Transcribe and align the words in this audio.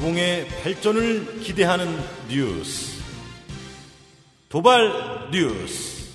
도봉의 0.00 0.46
발전을 0.62 1.40
기대하는 1.40 1.88
뉴스. 2.30 3.02
도발 4.48 5.28
뉴스. 5.32 6.12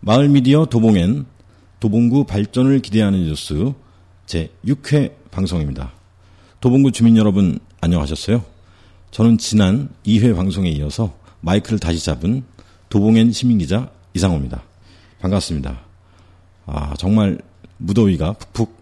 마을 0.00 0.28
미디어 0.28 0.66
도봉엔 0.66 1.24
도봉구 1.80 2.24
발전을 2.26 2.80
기대하는 2.80 3.22
뉴스 3.24 3.72
제 4.26 4.50
6회 4.66 5.14
방송입니다. 5.30 5.94
도봉구 6.60 6.92
주민 6.92 7.16
여러분 7.16 7.58
안녕하셨어요? 7.80 8.44
저는 9.12 9.38
지난 9.38 9.88
2회 10.06 10.36
방송에 10.36 10.68
이어서 10.72 11.16
마이크를 11.40 11.78
다시 11.78 12.04
잡은 12.04 12.42
도봉현 12.88 13.32
시민기자 13.32 13.90
이상호입니다. 14.14 14.62
반갑습니다. 15.20 15.80
아, 16.66 16.94
정말 16.98 17.38
무더위가 17.78 18.34
푹푹 18.52 18.76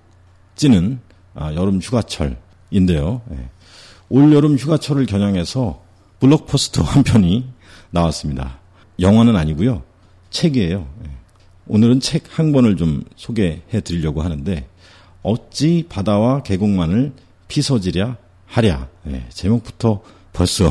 찌는 0.57 0.99
아, 1.35 1.53
여름 1.55 1.81
휴가철인데요. 1.81 3.23
예. 3.33 3.49
올 4.09 4.33
여름 4.33 4.57
휴가철을 4.57 5.07
겨냥해서 5.07 5.83
블록포스트 6.21 6.81
한 6.81 7.03
편이 7.03 7.47
나왔습니다. 7.91 8.59
영화는 9.01 9.35
아니고요. 9.37 9.83
책이에요. 10.31 10.87
예. 11.07 11.11
오늘은 11.67 12.01
책 12.01 12.31
한 12.39 12.53
권을 12.53 12.77
좀 12.77 13.03
소개해 13.17 13.81
드리려고 13.83 14.23
하는데 14.23 14.69
어찌 15.23 15.87
바다와 15.89 16.43
계곡만을 16.45 17.13
피서지랴 17.49 18.17
하랴 18.47 18.89
예. 19.09 19.25
제목부터 19.31 20.03
벌써 20.33 20.71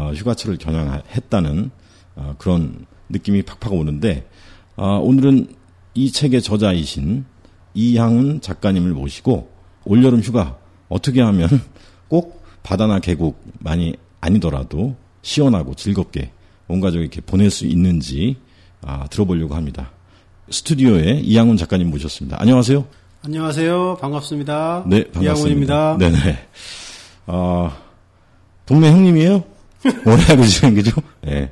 어, 0.00 0.12
휴가철을 0.14 0.56
겨냥했다는 0.56 1.70
어, 2.16 2.34
그런 2.38 2.86
느낌이 3.10 3.42
팍팍 3.42 3.72
오는데 3.74 4.26
어, 4.76 4.96
오늘은 4.98 5.48
이 5.94 6.10
책의 6.10 6.40
저자이신 6.40 7.26
이향훈 7.74 8.40
작가님을 8.40 8.92
모시고 8.92 9.50
올여름 9.84 10.20
휴가 10.20 10.56
어떻게 10.88 11.20
하면 11.20 11.48
꼭 12.08 12.42
바다나 12.62 12.98
계곡 12.98 13.42
많이 13.58 13.94
아니더라도 14.22 14.96
시원하고 15.20 15.74
즐겁게 15.74 16.30
온 16.68 16.80
가족이 16.80 17.02
이렇게 17.02 17.20
보낼 17.20 17.50
수 17.50 17.66
있는지 17.66 18.36
아, 18.82 19.06
들어보려고 19.08 19.54
합니다. 19.54 19.90
스튜디오에 20.50 21.20
이양훈 21.22 21.58
작가님 21.58 21.90
모셨습니다. 21.90 22.40
안녕하세요. 22.40 22.86
안녕하세요. 23.24 23.98
반갑습니다. 24.00 24.84
네, 24.86 25.04
반갑습니다. 25.10 25.22
이양훈입니다. 25.22 25.98
네네. 25.98 26.38
아, 27.26 27.76
동네 28.66 28.90
형님이에요? 28.90 29.44
원하고 30.04 30.44
지은 30.44 30.74
그죠? 30.74 30.92
예. 31.26 31.50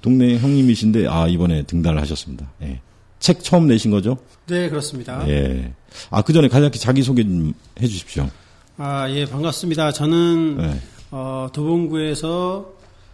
동네 0.00 0.38
형님이신데 0.38 1.06
아 1.08 1.28
이번에 1.28 1.62
등단을 1.64 2.00
하셨습니다. 2.02 2.50
예. 2.62 2.80
책 3.20 3.42
처음 3.42 3.66
내신 3.68 3.90
거죠? 3.90 4.18
네 4.46 4.68
그렇습니다. 4.68 5.26
예. 5.28 5.72
아그 6.10 6.32
전에 6.32 6.48
간략히 6.48 6.72
자기 6.78 7.02
소개 7.02 7.22
좀 7.22 7.52
해주십시오. 7.80 8.28
아예 8.76 9.24
반갑습니다. 9.24 9.92
저는 9.92 10.58
예. 10.60 10.80
어, 11.10 11.48
도봉구에서 11.52 12.70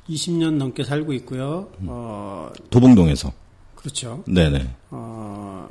20년 0.08 0.54
넘게 0.56 0.82
살고 0.84 1.12
있고요. 1.14 1.68
어, 1.86 2.50
도봉동에서. 2.70 3.30
그렇죠. 3.76 4.24
네네. 4.26 4.68
어, 4.90 5.68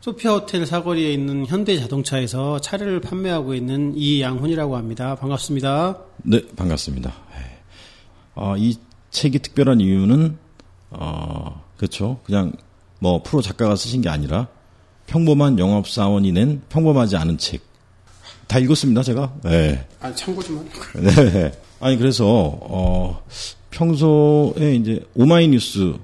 소피아 0.00 0.32
호텔 0.32 0.66
사거리에 0.66 1.12
있는 1.12 1.46
현대 1.46 1.78
자동차에서 1.78 2.60
차를 2.60 3.00
판매하고 3.00 3.54
있는 3.54 3.94
이양훈이라고 3.96 4.76
합니다. 4.76 5.14
반갑습니다. 5.14 5.98
네, 6.24 6.42
반갑습니다. 6.54 7.14
어, 8.40 8.56
이 8.56 8.74
책이 9.10 9.40
특별한 9.40 9.80
이유는 9.80 10.38
어, 10.92 11.62
그렇죠. 11.76 12.20
그냥 12.24 12.52
뭐 12.98 13.22
프로 13.22 13.42
작가가 13.42 13.76
쓰신 13.76 14.00
게 14.00 14.08
아니라 14.08 14.48
평범한 15.06 15.58
영업 15.58 15.86
사원이 15.86 16.32
낸 16.32 16.62
평범하지 16.70 17.16
않은 17.18 17.36
책. 17.36 17.62
다 18.46 18.58
읽었습니다, 18.58 19.02
제가. 19.02 19.32
네. 19.44 19.86
아, 20.00 20.12
참고 20.14 20.42
좀하 20.42 20.64
네. 21.00 21.52
아니 21.80 21.98
그래서 21.98 22.24
어, 22.62 23.22
평소에 23.70 24.74
이제 24.74 25.04
오마이뉴스 25.14 25.94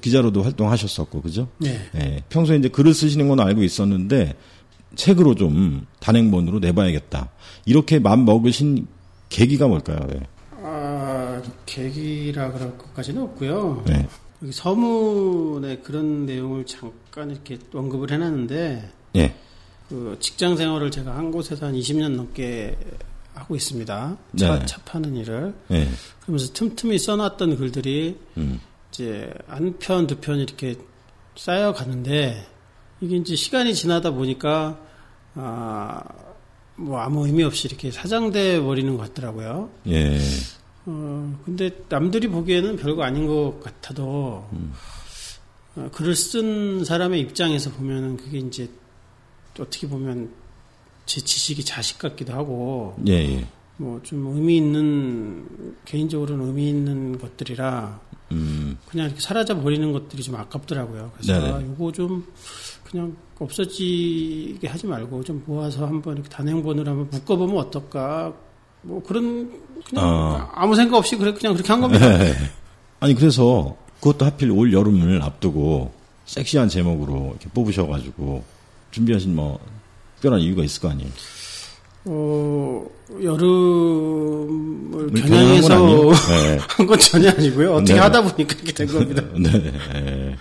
기자로도 0.00 0.44
활동하셨었고 0.44 1.20
그죠? 1.20 1.48
네. 1.58 1.80
네. 1.92 2.22
평소에 2.28 2.56
이제 2.58 2.68
글을 2.68 2.94
쓰시는 2.94 3.28
건 3.28 3.40
알고 3.40 3.64
있었는데 3.64 4.34
책으로 4.94 5.34
좀 5.34 5.84
단행본으로 5.98 6.60
내봐야겠다. 6.60 7.28
이렇게 7.64 7.98
마음 7.98 8.24
먹으신 8.24 8.86
계기가 9.30 9.66
뭘까요? 9.66 9.98
네. 10.08 10.20
계기라 11.66 12.52
그럴 12.52 12.76
것까지는 12.78 13.22
없고요. 13.22 13.84
네. 13.86 14.06
여기 14.42 14.52
서문에 14.52 15.78
그런 15.78 16.26
내용을 16.26 16.66
잠깐 16.66 17.30
이렇게 17.30 17.58
언급을 17.72 18.10
해놨는데, 18.12 18.92
예. 19.16 19.34
그 19.88 20.16
직장 20.20 20.56
생활을 20.56 20.90
제가 20.90 21.16
한 21.16 21.30
곳에서 21.30 21.66
한 21.66 21.74
20년 21.74 22.16
넘게 22.16 22.76
하고 23.34 23.56
있습니다. 23.56 24.16
차, 24.36 24.58
네. 24.58 24.66
차 24.66 24.80
파는 24.82 25.16
일을. 25.16 25.54
네. 25.68 25.88
그러면서 26.22 26.52
틈틈이 26.52 26.98
써놨던 26.98 27.56
글들이 27.56 28.16
음. 28.32 28.60
이제 28.92 29.32
한 29.46 29.78
편, 29.78 30.06
두 30.06 30.16
편 30.20 30.38
이렇게 30.38 30.76
쌓여가는데, 31.36 32.46
이게 33.00 33.16
이제 33.16 33.36
시간이 33.36 33.74
지나다 33.74 34.10
보니까, 34.10 34.78
아, 35.34 36.02
뭐 36.78 36.98
아무 36.98 37.26
의미 37.26 37.42
없이 37.42 37.68
이렇게 37.68 37.90
사장돼 37.90 38.60
버리는 38.60 38.94
것 38.98 39.02
같더라고요. 39.14 39.70
예. 39.88 40.18
어, 40.86 41.38
근데 41.44 41.70
남들이 41.88 42.28
보기에는 42.28 42.76
별거 42.76 43.02
아닌 43.02 43.26
것 43.26 43.58
같아도 43.60 44.46
음. 44.52 44.72
어, 45.74 45.88
글을 45.92 46.14
쓴 46.14 46.84
사람의 46.84 47.20
입장에서 47.20 47.70
보면은 47.72 48.16
그게 48.16 48.38
이제 48.38 48.70
어떻게 49.58 49.88
보면 49.88 50.30
제 51.04 51.20
지식이 51.20 51.64
자식 51.64 51.98
같기도 51.98 52.32
하고 52.34 52.96
예, 53.08 53.12
예. 53.14 53.46
뭐좀 53.78 54.34
의미 54.36 54.56
있는 54.58 55.74
개인적으로는 55.84 56.46
의미 56.46 56.68
있는 56.68 57.18
것들이라 57.18 58.00
음. 58.32 58.78
그냥 58.86 59.06
이렇게 59.06 59.20
사라져 59.20 59.60
버리는 59.60 59.90
것들이 59.92 60.22
좀 60.22 60.36
아깝더라고요. 60.36 61.12
그래서 61.16 61.40
네네. 61.58 61.72
이거 61.74 61.88
아, 61.88 61.92
좀 61.92 62.26
그냥 62.84 63.16
없어지게 63.38 64.66
하지 64.68 64.86
말고 64.86 65.24
좀 65.24 65.42
모아서 65.46 65.84
한번 65.86 66.14
이렇게 66.14 66.28
단행본으로 66.30 66.88
한번 66.90 67.10
묶어보면 67.10 67.56
어떨까 67.58 68.34
뭐 68.86 69.02
그런 69.02 69.50
그냥 69.88 70.04
어. 70.04 70.48
아무 70.54 70.76
생각 70.76 70.96
없이 70.96 71.16
그래 71.16 71.34
그냥 71.34 71.54
그렇게 71.54 71.70
한 71.72 71.80
겁니다. 71.80 72.16
네. 72.18 72.34
아니 73.00 73.14
그래서 73.14 73.76
그것도 74.00 74.24
하필 74.24 74.50
올 74.52 74.72
여름을 74.72 75.22
앞두고 75.22 75.92
섹시한 76.26 76.68
제목으로 76.68 77.30
이렇게 77.30 77.48
뽑으셔가지고 77.52 78.44
준비하신 78.92 79.34
뭐 79.34 79.58
특별한 80.16 80.40
이유가 80.40 80.62
있을 80.64 80.80
거 80.80 80.90
아니에요? 80.90 81.10
어, 82.08 82.86
여름을 83.20 83.48
뭐 83.48 85.06
겨냥해서 85.12 85.74
한건 86.76 86.98
네. 86.98 87.10
전혀 87.10 87.30
아니고요. 87.30 87.74
어떻게 87.74 87.94
네. 87.94 87.98
하다 87.98 88.22
보니까 88.22 88.54
이렇게 88.54 88.72
된 88.72 88.86
겁니다. 88.86 89.22
네. 89.92 90.36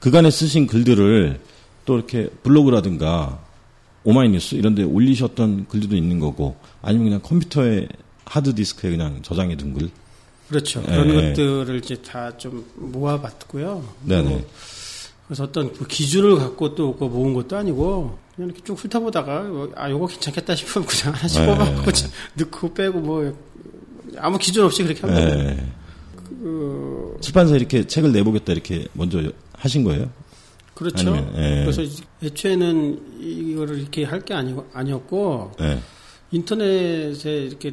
그간에 0.00 0.30
쓰신 0.30 0.66
글들을 0.66 1.40
또 1.86 1.96
이렇게 1.96 2.28
블로그라든가 2.42 3.38
오마이뉴스 4.04 4.56
이런 4.56 4.74
데 4.74 4.82
올리셨던 4.82 5.66
글들도 5.68 5.96
있는 5.96 6.18
거고 6.18 6.56
아니면 6.80 7.06
그냥 7.06 7.20
컴퓨터에 7.22 7.88
하드디스크에 8.24 8.90
그냥 8.90 9.20
저장해 9.22 9.56
둔 9.56 9.74
글. 9.74 9.90
그렇죠. 10.48 10.80
예. 10.80 10.84
그런 10.90 11.14
것들을 11.30 11.78
이제 11.84 11.96
다 12.02 12.30
좀 12.36 12.64
모아봤고요. 12.76 13.84
네네. 14.04 14.44
그래서 15.26 15.44
어떤 15.44 15.72
그 15.72 15.86
기준을 15.86 16.36
갖고 16.36 16.74
또 16.74 16.92
모은 16.92 17.32
것도 17.34 17.56
아니고 17.56 18.18
그냥 18.34 18.48
이렇게 18.50 18.62
쭉 18.64 18.74
훑어보다가 18.78 19.42
뭐, 19.44 19.72
아 19.76 19.88
요거 19.90 20.06
괜찮겠다 20.08 20.54
싶으면 20.56 20.86
그냥 20.86 21.14
하나씩 21.14 21.40
뽑아갖고 21.46 21.90
예. 21.90 22.42
넣고 22.44 22.74
빼고 22.74 23.00
뭐 23.00 23.32
아무 24.18 24.36
기준 24.38 24.64
없이 24.64 24.82
그렇게 24.82 25.00
한 25.02 25.10
거예요. 25.14 25.28
네. 25.42 25.72
그... 26.28 27.16
출판사 27.20 27.54
이렇게 27.54 27.86
책을 27.86 28.12
내보겠다 28.12 28.52
이렇게 28.52 28.86
먼저 28.94 29.22
하신 29.52 29.84
거예요? 29.84 30.10
그렇죠. 30.82 31.08
아니면, 31.12 31.32
예. 31.36 31.64
그래서 31.70 31.82
애초에는 32.22 33.00
이거를 33.20 33.78
이렇게 33.78 34.04
할 34.04 34.20
게 34.22 34.34
아니, 34.34 34.54
아니었고 34.74 35.52
예. 35.60 35.78
인터넷에 36.32 37.44
이렇게 37.46 37.72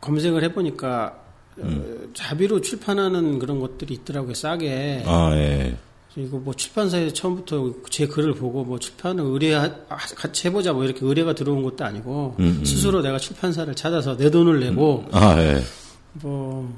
검색을 0.00 0.42
해보니까 0.44 1.20
어, 1.58 1.62
음. 1.62 2.10
자비로 2.14 2.60
출판하는 2.60 3.38
그런 3.38 3.60
것들이 3.60 3.94
있더라고요. 3.94 4.34
싸게. 4.34 5.04
아 5.06 5.30
예. 5.34 5.76
이거 6.16 6.38
뭐 6.38 6.54
출판사에서 6.54 7.12
처음부터 7.12 7.74
제 7.90 8.06
글을 8.06 8.34
보고 8.34 8.64
뭐 8.64 8.78
출판을 8.78 9.24
의뢰 9.24 9.52
같이 10.16 10.46
해보자 10.48 10.72
뭐 10.72 10.84
이렇게 10.84 11.00
의뢰가 11.04 11.34
들어온 11.34 11.62
것도 11.62 11.84
아니고 11.84 12.36
음, 12.38 12.58
음. 12.60 12.64
스스로 12.64 13.02
내가 13.02 13.18
출판사를 13.18 13.72
찾아서 13.74 14.16
내 14.16 14.30
돈을 14.30 14.60
내고 14.60 15.04
음. 15.06 15.08
아 15.14 15.36
예. 15.40 15.60
뭐 16.14 16.72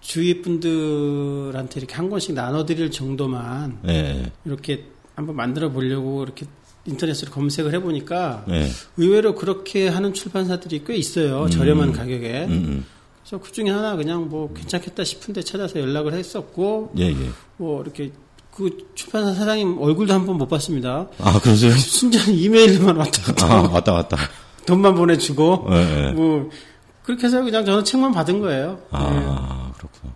주위 0.00 0.42
분들한테 0.42 1.80
이렇게 1.80 1.94
한 1.94 2.08
권씩 2.08 2.34
나눠드릴 2.34 2.90
정도만 2.90 3.78
네. 3.82 4.30
이렇게 4.44 4.84
한번 5.14 5.36
만들어 5.36 5.70
보려고 5.70 6.22
이렇게 6.22 6.46
인터넷으로 6.86 7.30
검색을 7.32 7.74
해보니까 7.74 8.44
네. 8.48 8.68
의외로 8.96 9.34
그렇게 9.34 9.88
하는 9.88 10.14
출판사들이 10.14 10.84
꽤 10.86 10.94
있어요. 10.96 11.44
음. 11.44 11.50
저렴한 11.50 11.92
가격에. 11.92 12.44
음, 12.46 12.50
음. 12.50 12.86
그래서 13.22 13.42
그 13.44 13.52
중에 13.52 13.68
하나 13.68 13.96
그냥 13.96 14.28
뭐 14.30 14.54
괜찮겠다 14.54 15.04
싶은데 15.04 15.42
찾아서 15.42 15.78
연락을 15.80 16.14
했었고, 16.14 16.92
예, 16.96 17.08
예. 17.10 17.16
뭐 17.58 17.82
이렇게 17.82 18.10
그 18.54 18.88
출판사 18.94 19.34
사장님 19.34 19.76
얼굴도 19.78 20.14
한번못 20.14 20.48
봤습니다. 20.48 21.08
아, 21.18 21.38
그러세요? 21.40 21.72
순전 21.72 22.22
히 22.28 22.42
이메일로만 22.44 22.96
왔다 22.96 23.22
갔다. 23.24 23.52
아, 23.52 23.62
왔다 23.70 23.92
갔다. 23.92 24.16
돈만 24.64 24.94
보내주고, 24.94 25.66
예, 25.72 25.76
예, 26.08 26.12
뭐 26.12 26.48
그렇게 27.02 27.26
해서 27.26 27.42
그냥 27.44 27.66
저는 27.66 27.84
책만 27.84 28.12
받은 28.12 28.40
거예요. 28.40 28.80
아. 28.92 29.62
예. 29.66 29.67
그렇구나. 29.78 30.12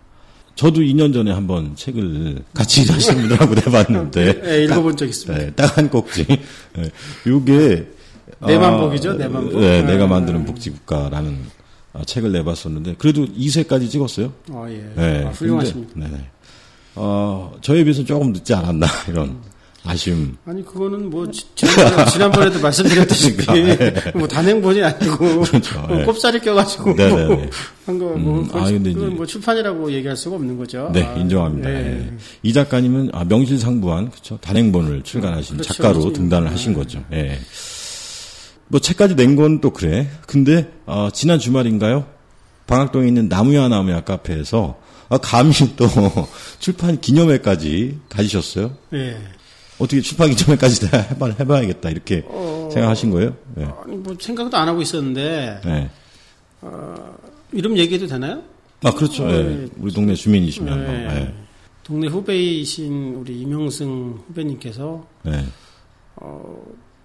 저도 0.55 0.81
2년 0.81 1.13
전에 1.13 1.31
한번 1.31 1.75
책을 1.75 2.43
같이 2.53 2.81
일하시는 2.83 3.21
분들하고 3.27 3.55
내봤는데. 3.55 4.41
네, 4.41 4.63
읽어본 4.65 4.97
적 4.97 5.05
있습니다. 5.07 5.43
네, 5.43 5.51
딱한 5.53 5.89
꼭지. 5.89 6.21
이게 6.21 7.51
네, 7.51 7.85
아, 8.39 8.47
내만복이죠, 8.47 9.13
내만복. 9.13 9.59
네, 9.59 9.81
네, 9.81 9.93
내가 9.93 10.05
만드는 10.05 10.45
복지국가라는 10.45 11.39
아, 11.93 12.03
책을 12.03 12.31
내봤었는데, 12.31 12.95
그래도 12.97 13.25
2세까지 13.27 13.89
찍었어요. 13.89 14.33
아, 14.51 14.65
예. 14.69 14.91
네, 14.95 15.25
아, 15.25 15.29
훌륭하십니다. 15.29 15.93
네, 15.95 16.07
네. 16.09 16.29
어, 16.95 17.53
저에 17.61 17.83
비해서 17.83 18.03
조금 18.03 18.33
늦지 18.33 18.53
않았나, 18.53 18.85
이런. 19.09 19.29
음. 19.29 19.41
아쉬움. 19.85 20.37
아니 20.45 20.63
그거는 20.65 21.09
뭐 21.09 21.27
지난, 21.55 22.31
번에도 22.31 22.59
말씀드렸듯이 22.61 23.35
뭐 24.15 24.27
단행본이 24.27 24.81
아니고 24.81 25.41
그렇죠. 25.41 25.79
뭐 25.87 25.99
예. 25.99 26.03
꼽사리 26.05 26.39
껴가지고 26.39 26.93
뭐 26.95 26.95
네, 26.95 27.09
네, 27.13 27.27
네. 27.35 27.49
한거 27.85 28.05
뭐, 28.15 28.39
음, 28.41 28.49
아, 28.53 28.69
뭐 29.15 29.25
출판이라고 29.25 29.91
얘기할 29.91 30.15
수가 30.15 30.37
없는 30.37 30.57
거죠. 30.57 30.89
네 30.93 31.03
아, 31.03 31.13
인정합니다. 31.15 31.69
예. 31.69 31.75
예. 31.75 32.13
이 32.43 32.53
작가님은 32.53 33.09
아, 33.11 33.25
명실상부한 33.25 34.11
그쵸 34.11 34.37
단행본을 34.39 35.03
출간하신 35.03 35.57
그렇죠, 35.57 35.73
작가로 35.73 35.99
그렇죠. 35.99 36.13
등단을 36.13 36.49
하신 36.51 36.73
거죠. 36.73 37.03
예. 37.13 37.37
뭐 38.69 38.79
책까지 38.79 39.15
낸 39.15 39.35
건 39.35 39.59
또 39.59 39.71
그래. 39.71 40.09
근데 40.25 40.71
어, 40.85 41.09
지난 41.11 41.39
주말인가요? 41.39 42.05
방학동에 42.67 43.07
있는 43.07 43.27
나무야 43.27 43.67
나무야 43.67 44.01
카페에서 44.05 44.77
아, 45.09 45.17
감히 45.17 45.51
또 45.75 45.85
출판 46.59 47.01
기념회까지 47.01 47.99
가지셨어요. 48.07 48.71
예. 48.93 49.17
어떻게 49.79 50.01
출판기 50.01 50.35
전에까지 50.35 50.89
다 50.89 50.97
해봐, 50.99 51.31
해봐야겠다 51.39 51.89
이렇게 51.89 52.23
어... 52.27 52.69
생각하신 52.71 53.11
거예요? 53.11 53.35
네. 53.55 53.65
아니 53.83 53.95
뭐 53.97 54.15
생각도 54.19 54.55
안 54.57 54.67
하고 54.67 54.81
있었는데 54.81 55.61
네. 55.65 55.89
어, 56.61 57.13
이름 57.51 57.77
얘기해도 57.77 58.07
되나요? 58.07 58.41
아 58.83 58.91
그렇죠. 58.91 59.25
네. 59.27 59.67
우리 59.77 59.91
동네 59.93 60.13
주민이시면 60.13 60.85
네. 60.85 61.07
예. 61.21 61.33
동네 61.83 62.07
후배이신 62.07 63.15
우리 63.15 63.41
이명승 63.41 64.19
후배님께서 64.27 65.05
네. 65.23 65.45
어, 66.17 66.61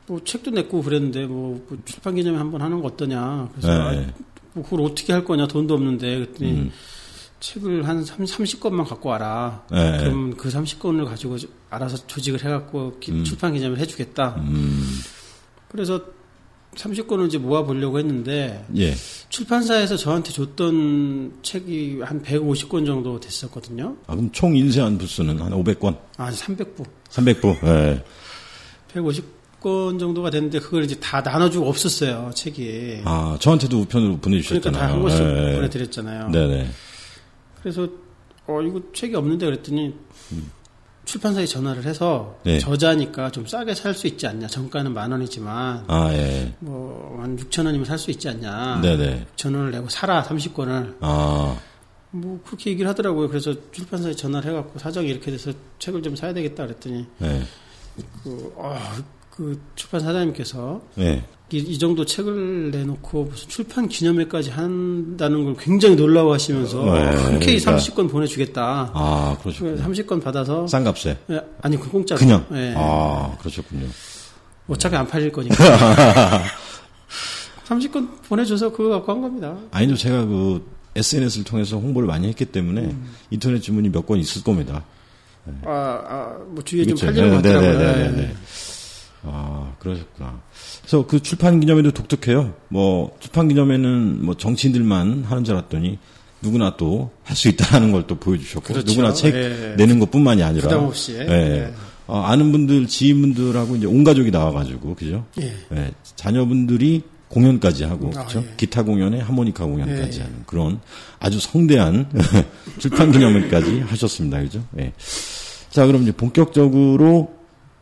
뭐 0.07 0.21
책도 0.25 0.51
냈고 0.51 0.83
그랬는데 0.83 1.27
뭐, 1.27 1.61
뭐 1.69 1.79
출판 1.85 2.17
기념회 2.17 2.39
한번 2.39 2.61
하는 2.63 2.81
거 2.81 2.89
어떠냐. 2.89 3.49
그래서 3.53 3.91
네. 3.93 3.99
아, 4.07 4.13
뭐 4.53 4.65
그걸 4.65 4.83
어떻게 4.83 5.13
할 5.13 5.25
거냐 5.25 5.47
돈도 5.47 5.75
없는데 5.75 6.15
그랬더니 6.17 6.51
음. 6.53 6.71
책을 7.41 7.87
한 7.87 8.05
30권만 8.05 8.87
갖고 8.87 9.11
와라. 9.11 9.63
네. 9.71 9.99
그럼 10.01 10.37
그 10.37 10.49
30권을 10.49 11.07
가지고 11.07 11.37
알아서 11.71 12.07
조직을 12.07 12.43
해갖고 12.45 12.99
기, 12.99 13.13
음. 13.13 13.25
출판 13.25 13.53
기념을 13.55 13.79
해주겠다. 13.79 14.37
음. 14.39 15.01
그래서 15.69 16.01
30권을 16.75 17.27
이제 17.29 17.39
모아보려고 17.39 17.99
했는데 17.99 18.65
예. 18.77 18.95
출판사에서 19.31 19.97
저한테 19.97 20.31
줬던 20.33 21.39
책이 21.43 22.01
한 22.03 22.23
150권 22.23 22.87
정도 22.87 23.19
됐었거든요. 23.19 23.97
아, 24.07 24.15
그럼 24.15 24.31
총 24.33 24.57
인쇄한 24.57 24.99
부수는 24.99 25.41
한 25.41 25.53
500권? 25.53 25.99
아, 26.19 26.31
300부. 26.31 26.85
300부. 27.11 27.61
네. 27.65 28.05
150권 28.95 29.99
정도가 29.99 30.31
됐는데 30.31 30.61
그걸 30.61 30.85
이제 30.85 30.97
다 31.01 31.21
나눠주고 31.21 31.69
없었어요 31.69 32.31
책이. 32.35 33.01
아, 33.05 33.37
저한테도 33.41 33.81
우편으로 33.81 34.19
보내주셨잖아요. 34.19 34.61
그러니까 34.63 34.81
다한 34.87 35.03
권씩 35.03 35.25
네. 35.27 35.57
보내드렸잖아요. 35.57 36.29
네네. 36.31 36.71
그래서 37.69 37.87
어 38.47 38.63
이거 38.63 38.81
책이 38.95 39.15
없는데 39.15 39.45
그랬더니 39.45 39.95
음. 40.33 40.51
출판사에 41.05 41.45
전화를 41.45 41.85
해서 41.85 42.39
네. 42.45 42.59
저자니까 42.59 43.31
좀 43.31 43.47
싸게 43.47 43.75
살 43.75 43.95
수 43.95 44.07
있지 44.07 44.27
않냐. 44.27 44.47
정가는 44.47 44.93
만 44.93 45.11
원이지만 45.13 45.85
아, 45.89 46.11
예. 46.13 46.55
뭐한 46.61 47.37
6천 47.39 47.67
원이면 47.67 47.85
살 47.85 47.99
수 47.99 48.11
있지 48.11 48.29
않냐. 48.29 48.81
네네. 48.83 49.27
6천 49.37 49.55
원을 49.55 49.71
내고 49.71 49.89
사라 49.89 50.23
30권을. 50.23 50.97
아. 51.01 51.59
뭐 52.11 52.41
그렇게 52.45 52.71
얘기를 52.71 52.89
하더라고요. 52.91 53.29
그래서 53.29 53.55
출판사에 53.71 54.15
전화를 54.15 54.51
해갖고 54.51 54.79
사정이 54.79 55.09
이렇게 55.09 55.31
돼서 55.31 55.53
책을 55.79 56.03
좀 56.03 56.17
사야 56.17 56.33
되겠다 56.33 56.65
그랬더니 56.65 57.05
네. 57.19 57.43
그, 58.25 58.55
아, 58.59 58.99
그 59.39 59.57
출판 59.77 60.01
사장님께서 60.01 60.81
네. 60.97 61.23
이, 61.53 61.59
이, 61.59 61.79
정도 61.79 62.05
책을 62.05 62.73
내놓고 62.73 63.27
무슨 63.27 63.49
출판 63.49 63.89
기념회까지 63.89 64.51
한다는 64.51 65.45
걸 65.45 65.55
굉장히 65.57 65.95
놀라워하시면서 65.95 66.85
네, 66.85 67.11
흔쾌히 67.15 67.61
그러니까. 67.61 67.77
30권 67.79 68.11
보내주겠다. 68.11 68.91
아 68.93 69.39
그러셨군요. 69.41 69.77
30권 69.81 70.09
그 70.09 70.21
받아서 70.21 70.67
싼값에 70.67 71.17
네, 71.29 71.41
아니 71.63 71.77
그 71.79 71.89
공짜 71.89 72.17
그냥. 72.17 72.45
네. 72.51 72.75
아 72.77 73.37
그러셨군요. 73.39 73.87
어차피 74.67 74.97
안 74.97 75.07
팔릴 75.07 75.31
거니까. 75.31 76.43
30권 77.69 78.25
보내줘서 78.29 78.73
그거 78.73 78.89
갖고 78.91 79.13
한 79.13 79.21
겁니다. 79.21 79.57
아니죠 79.71 79.97
제가 79.97 80.25
그 80.27 80.67
SNS를 80.97 81.45
통해서 81.45 81.77
홍보를 81.79 82.09
많이 82.09 82.27
했기 82.27 82.45
때문에 82.45 82.81
음. 82.83 83.11
인터넷 83.31 83.61
주문이 83.61 83.89
몇 83.91 84.05
권 84.05 84.19
있을 84.19 84.43
겁니다. 84.43 84.83
아, 85.65 86.03
아, 86.07 86.37
뭐 86.49 86.63
주위에 86.65 86.85
그렇죠. 86.85 87.07
좀 87.07 87.15
팔리는 87.15 87.31
것 87.37 87.41
네, 87.43 87.49
네, 87.49 87.55
같더라고요. 87.55 88.17
네, 88.17 88.23
예. 88.25 88.35
아, 89.23 89.73
그러셨구나. 89.81 90.41
그래서 90.81 91.07
그 91.07 91.21
출판 91.21 91.61
기념회도 91.61 91.93
독특해요. 91.93 92.55
뭐, 92.69 93.17
출판 93.21 93.49
기념회는 93.49 94.25
뭐 94.25 94.37
정치인들만 94.37 95.25
하는 95.25 95.45
줄 95.45 95.55
알았더니 95.57 95.99
누구나 96.43 96.77
또 96.77 97.11
할 97.25 97.37
수 97.37 97.49
있다는 97.49 97.91
걸 97.93 98.07
또 98.07 98.15
보여주셨고 98.19 98.67
그렇죠. 98.73 98.91
누구나 98.93 99.13
책 99.13 99.35
예. 99.35 99.75
내는 99.77 99.99
것뿐만이 99.99 100.43
아니라 100.45 100.69
부담 100.69 100.85
없이 100.85 101.15
예. 101.15 101.27
예. 101.29 101.75
어, 102.07 102.21
아는 102.23 102.53
분들 102.53 102.87
지인분들하고 102.87 103.75
이제 103.77 103.87
온 103.87 104.03
가족이 104.05 104.31
나와가지고 104.31 104.95
그죠? 104.95 105.27
예. 105.41 105.53
예. 105.75 105.91
자녀분들이 106.17 107.03
공연까지 107.29 107.85
하고 107.85 108.07
아, 108.17 108.25
그렇죠? 108.25 108.43
기타 108.57 108.83
공연에 108.85 109.21
하모니카 109.21 109.65
공연까지 109.65 110.21
예. 110.21 110.23
하는 110.23 110.45
그런 110.47 110.81
아주 111.19 111.39
성대한 111.41 112.09
출판 112.79 113.11
기념회까지 113.13 113.81
하셨습니다, 113.81 114.41
그죠? 114.41 114.65
예. 114.79 114.93
자 115.71 115.85
그럼 115.89 116.03
이제 116.03 116.13
본격적으로 116.13 117.35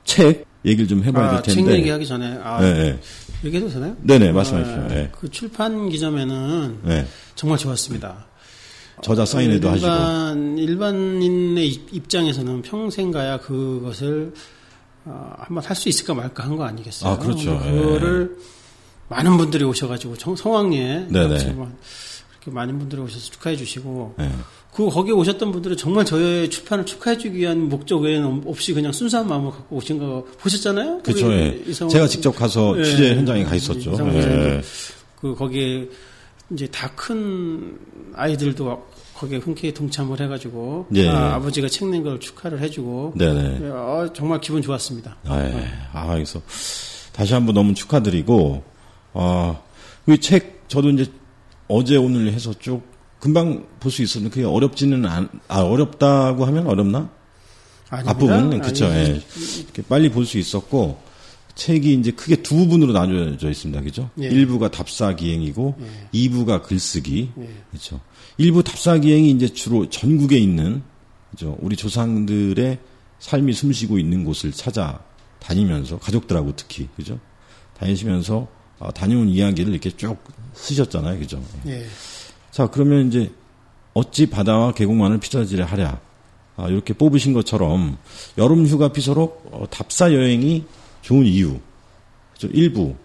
책 0.05 0.45
얘기를 0.67 0.89
좀 0.89 1.05
해봐야 1.05 1.31
될 1.31 1.39
아, 1.39 1.43
텐데. 1.43 1.63
책 1.73 1.79
얘기하기 1.79 2.07
전에 2.07 2.39
아, 2.43 2.61
네, 2.61 2.99
얘기해도 3.45 3.71
되나요? 3.71 3.97
네네 4.03 4.33
말씀하십시오. 4.33 4.89
네. 4.89 5.09
그 5.13 5.31
출판 5.31 5.89
기점에는 5.89 6.79
네. 6.83 7.07
정말 7.37 7.59
좋았습니다. 7.59 8.27
저자 9.03 9.25
사인회도 9.25 9.75
일반, 9.75 10.31
하시고 10.33 10.61
일반인의 10.61 11.69
입장에서는 11.93 12.63
평생 12.63 13.11
가야 13.13 13.39
그것을 13.39 14.35
어, 15.05 15.35
한번 15.39 15.63
할 15.63 15.77
수 15.77 15.89
있을까 15.89 16.15
말까 16.15 16.43
한 16.45 16.57
거 16.57 16.65
아니겠어요? 16.65 17.13
아 17.13 17.19
그렇죠. 17.19 17.59
그거를 17.61 18.37
많은 19.09 19.37
분들이 19.37 19.63
오셔가지고 19.65 20.17
성황리에 20.35 21.07
그 22.47 22.51
많은 22.51 22.79
분들이 22.79 23.03
오셔서 23.03 23.33
축하해 23.33 23.57
주시고 23.57 24.15
네. 24.19 24.31
그 24.73 24.89
거기에 24.89 25.13
오셨던 25.13 25.51
분들은 25.51 25.77
정말 25.77 26.05
저의 26.05 26.49
출판을 26.49 26.87
축하해 26.87 27.19
주기 27.19 27.39
위한 27.39 27.69
목적 27.69 27.97
외에는 28.03 28.45
없이 28.47 28.73
그냥 28.73 28.93
순수한 28.93 29.27
마음을 29.27 29.51
갖고 29.51 29.75
오신 29.75 29.99
거 29.99 30.25
보셨잖아요. 30.39 31.01
그렇죠. 31.03 31.33
예. 31.33 31.61
제가 31.73 32.07
직접 32.07 32.31
가서 32.31 32.75
예. 32.79 32.83
네. 32.83 32.85
취재 32.85 33.17
현장에 33.17 33.43
가 33.43 33.57
있었죠. 33.57 33.97
예. 34.21 34.63
그 35.21 35.35
거기에 35.35 35.89
이제 36.53 36.69
다 36.69 36.89
큰 36.95 37.77
아이들도 38.15 38.87
거기에 39.15 39.39
흔쾌히 39.39 39.75
동참을 39.75 40.21
해가지고 40.21 40.87
예. 40.95 41.09
아, 41.09 41.41
버지가 41.41 41.67
책 41.69 41.89
낸 41.89 42.05
걸 42.05 42.21
축하를 42.21 42.61
해주고 42.61 43.15
네네. 43.17 43.59
예, 43.63 43.71
아, 43.75 44.09
정말 44.15 44.41
기분 44.41 44.63
좋았습니다. 44.63 45.17
아, 45.27 45.41
예. 45.45 45.49
네. 45.49 45.69
아 45.93 46.13
그래서 46.15 46.41
다시 47.13 47.35
한번 47.35 47.57
너무 47.57 47.75
축하드리고 47.75 48.63
아, 49.15 49.59
이책 50.09 50.67
저도 50.69 50.91
이제 50.91 51.07
어제 51.69 51.97
오늘 51.97 52.33
해서 52.33 52.53
쭉 52.59 52.83
금방 53.19 53.67
볼 53.81 53.91
수 53.91 54.03
있었는데 54.03 54.35
그게 54.35 54.47
어렵지는 54.47 55.07
않, 55.07 55.29
아, 55.49 55.61
어렵다고 55.63 56.45
하면 56.47 56.67
어렵나? 56.67 57.11
아닙니다. 57.89 58.11
앞부분은 58.13 58.51
네, 58.51 58.59
그쵸. 58.69 58.87
예. 58.87 59.21
이렇게 59.63 59.83
빨리 59.83 60.11
볼 60.11 60.27
수 60.27 60.39
있었고 60.39 61.01
책이 61.55 61.95
이제 61.95 62.11
크게 62.11 62.43
두 62.43 62.55
부분으로 62.57 62.93
나뉘어져 62.93 63.51
있습니다. 63.51 63.81
그죠? 63.83 64.11
예. 64.21 64.29
1부가 64.29 64.71
답사 64.71 65.15
기행이고 65.15 65.77
예. 65.81 66.19
2부가 66.19 66.63
글쓰기. 66.63 67.31
예. 67.39 67.49
그렇죠. 67.71 68.01
1부 68.39 68.63
답사 68.65 68.99
기행이 68.99 69.31
이제 69.31 69.49
주로 69.49 69.89
전국에 69.89 70.37
있는 70.37 70.83
그죠? 71.31 71.57
우리 71.61 71.75
조상들의 71.77 72.79
삶이 73.19 73.53
숨쉬고 73.55 73.99
있는 73.99 74.25
곳을 74.25 74.53
찾아 74.53 75.01
다니면서 75.39 75.99
가족들하고 75.99 76.55
특히 76.57 76.89
그죠? 76.97 77.19
다니시면서 77.79 78.47
어, 78.79 78.93
다녀온 78.93 79.29
이야기를 79.29 79.73
이렇게 79.73 79.91
쭉 79.91 80.19
쓰셨잖아요, 80.57 81.19
그죠? 81.19 81.43
예. 81.67 81.85
자, 82.51 82.67
그러면 82.67 83.09
이제 83.09 83.31
어찌 83.95 84.27
바다와 84.29 84.73
계곡만을 84.73 85.21
피자지에 85.21 85.63
하랴. 85.63 86.01
아, 86.57 86.69
이렇게 86.69 86.95
뽑으신 86.95 87.35
것처럼 87.35 87.99
여름 88.39 88.67
휴가 88.67 88.89
피서로 88.91 89.43
어, 89.53 89.67
답사 89.71 90.13
여행이 90.13 90.65
좋은 91.03 91.27
이유, 91.27 91.59
그 92.41 92.49
일부에 92.53 92.97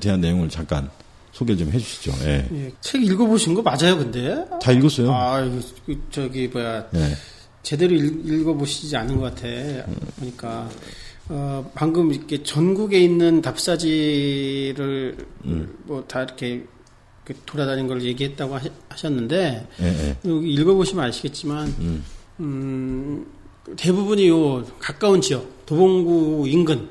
대한 0.00 0.20
내용을 0.22 0.48
잠깐 0.48 0.90
소개 1.32 1.54
좀 1.54 1.70
해주시죠. 1.70 2.12
예. 2.24 2.48
예. 2.52 2.72
책 2.80 3.02
읽어보신 3.04 3.54
거 3.54 3.62
맞아요, 3.62 3.98
근데? 3.98 4.46
다 4.60 4.72
읽었어요. 4.72 5.12
아, 5.12 5.42
그, 5.84 6.02
저기 6.10 6.48
뭐야. 6.48 6.86
예. 6.94 7.14
제대로 7.62 7.94
읽, 7.94 8.46
어보시지 8.46 8.94
않은 8.98 9.16
것 9.16 9.34
같아. 9.34 9.46
그러니까 10.16 10.68
어, 11.30 11.70
방금 11.74 12.12
이렇게 12.12 12.42
전국에 12.42 13.00
있는 13.00 13.40
답사지를 13.40 15.16
음. 15.46 15.74
뭐다 15.84 16.24
이렇게 16.24 16.62
그 17.24 17.34
돌아다닌 17.46 17.86
걸 17.86 18.02
얘기했다고 18.02 18.58
하셨는데 18.90 19.66
예, 19.80 19.84
예. 19.86 20.16
읽어보시면 20.24 21.04
아시겠지만 21.06 21.68
음. 21.78 22.04
음, 22.40 23.26
대부분이 23.76 24.28
요 24.28 24.64
가까운 24.78 25.20
지역 25.22 25.64
도봉구 25.66 26.46
인근 26.48 26.88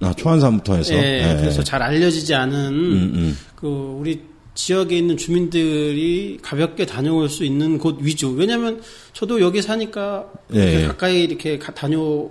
아, 0.00 0.12
초안산부터 0.14 0.76
해서 0.76 0.94
예, 0.94 0.98
예, 0.98 1.30
예, 1.32 1.40
그래서 1.40 1.64
잘 1.64 1.82
알려지지 1.82 2.34
않은 2.34 2.54
음, 2.56 3.12
음. 3.14 3.36
그 3.56 3.66
우리 3.98 4.22
지역에 4.54 4.96
있는 4.96 5.16
주민들이 5.16 6.38
가볍게 6.40 6.86
다녀올 6.86 7.28
수 7.28 7.44
있는 7.44 7.76
곳 7.76 7.98
위주. 8.00 8.30
왜냐하면 8.30 8.80
저도 9.12 9.40
여기 9.42 9.60
사니까 9.60 10.26
예, 10.54 10.62
이렇게 10.64 10.86
가까이 10.86 11.24
이렇게 11.24 11.58
다녀 11.58 12.30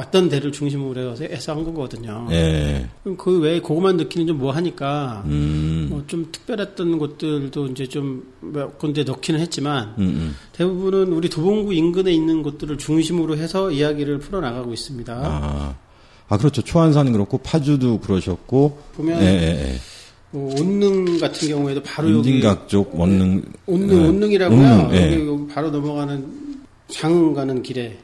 왔던 0.00 0.28
데를 0.30 0.50
중심으로 0.52 1.12
해서 1.12 1.24
애써 1.24 1.54
한 1.54 1.64
거거든요. 1.64 2.26
예. 2.30 2.86
그 3.18 3.40
외에 3.40 3.60
그것만 3.60 3.96
느끼는 3.98 4.26
좀 4.26 4.40
뭐 4.40 4.52
하니까 4.52 5.22
음. 5.26 5.88
뭐좀 5.90 6.28
특별했던 6.32 6.96
곳들도 6.98 7.66
이제 7.66 7.86
좀몇 7.86 8.78
군데 8.78 9.04
넣기는 9.04 9.38
했지만 9.38 9.94
음음. 9.98 10.08
음. 10.08 10.36
대부분은 10.52 11.12
우리 11.12 11.28
도봉구 11.28 11.74
인근에 11.74 12.10
있는 12.10 12.42
곳들을 12.42 12.78
중심으로 12.78 13.36
해서 13.36 13.70
이야기를 13.70 14.20
풀어 14.20 14.40
나가고 14.40 14.72
있습니다. 14.72 15.12
아. 15.12 15.74
아. 16.28 16.38
그렇죠. 16.38 16.62
초안산 16.62 17.12
그렇고 17.12 17.36
파주도 17.36 18.00
그러셨고 18.00 18.78
보면 18.94 19.20
예, 19.20 19.24
예, 19.26 19.46
예. 19.60 19.78
뭐 20.30 20.58
온능 20.58 21.18
같은 21.20 21.48
경우에도 21.48 21.82
바로 21.82 22.08
인진각 22.08 22.66
쪽 22.70 22.98
원능 22.98 23.42
네, 23.42 23.48
온능 23.66 23.92
예. 23.92 24.08
온능이라고요. 24.08 24.58
온 24.58 24.94
예. 24.94 25.26
여기 25.26 25.46
바로 25.52 25.70
넘어가는 25.70 26.26
장 26.88 27.34
가는 27.34 27.62
길에 27.62 27.98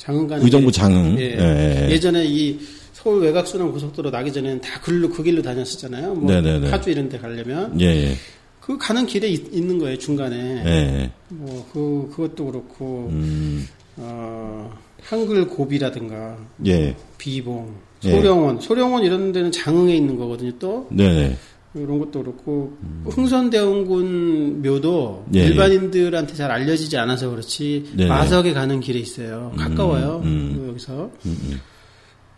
장흥 0.00 0.26
의정부 0.32 0.72
장흥. 0.72 1.16
예. 1.18 1.36
예. 1.38 1.38
예, 1.86 1.90
예. 1.90 2.00
전에이 2.00 2.58
서울 2.94 3.22
외곽순환 3.22 3.70
고속도로 3.70 4.10
나기 4.10 4.32
전에는 4.32 4.60
다 4.62 4.80
글로 4.80 5.10
그, 5.10 5.16
그 5.18 5.22
길로 5.24 5.42
다녔었잖아요. 5.42 6.14
뭐네 6.14 6.40
네, 6.40 6.58
네. 6.58 6.70
파주 6.70 6.90
이런 6.90 7.08
데 7.10 7.18
가려면. 7.18 7.78
예. 7.78 7.86
예. 7.86 8.14
그 8.60 8.78
가는 8.78 9.04
길에 9.04 9.28
있, 9.28 9.54
는 9.54 9.78
거예요, 9.78 9.98
중간에. 9.98 10.62
예. 10.64 11.10
뭐 11.28 11.66
그 11.72 12.08
그것도 12.16 12.46
그렇고 12.46 13.08
음. 13.10 13.68
어 13.98 14.72
한글 15.02 15.46
고비라든가 15.46 16.38
예. 16.66 16.94
비봉, 17.18 17.70
소령원, 18.00 18.60
소령원 18.60 19.04
이런 19.04 19.32
데는 19.32 19.52
장흥에 19.52 19.94
있는 19.94 20.16
거거든요, 20.16 20.52
또. 20.58 20.88
네. 20.90 21.08
네. 21.28 21.36
이런 21.74 22.00
것도 22.00 22.22
그렇고 22.24 22.76
음. 22.82 23.04
흥선대원군 23.08 24.62
묘도 24.62 25.26
예, 25.34 25.40
예, 25.40 25.44
일반인들한테 25.44 26.34
잘 26.34 26.50
알려지지 26.50 26.96
않아서 26.98 27.30
그렇지 27.30 27.90
네. 27.94 28.06
마석에 28.08 28.52
가는 28.54 28.80
길에 28.80 28.98
있어요. 28.98 29.50
음, 29.54 29.56
가까워요. 29.56 30.20
음, 30.24 30.50
음. 30.54 30.60
그 30.62 30.68
여기서 30.70 31.10
음, 31.26 31.60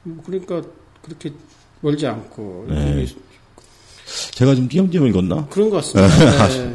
음. 0.05 0.21
그러니까 0.25 0.61
그렇게 1.01 1.33
멀지 1.81 2.07
않고 2.07 2.67
네. 2.69 3.07
제가 4.35 4.55
좀 4.55 4.69
띄엄띄엄 4.69 5.07
읽었나? 5.07 5.47
그런 5.49 5.71
것 5.71 5.77
같습니다. 5.77 6.49
네. 6.49 6.75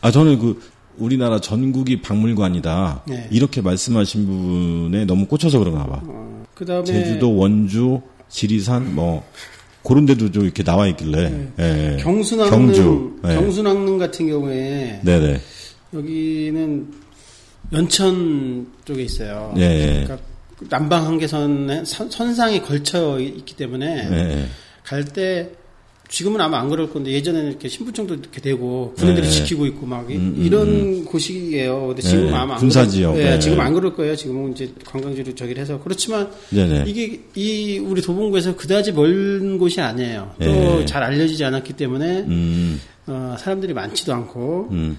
아 0.00 0.10
저는 0.10 0.38
그 0.38 0.60
우리나라 0.96 1.38
전국이 1.40 2.00
박물관이다 2.00 3.02
네. 3.06 3.28
이렇게 3.30 3.60
말씀하신 3.60 4.26
부분에 4.26 5.04
너무 5.04 5.26
꽂혀서 5.26 5.58
그런가 5.58 5.84
봐. 5.84 6.00
어, 6.06 6.44
그다음에 6.54 6.84
제주도 6.86 7.36
원주 7.36 8.00
지리산 8.30 8.94
뭐 8.94 9.22
그런 9.82 10.06
데도 10.06 10.30
좀 10.32 10.44
이렇게 10.44 10.62
나와 10.62 10.86
있길래 10.88 11.30
네. 11.30 11.48
예, 11.60 11.92
예. 11.92 11.96
경순왕릉 12.02 12.50
경주 12.50 13.16
예. 13.26 13.34
경순항릉 13.34 13.98
같은 13.98 14.26
경우에 14.28 15.00
네네. 15.04 15.40
여기는 15.94 16.92
연천 17.72 18.66
쪽에 18.84 19.02
있어요. 19.02 19.52
그러니까 19.54 20.18
남방 20.68 21.06
한계선 21.06 21.84
선상에 21.84 22.60
걸쳐 22.62 23.20
있기 23.20 23.54
때문에 23.56 24.48
갈때 24.84 25.50
지금은 26.08 26.40
아마 26.40 26.58
안 26.58 26.70
그럴 26.70 26.90
건데 26.90 27.12
예전에는 27.12 27.50
이렇게 27.50 27.68
신분증도 27.68 28.14
이렇게 28.14 28.40
되고 28.40 28.94
군인들이 28.96 29.26
네. 29.26 29.32
지키고 29.32 29.66
있고 29.66 29.86
막 29.86 30.10
이, 30.10 30.16
음, 30.16 30.34
음, 30.38 30.42
이런 30.44 30.66
음. 30.68 31.04
곳이에요. 31.04 31.88
근데 31.88 32.02
지금 32.02 32.26
네. 32.26 32.32
아마 32.34 32.56
군사 32.56 32.86
지역. 32.86 33.16
예, 33.18 33.24
네. 33.24 33.30
네. 33.30 33.38
지금 33.38 33.60
안 33.60 33.74
그럴 33.74 33.94
거예요. 33.94 34.16
지금은 34.16 34.52
이제 34.52 34.72
관광지로 34.86 35.34
저기를 35.34 35.60
해서 35.60 35.78
그렇지만 35.82 36.30
네, 36.50 36.66
네. 36.66 36.84
이게 36.86 37.20
이 37.34 37.78
우리 37.78 38.00
도봉구에서 38.00 38.56
그다지 38.56 38.92
멀 38.92 39.58
곳이 39.58 39.80
아니에요. 39.80 40.32
또잘 40.40 41.00
네. 41.02 41.06
알려지지 41.06 41.44
않았기 41.44 41.74
때문에 41.74 42.20
음. 42.20 42.80
어, 43.06 43.36
사람들이 43.38 43.74
많지도 43.74 44.14
않고 44.14 44.68
음. 44.70 44.98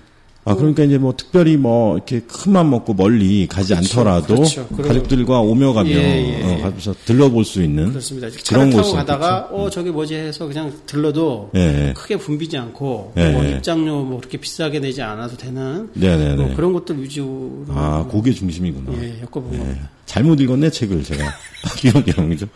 아, 0.51 0.55
그러니까 0.55 0.83
이제 0.83 0.97
뭐 0.97 1.13
특별히 1.15 1.57
뭐 1.57 1.95
이렇게 1.97 2.21
큰맘 2.21 2.69
먹고 2.71 2.95
멀리 2.95 3.45
가지 3.45 3.75
그렇죠, 3.75 3.99
않더라도 3.99 4.35
그렇죠. 4.35 4.67
가족들과 4.67 5.41
오며 5.41 5.73
가며 5.73 5.91
예, 5.91 5.95
예. 5.95 6.63
어, 6.63 6.67
예. 6.75 6.91
들러볼 7.05 7.45
수 7.45 7.61
있는 7.63 7.89
그렇습니다. 7.91 8.29
그런 8.47 8.71
곳 8.71 8.91
가다가 8.93 9.47
그렇죠? 9.47 9.63
어저기 9.65 9.89
음. 9.89 9.93
뭐지 9.93 10.15
해서 10.15 10.47
그냥 10.47 10.73
들러도 10.87 11.51
예, 11.55 11.59
예. 11.89 11.93
크게 11.93 12.17
붐비지 12.17 12.57
않고 12.57 13.13
예, 13.17 13.29
뭐 13.31 13.43
입장료 13.43 14.03
뭐 14.03 14.17
그렇게 14.17 14.37
비싸게 14.39 14.79
내지 14.79 15.03
않아도 15.03 15.37
되는 15.37 15.89
네, 15.93 16.17
네, 16.17 16.35
뭐 16.35 16.47
네. 16.47 16.55
그런 16.55 16.73
것들 16.73 17.01
위주로 17.03 17.65
아 17.69 18.07
그게 18.11 18.33
중심이구나. 18.33 19.03
예, 19.03 19.19
엮어본 19.21 19.53
예. 19.53 19.79
잘못 20.07 20.41
읽었네 20.41 20.71
책을 20.71 21.03
제가 21.03 21.25
이런 21.85 22.03
내용이죠. 22.07 22.47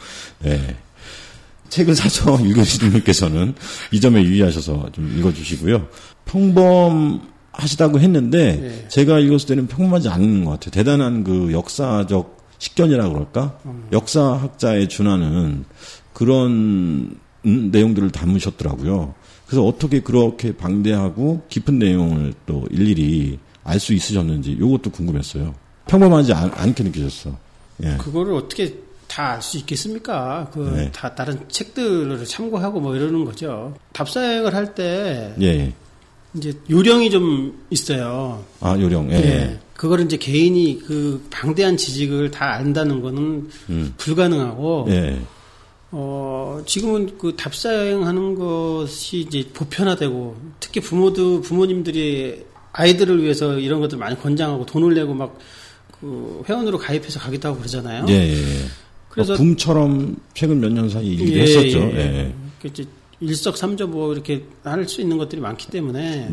예. 0.46 0.76
책을 1.70 1.96
사서 1.96 2.40
읽으신 2.42 2.90
분께서는 2.92 3.54
이 3.92 4.00
점에 4.02 4.24
유의하셔서 4.24 4.90
좀 4.94 5.16
읽어주시고요. 5.20 5.88
평범 6.26 7.33
하시다고 7.53 8.00
했는데 8.00 8.57
네. 8.60 8.88
제가 8.88 9.19
읽었을 9.19 9.50
때는 9.50 9.67
평범하지 9.67 10.10
않은 10.10 10.43
것 10.45 10.51
같아요. 10.51 10.72
대단한 10.72 11.24
그 11.24 11.51
역사적 11.51 12.38
식견이라 12.57 13.10
그럴까? 13.10 13.60
음. 13.65 13.88
역사학자의 13.91 14.89
준하는 14.89 15.65
그런 16.13 17.15
내용들을 17.43 18.12
담으셨더라고요. 18.12 19.13
그래서 19.45 19.65
어떻게 19.65 20.00
그렇게 20.00 20.55
방대하고 20.55 21.43
깊은 21.45 21.77
내용을 21.79 22.33
또 22.45 22.65
일일이 22.72 23.39
알 23.65 23.79
수 23.79 23.93
있으셨는지 23.93 24.51
이것도 24.51 24.89
궁금했어요. 24.91 25.53
평범하지 25.88 26.33
않, 26.33 26.75
게 26.75 26.83
느껴졌어. 26.83 27.38
예. 27.83 27.95
그거를 27.98 28.33
어떻게 28.33 28.75
다 29.07 29.36
알 29.36 29.41
수 29.41 29.57
있겠습니까? 29.60 30.50
그다 30.51 30.75
네. 30.75 30.91
다른 31.15 31.39
책들을 31.48 32.25
참고하고 32.25 32.81
뭐 32.81 32.93
이러는 32.95 33.24
거죠. 33.24 33.74
답사행을 33.93 34.53
할 34.53 34.75
때 34.75 35.33
예. 35.39 35.45
예. 35.48 35.74
이제 36.36 36.54
요령이 36.70 37.10
좀 37.12 37.54
있어요. 37.70 38.44
아 38.60 38.78
요령. 38.80 39.12
예. 39.12 39.16
예. 39.18 39.60
그거를 39.75 40.06
이제 40.06 40.18
개인이 40.18 40.82
그 40.86 41.25
방대한 41.30 41.78
지식을 41.78 42.32
다 42.32 42.54
안다는 42.54 43.02
거는 43.02 43.50
음. 43.70 43.94
불가능하고. 43.98 44.86
예. 44.90 45.22
어 45.96 46.60
지금은 46.66 47.20
그 47.20 47.36
답사 47.38 47.72
여행하는 47.72 48.34
것이 48.34 49.20
이제 49.20 49.48
보편화되고 49.54 50.36
특히 50.60 50.82
부모도 50.82 51.42
부모님들이 51.42 52.42
아이들을 52.72 53.22
위해서 53.22 53.60
이런 53.60 53.80
것들 53.80 54.00
많이 54.00 54.20
권장하고 54.20 54.66
돈을 54.66 54.94
내고 54.94 55.13
막 55.13 55.38
그 56.02 56.44
회원으로 56.50 56.78
가입해서 56.78 57.18
가겠다고 57.18 57.60
그러잖아요. 57.60 58.06
예. 58.10 58.13
예, 58.13 58.34
예. 58.34 58.66
그래서 59.08 59.36
붐처럼 59.36 60.18
최근 60.34 60.60
몇 60.60 60.74
년 60.74 60.90
사이 60.90 61.08
일기도 61.13 61.32
예, 61.38 61.42
했었죠. 61.44 61.80
예. 61.96 62.34
그 62.62 62.68
일석삼조 63.22 63.88
뭐 63.88 64.13
이렇게 64.13 64.43
할 64.63 64.88
수 64.88 65.01
있는 65.01 65.17
것들이 65.17 65.41
많기 65.41 65.67
때문에 65.67 66.29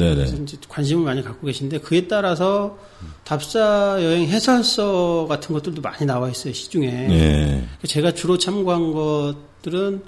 관심을 0.68 1.04
많이 1.04 1.22
갖고 1.22 1.46
계신데 1.46 1.78
그에 1.80 2.08
따라서 2.08 2.78
답사 3.24 3.60
여행 4.02 4.26
해설서 4.26 5.26
같은 5.28 5.52
것들도 5.54 5.80
많이 5.82 6.04
나와 6.04 6.28
있어요 6.28 6.52
시중에 6.52 6.90
네. 6.90 7.64
제가 7.86 8.12
주로 8.12 8.38
참고한 8.38 8.92
것들은 8.92 10.02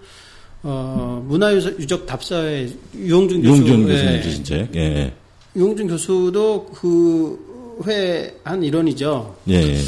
어 0.65 1.23
문화유적 1.27 2.07
답사의 2.07 2.73
유홍준 2.97 3.43
교수 3.43 3.63
유홍준 3.63 3.87
교 3.87 3.93
예. 3.93 4.23
예, 4.53 4.69
예. 4.77 5.13
유홍준 5.55 5.87
교수도 5.89 6.67
그회한 7.85 8.63
일원이죠. 8.65 9.37
예, 9.49 9.55
예. 9.55 9.79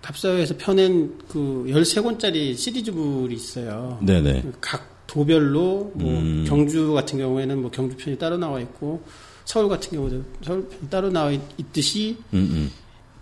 답사회에서 0.00 0.54
펴낸 0.58 1.14
그1 1.30 1.72
3권짜리 1.82 2.56
시리즈물이 2.56 3.34
있어요. 3.36 3.98
네네. 4.02 4.42
각 4.60 4.93
도별로 5.06 5.90
뭐 5.94 6.12
음. 6.18 6.44
경주 6.46 6.92
같은 6.92 7.18
경우에는 7.18 7.62
뭐 7.62 7.70
경주 7.70 7.96
편이 7.96 8.18
따로 8.18 8.36
나와 8.36 8.60
있고 8.60 9.02
서울 9.44 9.68
같은 9.68 9.90
경우도 9.96 10.22
서울 10.44 10.68
편이 10.68 10.90
따로 10.90 11.10
나와 11.10 11.30
있, 11.30 11.40
듯이 11.72 12.16
음음. 12.32 12.70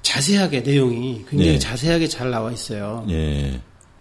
자세하게 0.03 0.61
내용이 0.61 1.25
굉장히 1.29 1.53
네. 1.53 1.59
자세하게 1.59 2.09
잘 2.09 2.31
나와 2.31 2.53
있어요. 2.53 3.05
네. 3.09 3.61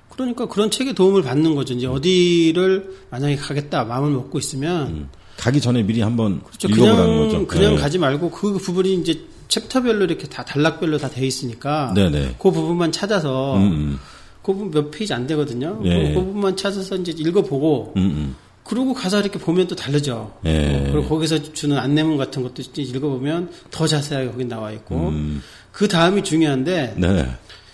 그러니까 0.09 0.45
그런 0.47 0.69
책에 0.69 0.93
도움을 0.93 1.23
받는 1.23 1.55
거죠. 1.55 1.73
이제 1.73 1.87
어디를 1.87 2.97
만약에 3.09 3.35
가겠다 3.37 3.85
마음을 3.85 4.11
먹고 4.11 4.37
있으면 4.39 4.87
음. 4.87 5.09
가기 5.37 5.59
전에 5.61 5.81
미리 5.81 6.01
한번 6.01 6.41
그렇죠. 6.43 6.67
읽어보라는 6.67 7.05
그냥, 7.05 7.27
거죠. 7.31 7.47
그냥 7.47 7.75
네. 7.75 7.81
가지 7.81 7.97
말고 7.97 8.29
그 8.29 8.53
부분이 8.59 8.93
이제 8.95 9.19
챕터별로 9.47 10.05
이렇게 10.05 10.27
다 10.27 10.45
단락별로 10.45 10.97
다 10.97 11.09
돼 11.09 11.25
있으니까 11.25 11.91
네네. 11.95 12.21
네. 12.25 12.35
그 12.39 12.51
부분만 12.51 12.91
찾아서 12.91 13.57
음, 13.57 13.63
음. 13.71 13.99
그 14.43 14.53
부분 14.53 14.71
몇 14.71 14.91
페이지 14.91 15.13
안 15.13 15.27
되거든요. 15.27 15.79
예. 15.85 16.13
그 16.13 16.19
부분만 16.19 16.57
찾아서 16.57 16.95
이제 16.95 17.11
읽어보고 17.15 17.93
음음. 17.95 18.05
음. 18.09 18.35
그러고 18.63 18.93
가서 18.93 19.19
이렇게 19.21 19.37
보면 19.39 19.67
또 19.67 19.75
다르죠. 19.75 20.33
예. 20.45 20.69
어, 20.87 20.91
그리고 20.91 21.09
거기서 21.09 21.53
주는 21.53 21.77
안내문 21.77 22.17
같은 22.17 22.41
것도 22.43 22.61
읽어보면 22.77 23.51
더 23.69 23.85
자세하게 23.87 24.31
거기 24.31 24.45
나와 24.45 24.71
있고 24.71 25.09
음. 25.09 25.41
그 25.71 25.87
다음이 25.87 26.23
중요한데 26.23 26.95
네. 26.97 27.29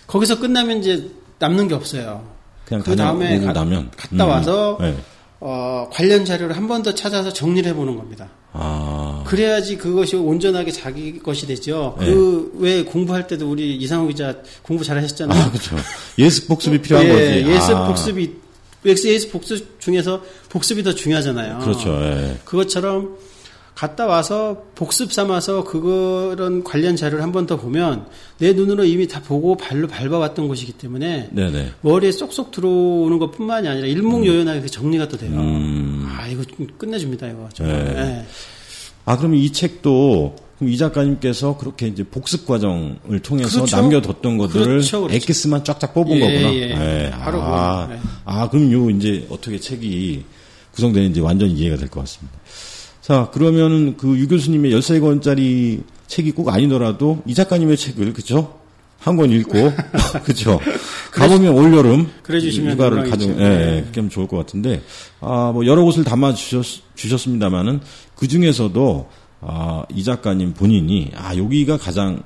거기서 0.06 0.38
끝나면 0.40 0.78
이제 0.78 1.10
남는 1.38 1.68
게 1.68 1.74
없어요. 1.74 2.24
그 2.64 2.96
다음에 2.96 3.38
갔다 3.40 3.62
음, 3.62 3.88
음. 4.12 4.20
와서 4.20 4.76
음. 4.80 4.84
네. 4.86 4.96
어, 5.40 5.88
관련 5.92 6.24
자료를 6.24 6.56
한 6.56 6.66
번 6.66 6.82
더 6.82 6.94
찾아서 6.94 7.32
정리를 7.32 7.68
해보는 7.70 7.96
겁니다. 7.96 8.28
아. 8.52 9.22
그래야지 9.26 9.76
그것이 9.76 10.14
온전하게 10.16 10.70
자기 10.72 11.18
것이 11.18 11.46
되죠. 11.46 11.96
네. 12.00 12.06
그왜 12.06 12.84
공부할 12.84 13.26
때도 13.26 13.48
우리 13.50 13.74
이상욱 13.76 14.08
기자 14.10 14.36
공부 14.62 14.84
잘 14.84 14.96
하셨잖아요. 14.98 15.42
아, 15.44 15.50
그렇죠. 15.50 15.74
예습 16.18 16.46
복습이 16.48 16.80
필요한 16.82 17.04
예, 17.06 17.10
거지. 17.12 17.24
아. 17.50 17.54
예습 17.56 17.74
아. 17.76 17.86
복습이 17.88 18.30
엑스 18.86 19.08
예습 19.12 19.32
복습 19.32 19.80
중에서 19.80 20.22
복습이 20.50 20.82
더 20.84 20.92
중요하잖아요. 20.94 21.58
그렇죠. 21.58 21.90
예. 22.04 22.36
그것처럼 22.44 23.16
갔다 23.78 24.06
와서 24.06 24.64
복습 24.74 25.12
삼아서 25.12 25.62
그런 25.62 26.64
관련 26.64 26.96
자료를 26.96 27.22
한 27.22 27.30
번 27.30 27.46
더 27.46 27.56
보면 27.56 28.06
내 28.38 28.52
눈으로 28.52 28.82
이미 28.82 29.06
다 29.06 29.22
보고 29.22 29.56
발로 29.56 29.86
밟아왔던 29.86 30.48
곳이기 30.48 30.72
때문에 30.72 31.28
네네. 31.30 31.70
머리에 31.82 32.10
쏙쏙 32.10 32.50
들어오는 32.50 33.16
것뿐만이 33.20 33.68
아니라 33.68 33.86
일목요연하게 33.86 34.58
음. 34.62 34.66
정리가 34.66 35.06
또 35.06 35.16
돼요. 35.16 35.36
음. 35.38 36.04
아 36.10 36.26
이거 36.26 36.42
끝내줍니다 36.76 37.28
이거 37.28 37.48
정말. 37.54 37.84
네. 37.84 37.94
네. 37.94 38.26
아 39.04 39.16
그러면 39.16 39.38
이 39.38 39.50
책도 39.52 40.34
그럼 40.58 40.72
이 40.72 40.76
작가님께서 40.76 41.56
그렇게 41.58 41.86
이제 41.86 42.02
복습 42.02 42.44
과정을 42.46 43.20
통해서 43.22 43.58
그렇죠? 43.58 43.76
남겨뒀던 43.76 44.36
것들을 44.38 44.66
그렇죠, 44.66 45.02
그렇죠. 45.02 45.14
엑기스만 45.14 45.62
쫙쫙 45.62 45.94
뽑은 45.94 46.16
예, 46.16 46.18
거구나. 46.18 46.38
예, 46.52 46.58
예. 46.58 46.66
네. 46.74 47.10
바로 47.12 47.40
아, 47.40 47.86
네. 47.88 48.00
아, 48.24 48.50
그럼 48.50 48.72
요 48.72 48.90
이제 48.90 49.24
어떻게 49.30 49.60
책이 49.60 50.24
구성되는지 50.72 51.20
완전 51.20 51.48
이해가 51.50 51.76
될 51.76 51.86
것 51.88 52.00
같습니다. 52.00 52.36
자, 53.08 53.30
그러면은 53.30 53.96
그 53.96 54.18
유교수님의 54.18 54.70
13권짜리 54.74 55.82
책이 56.08 56.32
꼭 56.32 56.50
아니더라도 56.50 57.22
이 57.24 57.32
작가님의 57.32 57.78
책을, 57.78 58.12
그죠? 58.12 58.58
한 58.98 59.16
권 59.16 59.30
읽고, 59.32 59.72
그죠? 60.24 60.60
가보면 61.12 61.54
올여름. 61.56 62.06
그래 62.22 62.38
주시면. 62.38 62.74
휴가를 62.74 63.08
가정, 63.08 63.30
예, 63.40 63.44
예, 63.44 63.60
예, 63.76 63.88
그럼 63.92 64.10
좋을 64.10 64.28
것 64.28 64.36
같은데, 64.36 64.82
아, 65.20 65.52
뭐 65.54 65.64
여러 65.64 65.84
곳을 65.84 66.04
담아 66.04 66.34
주셨, 66.34 66.82
주셨습니다만은 66.96 67.80
그 68.14 68.28
중에서도 68.28 69.08
아, 69.40 69.84
이 69.90 70.04
작가님 70.04 70.52
본인이, 70.52 71.10
아, 71.16 71.34
여기가 71.34 71.78
가장 71.78 72.22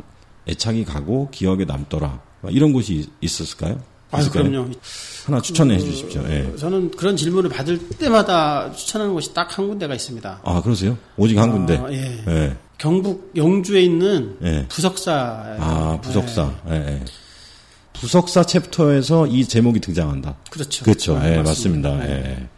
애착이 0.49 0.85
가고 0.85 1.29
기억에 1.31 1.65
남더라. 1.65 2.21
이런 2.49 2.73
곳이 2.73 3.07
있었을까요? 3.21 3.79
아, 4.11 4.21
그럼요. 4.29 4.67
하나 5.25 5.41
추천해 5.41 5.77
그, 5.77 5.85
주십시오. 5.85 6.23
예. 6.29 6.53
저는 6.57 6.91
그런 6.93 7.17
질문을 7.17 7.49
받을 7.51 7.79
때마다 7.79 8.73
추천하는 8.73 9.15
곳이 9.15 9.33
딱 9.33 9.53
한 9.53 9.69
군데가 9.69 9.95
있습니다. 9.95 10.41
아 10.45 10.63
그러세요? 10.63 10.97
오직 11.19 11.37
한 11.37 11.53
군데. 11.53 11.77
아, 11.77 11.91
예. 11.93 12.25
예. 12.29 12.57
경북 12.79 13.33
영주에 13.37 13.83
있는 13.83 14.39
예. 14.43 14.65
부석사. 14.69 15.57
아 15.59 15.99
부석사. 16.01 16.55
예. 16.71 16.75
예, 16.75 17.05
부석사 17.93 18.45
챕터에서 18.45 19.27
이 19.27 19.45
제목이 19.45 19.81
등장한다. 19.81 20.37
그렇죠. 20.51 20.85
그렇죠. 20.87 21.17
아, 21.19 21.29
예, 21.31 21.37
맞습니다. 21.43 21.91
맞습니다. 21.91 22.07
네. 22.29 22.49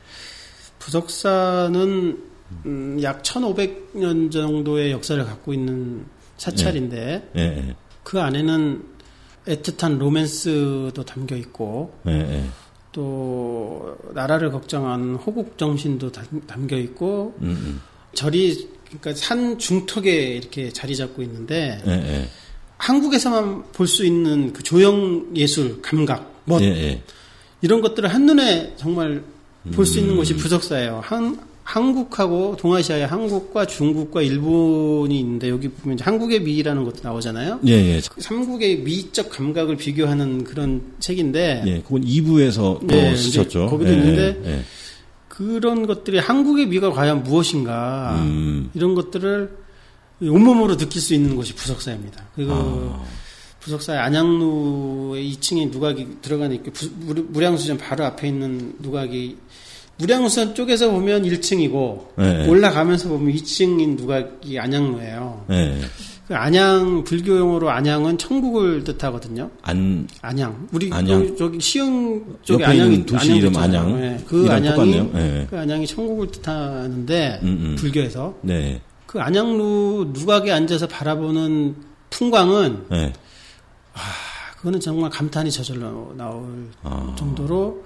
부석사는 0.79 2.19
음, 2.67 2.99
약 3.03 3.23
1,500년 3.25 4.31
정도의 4.31 4.93
역사를 4.93 5.23
갖고 5.25 5.53
있는 5.53 6.05
사찰인데 6.37 7.73
그 8.05 8.21
안에는 8.21 8.94
애틋한 9.47 9.99
로맨스도 9.99 11.05
담겨 11.05 11.37
있고 11.37 11.93
네. 12.05 12.49
또 12.93 13.97
나라를 14.15 14.51
걱정하는 14.51 15.17
호국 15.17 15.59
정신도 15.59 16.13
담겨 16.47 16.77
있고 16.79 17.35
음, 17.43 17.49
음. 17.49 17.81
절이 18.15 18.69
그러니까 18.87 19.15
산 19.15 19.59
중턱에 19.59 20.11
이렇게 20.11 20.71
자리 20.71 20.97
잡고 20.97 21.23
있는데 21.23 21.83
네. 21.85 22.29
한국에서만 22.79 23.73
볼 23.73 23.87
수 23.87 24.05
있는 24.05 24.53
그 24.53 24.63
조형 24.63 25.33
예술 25.37 25.81
감각 25.83 26.33
멋 26.45 26.61
네. 26.61 27.03
이런 27.61 27.81
것들을 27.81 28.13
한눈에 28.13 28.75
정말 28.77 29.23
볼수 29.73 29.99
음. 29.99 30.03
있는 30.05 30.17
곳이 30.17 30.37
부석사예요. 30.37 31.01
한 31.03 31.39
한국하고 31.65 32.57
동아시아의 32.57 33.07
한국과 33.07 33.67
중국과 33.67 34.21
일본이 34.23 35.19
있는데 35.21 35.49
여기 35.49 35.69
보면 35.69 35.99
한국의 35.99 36.43
미라는 36.43 36.85
것도 36.85 36.97
나오잖아요. 37.03 37.61
예, 37.67 37.73
예. 37.73 38.01
그 38.11 38.21
삼국의 38.21 38.81
미적 38.81 39.31
감각을 39.31 39.77
비교하는 39.77 40.45
그런 40.45 40.83
책인데. 41.01 41.63
예, 41.67 41.81
그건 41.81 42.05
2부에서 42.05 42.87
예, 42.93 43.17
쓰셨죠. 43.17 43.69
거기도 43.69 43.93
예, 43.93 43.97
있는데 43.97 44.43
예, 44.45 44.51
예, 44.59 44.63
그런 45.29 45.87
것들이 45.87 46.19
한국의 46.19 46.67
미가 46.67 46.93
과연 46.93 47.23
무엇인가 47.25 48.19
음. 48.21 48.71
이런 48.75 48.95
것들을 48.95 49.57
온몸으로 50.21 50.77
느낄 50.77 51.01
수 51.01 51.15
있는 51.15 51.35
것이 51.35 51.55
부석사입니다. 51.55 52.27
그리고 52.37 52.53
아. 52.53 53.05
부석사의 53.61 53.99
안양로의 54.01 55.33
2층에 55.33 55.71
누각이 55.73 56.19
들어가니까 56.21 56.71
무량수전 57.31 57.79
바로 57.79 58.05
앞에 58.05 58.29
있는 58.29 58.75
누각이 58.81 59.39
무량선 59.99 60.55
쪽에서 60.55 60.91
보면 60.91 61.23
1층이고 61.23 62.17
네. 62.17 62.49
올라가면서 62.49 63.09
보면 63.09 63.35
2층인 63.35 63.97
누각이 64.01 64.59
안양로예요. 64.59 65.45
네. 65.49 65.81
그 66.27 66.35
안양 66.35 67.05
불교 67.05 67.37
용어로 67.39 67.71
안양은 67.71 68.17
천국을 68.17 68.83
뜻하거든요. 68.83 69.51
안 69.63 70.09
안양 70.23 70.69
우리 70.73 70.91
안양. 70.91 71.37
저기 71.37 71.61
시흥 71.61 72.25
쪽에 72.43 72.65
안양이 72.65 73.05
도시 73.05 73.33
안양 73.33 73.35
예, 73.35 73.35
그 73.37 73.37
이름 73.37 73.57
안양. 73.59 74.01
네. 74.01 74.25
그 74.27 74.51
안양이 74.79 75.11
네. 75.13 75.47
그 75.51 75.59
안양이 75.59 75.87
천국을 75.87 76.31
뜻하는데 76.31 77.41
음음. 77.43 77.59
음. 77.67 77.77
불교에서 77.77 78.35
네. 78.41 78.81
그 79.05 79.21
안양로 79.21 80.13
누각에 80.15 80.51
앉아서 80.51 80.89
바라보는 80.89 81.77
풍광은 82.09 82.87
네. 82.91 83.13
아, 83.93 83.99
그거는 84.57 84.81
정말 84.81 85.11
감탄이 85.11 85.51
저절로 85.53 86.15
나올 86.17 86.43
아. 86.83 87.15
정도로. 87.19 87.85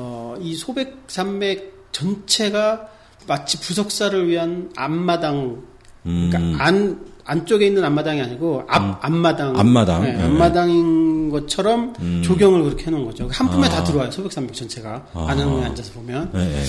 어, 0.00 0.36
이 0.40 0.54
소백산맥 0.54 1.88
전체가 1.92 2.88
마치 3.26 3.60
부석사를 3.60 4.28
위한 4.28 4.70
앞마당, 4.76 5.62
그러니까 6.04 6.38
음. 6.38 6.56
안, 6.58 7.04
안쪽에 7.24 7.66
있는 7.66 7.84
앞마당이 7.84 8.22
아니고 8.22 8.62
앞 8.68 9.04
앞마당 9.04 9.58
앞마당 9.58 10.02
네, 10.04 10.16
예. 10.18 10.22
앞마당인 10.22 11.28
것처럼 11.28 11.92
음. 12.00 12.22
조경을 12.24 12.62
그렇게 12.62 12.84
해놓은 12.86 13.04
거죠. 13.04 13.28
한 13.30 13.50
품에 13.50 13.66
아. 13.66 13.70
다 13.70 13.84
들어와요. 13.84 14.10
소백산맥 14.10 14.54
전체가 14.54 15.08
아. 15.12 15.26
안흥에 15.28 15.64
앉아서 15.64 15.92
보면 15.92 16.30
그그 16.32 16.40
예, 16.40 16.58
예. 16.58 16.62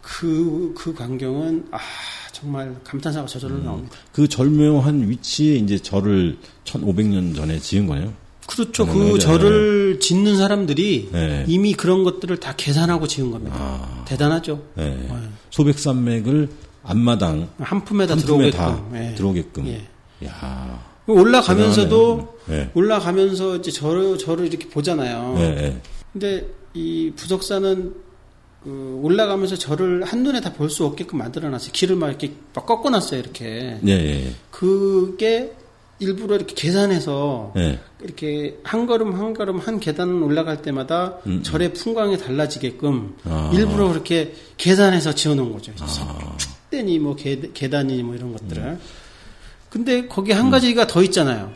그 0.00 0.94
광경은 0.96 1.66
아 1.72 1.78
정말 2.32 2.74
감탄사가 2.84 3.26
저절로 3.26 3.56
음. 3.56 3.64
나옵니다. 3.64 3.96
그 4.12 4.26
절묘한 4.26 5.10
위치에 5.10 5.56
이제 5.56 5.76
절을 5.76 6.38
1,500년 6.64 7.36
전에 7.36 7.58
지은 7.58 7.86
거예요. 7.86 8.14
그렇죠. 8.46 8.84
음, 8.84 8.92
그 8.92 9.10
거잖아요. 9.12 9.12
네, 9.12 9.12
네, 9.12 9.12
네. 9.12 9.18
절을 9.58 10.00
짓는 10.00 10.36
사람들이 10.36 11.08
네. 11.12 11.44
이미 11.48 11.74
그런 11.74 12.04
것들을 12.04 12.36
다 12.38 12.54
계산하고 12.56 13.06
지은 13.06 13.30
겁니다. 13.30 13.56
아. 13.58 14.04
대단하죠. 14.06 14.62
네. 14.74 15.08
소백산맥을 15.50 16.48
앞마당 16.82 17.48
한 17.58 17.84
품에다 17.84 18.14
한 18.14 18.20
품에 18.20 18.50
들어오게끔 18.50 18.96
예. 18.96 19.14
들어오게끔. 19.16 19.66
예. 19.66 19.86
야. 20.26 20.82
올라가면서도 21.08 22.38
예. 22.50 22.70
올라가면서 22.74 23.56
이제 23.56 23.72
절을 23.72 24.18
절을 24.18 24.46
이렇게 24.46 24.68
보잖아요. 24.68 25.34
예. 25.38 25.80
근데 26.12 26.46
이 26.74 27.12
부석사는 27.16 27.94
그 28.74 29.00
올라가면서 29.02 29.56
절을 29.56 30.04
한눈에 30.04 30.40
다 30.40 30.52
볼 30.52 30.70
수 30.70 30.84
없게끔 30.84 31.18
만들어 31.18 31.48
놨어요. 31.50 31.70
길을 31.72 31.96
막 31.96 32.08
이렇게 32.08 32.32
막 32.54 32.66
꺾어 32.66 32.88
놨어요, 32.90 33.20
이렇게. 33.20 33.80
예. 33.86 34.32
그게 34.50 35.52
일부러 35.98 36.36
이렇게 36.36 36.54
계산해서 36.54 37.52
네. 37.54 37.78
이렇게 38.02 38.58
한 38.62 38.86
걸음 38.86 39.14
한 39.18 39.32
걸음 39.32 39.58
한 39.58 39.80
계단 39.80 40.22
올라갈 40.22 40.60
때마다 40.62 41.14
음. 41.26 41.38
음. 41.38 41.42
절의 41.42 41.72
풍광이 41.74 42.18
달라지게끔 42.18 43.14
아. 43.24 43.50
일부러 43.54 43.88
그렇게 43.88 44.34
계산해서 44.58 45.14
지어놓은 45.14 45.52
거죠. 45.52 45.72
아. 45.80 46.36
축대니 46.36 46.98
뭐 46.98 47.16
계, 47.16 47.40
계단이뭐 47.52 48.14
이런 48.14 48.32
것들을. 48.32 48.62
음. 48.62 48.80
근데 49.70 50.06
거기 50.06 50.32
한 50.32 50.46
음. 50.46 50.50
가지가 50.50 50.86
더 50.86 51.02
있잖아요. 51.02 51.50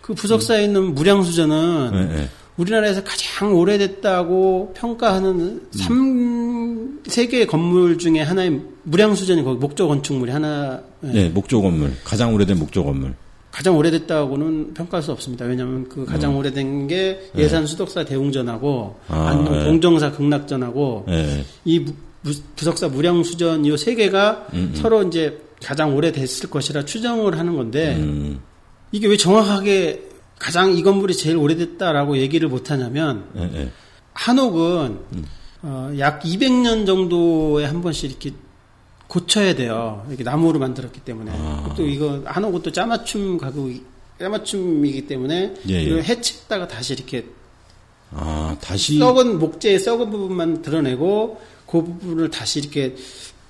그 0.00 0.14
부석사에 0.14 0.60
음. 0.60 0.64
있는 0.64 0.94
무량수전은 0.96 1.90
네, 2.08 2.14
네. 2.16 2.28
우리나라에서 2.56 3.02
가장 3.04 3.54
오래됐다고 3.54 4.74
평가하는 4.76 5.62
3 5.72 7.00
세개의 7.06 7.46
건물 7.46 7.98
중에 7.98 8.20
하나인 8.20 8.70
무량수전이 8.84 9.42
거기 9.44 9.58
목조 9.58 9.86
건축물이 9.88 10.32
하나. 10.32 10.82
네, 11.00 11.28
목조 11.28 11.62
건물. 11.62 11.92
가장 12.02 12.34
오래된 12.34 12.58
목조 12.58 12.84
건물. 12.84 13.14
가장 13.54 13.76
오래됐다고는 13.76 14.74
평가할 14.74 15.00
수 15.00 15.12
없습니다. 15.12 15.44
왜냐하면 15.44 15.88
그 15.88 16.04
가장 16.04 16.32
음. 16.32 16.38
오래된 16.38 16.88
게 16.88 17.20
네. 17.34 17.44
예산 17.44 17.66
수독사 17.68 18.04
대웅전하고 18.04 18.96
아, 19.06 19.28
안동 19.28 19.56
네. 19.58 19.62
동정사 19.64 20.10
극락전하고 20.10 21.04
네. 21.06 21.44
이 21.64 21.84
부석사 22.56 22.88
무량수전 22.88 23.64
이 23.64 23.76
세 23.78 23.94
개가 23.94 24.48
음, 24.54 24.72
음. 24.74 24.74
서로 24.74 25.04
이제 25.06 25.40
가장 25.64 25.94
오래됐을 25.94 26.50
것이라 26.50 26.84
추정을 26.84 27.38
하는 27.38 27.54
건데 27.54 27.94
음. 27.96 28.40
이게 28.90 29.06
왜 29.06 29.16
정확하게 29.16 30.02
가장 30.40 30.72
이 30.76 30.82
건물이 30.82 31.14
제일 31.14 31.36
오래됐다라고 31.36 32.16
얘기를 32.18 32.48
못 32.48 32.72
하냐면 32.72 33.26
네, 33.34 33.48
네. 33.52 33.70
한옥은 34.14 34.98
음. 35.12 35.24
어, 35.62 35.92
약 36.00 36.20
200년 36.24 36.86
정도에 36.86 37.66
한 37.66 37.80
번씩 37.82 38.10
이렇게 38.10 38.32
고쳐야 39.06 39.54
돼요. 39.54 40.04
이렇게 40.08 40.24
나무로 40.24 40.58
만들었기 40.58 41.00
때문에. 41.00 41.30
아. 41.34 41.74
또 41.76 41.86
이거 41.86 42.22
안오 42.26 42.52
것도 42.52 42.72
짜맞춤 42.72 43.38
가구 43.38 43.72
짜맞춤이기 44.18 45.06
때문에 45.06 45.54
예, 45.68 45.74
예. 45.84 45.98
해치다가 46.02 46.68
다시 46.68 46.92
이렇게 46.94 47.26
아, 48.12 48.56
다시 48.60 48.98
썩은 48.98 49.40
목재의 49.40 49.80
썩은 49.80 50.10
부분만 50.10 50.62
드러내고 50.62 51.40
그 51.66 51.82
부분을 51.82 52.30
다시 52.30 52.60
이렇게 52.60 52.94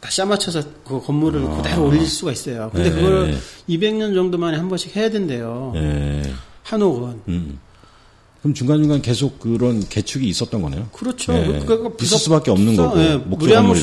다시 0.00 0.16
짜맞춰서 0.18 0.62
그 0.84 1.04
건물을 1.04 1.44
아. 1.46 1.56
그대로 1.56 1.86
올릴 1.86 2.06
수가 2.06 2.32
있어요. 2.32 2.70
근데 2.72 2.88
예. 2.88 2.92
그걸 2.92 3.36
200년 3.68 4.10
예. 4.10 4.14
정도 4.14 4.38
만에 4.38 4.56
한 4.56 4.68
번씩 4.68 4.96
해야 4.96 5.10
된대요. 5.10 5.72
예. 5.76 6.22
한옥은. 6.64 7.20
음. 7.28 7.60
그럼 8.42 8.52
중간중간 8.54 9.00
계속 9.00 9.38
그런 9.38 9.86
개축이 9.88 10.26
있었던 10.26 10.60
거네요. 10.60 10.88
그렇죠. 10.92 11.32
예. 11.34 11.60
그러니까 11.64 11.90
부서, 11.96 12.16
있을 12.16 12.18
수밖에 12.18 12.50
없는 12.50 12.72
부서, 12.76 12.82
거고. 12.90 13.00
예. 13.02 13.16
목재 13.16 13.54
건물 13.54 13.76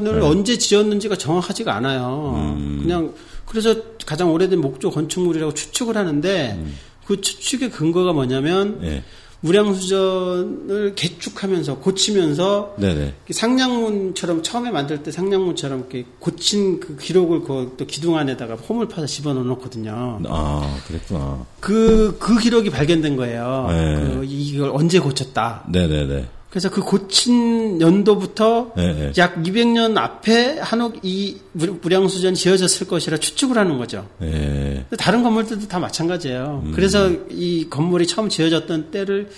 건축원을 0.00 0.20
네. 0.20 0.26
언제 0.26 0.58
지었는지가 0.58 1.16
정확하지가 1.16 1.74
않아요. 1.76 2.34
음. 2.58 2.80
그냥 2.82 3.14
그래서 3.46 3.74
가장 4.04 4.32
오래된 4.32 4.60
목조 4.60 4.90
건축물이라고 4.90 5.54
추측을 5.54 5.96
하는데 5.96 6.52
음. 6.58 6.74
그 7.06 7.20
추측의 7.20 7.70
근거가 7.70 8.12
뭐냐면 8.12 8.80
네. 8.80 8.88
예. 8.88 9.04
무량수전을 9.40 10.94
개축하면서 10.96 11.76
고치면서 11.76 12.74
네네. 12.78 13.14
상량문처럼 13.30 14.42
처음에 14.42 14.70
만들 14.70 15.02
때 15.02 15.12
상량문처럼 15.12 15.80
이렇게 15.80 16.04
고친 16.18 16.80
그 16.80 16.96
기록을 16.96 17.40
그또 17.40 17.86
기둥 17.86 18.16
안에다가 18.16 18.54
홈을 18.54 18.88
파서 18.88 19.06
집어넣어 19.06 19.44
놓거든요. 19.44 20.20
아, 20.26 20.78
그랬구나. 20.88 21.44
그, 21.60 22.16
그 22.18 22.38
기록이 22.40 22.70
발견된 22.70 23.16
거예요. 23.16 23.66
네. 23.68 23.94
그 23.94 24.24
이걸 24.26 24.70
언제 24.74 24.98
고쳤다. 24.98 25.66
네네네. 25.70 26.26
그래서 26.56 26.70
그 26.70 26.80
고친 26.80 27.82
연도부터 27.82 28.72
네, 28.78 28.94
네. 28.94 29.12
약 29.18 29.42
200년 29.42 29.98
앞에 29.98 30.58
한옥 30.58 31.00
이 31.02 31.36
무량수전 31.52 32.32
지어졌을 32.32 32.86
것이라 32.88 33.18
추측을 33.18 33.58
하는 33.58 33.76
거죠. 33.76 34.08
네. 34.20 34.86
다른 34.98 35.22
건물들도 35.22 35.68
다 35.68 35.78
마찬가지예요. 35.78 36.62
음. 36.64 36.72
그래서 36.74 37.10
이 37.28 37.66
건물이 37.68 38.06
처음 38.06 38.30
지어졌던 38.30 38.90
때를 38.90 39.28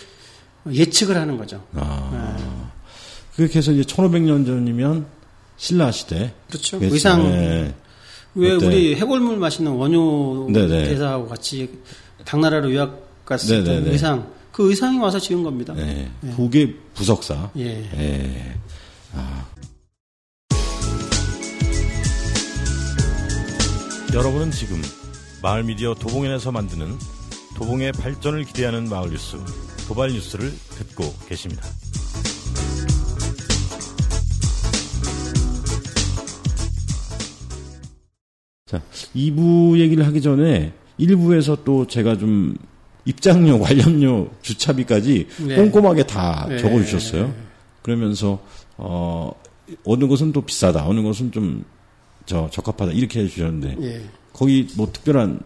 예측을 0.72 1.16
하는 1.16 1.36
거죠. 1.38 1.60
아. 1.74 2.36
네. 2.38 2.44
그렇게 3.34 3.58
해서 3.58 3.72
이제 3.72 3.82
1500년 3.82 4.46
전이면 4.46 5.06
신라 5.56 5.90
시대. 5.90 6.32
그렇죠. 6.48 6.78
그렇죠. 6.78 6.94
의상. 6.94 7.72
왜 8.36 8.52
어때? 8.52 8.64
우리 8.64 8.94
해골물 8.94 9.38
맛있는 9.38 9.72
원효 9.72 10.50
네, 10.52 10.68
네. 10.68 10.84
대사하고 10.84 11.26
같이 11.26 11.68
당나라로 12.24 12.70
유학 12.70 13.24
갔을 13.26 13.64
때 13.64 13.72
의상 13.90 14.37
그 14.58 14.70
의상이 14.70 14.98
와서 14.98 15.20
지은 15.20 15.44
겁니다. 15.44 15.72
네. 15.72 16.10
네. 16.20 16.32
그 16.36 16.80
부석사. 16.92 17.48
예. 17.58 17.78
예. 17.96 18.54
아. 19.12 19.46
여러분은 24.12 24.50
지금 24.50 24.82
마을 25.44 25.62
미디어 25.62 25.94
도봉현에서 25.94 26.50
만드는 26.50 26.88
도봉의 27.54 27.92
발전을 27.92 28.42
기대하는 28.42 28.88
마을 28.88 29.10
뉴스, 29.10 29.36
도발 29.86 30.08
뉴스를 30.10 30.50
듣고 30.70 31.04
계십니다. 31.28 31.62
자, 38.66 38.82
2부 39.14 39.78
얘기를 39.78 40.04
하기 40.04 40.20
전에 40.20 40.72
1부에서 40.98 41.62
또 41.62 41.86
제가 41.86 42.18
좀 42.18 42.56
입장료, 43.08 43.58
관련료 43.58 44.28
주차비까지 44.42 45.28
네. 45.48 45.56
꼼꼼하게 45.56 46.02
다 46.06 46.44
네. 46.46 46.58
적어주셨어요. 46.58 47.32
그러면서 47.80 48.38
어, 48.76 49.32
어느 49.86 50.04
곳은 50.06 50.32
또 50.32 50.42
비싸다, 50.42 50.86
어느 50.86 51.00
곳은 51.00 51.32
좀저 51.32 52.50
적합하다 52.50 52.92
이렇게 52.92 53.20
해주셨는데 53.20 53.76
예. 53.82 54.02
거기 54.34 54.68
뭐 54.76 54.90
특별한 54.92 55.40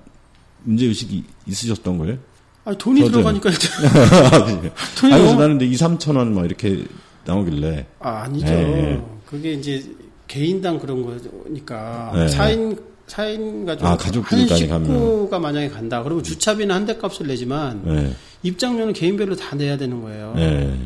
문제 0.64 0.87
의식이 0.87 1.25
있으셨던 1.46 1.98
거예요? 1.98 2.18
아니 2.64 2.77
돈이 2.79 3.01
저도. 3.03 3.12
들어가니까 3.12 3.51
돈이 4.98 5.12
아니, 5.12 5.22
그래서 5.22 5.38
나는데 5.38 5.66
2, 5.66 5.72
3천 5.72 6.16
원 6.16 6.35
막 6.35 6.44
이렇게 6.44 6.85
나오길래 7.25 7.87
아, 8.01 8.22
아니죠. 8.22 8.46
네, 8.46 8.62
네. 8.64 9.05
그게 9.27 9.53
이제 9.53 9.85
개인당 10.27 10.81
그런 10.81 11.03
거니까 11.05 12.11
네. 12.14 12.27
4인 12.27 12.92
차인 13.12 13.64
아, 13.68 13.75
가족 13.75 13.87
아, 13.87 13.96
가족들까지 13.98 14.68
한 14.68 14.87
식구가 14.87 15.38
만약에 15.38 15.68
간다 15.68 16.03
그러면 16.03 16.22
네. 16.25 16.31
주차비는 16.31 16.75
한 16.75 16.87
대 16.87 16.96
값을 16.96 17.27
내지만 17.27 17.83
네. 17.85 18.14
입장료는 18.42 18.94
개인별로 18.94 19.37
다 19.37 19.55
내야 19.55 19.77
되는 19.77 20.01
거예요. 20.01 20.33
네. 20.35 20.79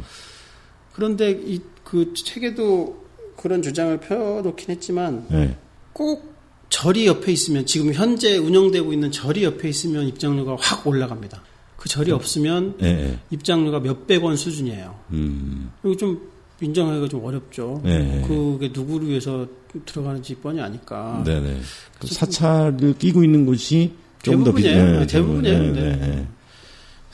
그런데 0.92 1.30
이 1.46 1.60
그 1.86 2.12
책에도 2.14 3.04
그런 3.36 3.62
주장을 3.62 3.96
펴놓긴 4.00 4.70
했지만 4.70 5.24
네. 5.30 5.56
꼭 5.92 6.34
절이 6.68 7.06
옆에 7.06 7.30
있으면 7.30 7.64
지금 7.64 7.94
현재 7.94 8.36
운영되고 8.38 8.92
있는 8.92 9.12
절이 9.12 9.44
옆에 9.44 9.68
있으면 9.68 10.04
입장료가 10.08 10.56
확 10.58 10.84
올라갑니다. 10.84 11.40
그 11.76 11.88
절이 11.88 12.06
네. 12.08 12.12
없으면 12.12 12.78
네, 12.78 13.20
입장료가 13.30 13.78
몇백 13.78 14.24
원 14.24 14.36
수준이에요. 14.36 14.98
음. 15.12 15.70
그리고 15.80 15.96
좀 15.96 16.20
인정하기가 16.60 17.08
좀 17.08 17.24
어렵죠. 17.24 17.80
네. 17.84 18.24
그게 18.26 18.70
누구를 18.72 19.08
위해서 19.08 19.46
들어가는지 19.84 20.36
뻔히 20.36 20.60
아니까. 20.60 21.22
네네. 21.26 21.60
그 22.00 22.06
사찰을 22.06 22.96
끼고 22.98 23.22
있는 23.24 23.44
곳이 23.44 23.92
대부분이에요. 24.22 24.84
네, 24.84 24.98
네, 25.00 25.06
대부분이에요. 25.06 25.58
네, 25.58 25.70
네. 25.70 25.96
네. 25.96 26.26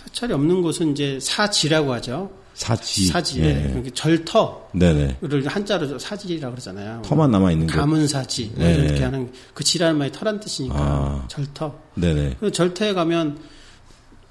사찰이 0.04 0.32
없는 0.32 0.62
곳은 0.62 0.92
이제 0.92 1.18
사지라고 1.20 1.92
하죠. 1.94 2.30
사지. 2.54 3.06
사지. 3.06 3.40
예. 3.40 3.82
절터를 3.94 4.52
네네. 4.74 5.18
한자로 5.46 5.98
사지라고 5.98 6.54
그러잖아요. 6.54 7.00
터만 7.02 7.30
남아있는 7.30 7.66
거. 7.66 7.72
가문사지. 7.78 8.52
뭐 8.54 8.64
네. 8.64 8.74
이렇게 8.76 9.02
하는 9.02 9.32
그 9.54 9.64
지라는 9.64 9.98
말이 9.98 10.12
터란 10.12 10.38
뜻이니까. 10.38 10.76
아. 10.76 11.24
절터. 11.28 11.74
네네. 11.96 12.36
절터에 12.52 12.92
가면 12.92 13.38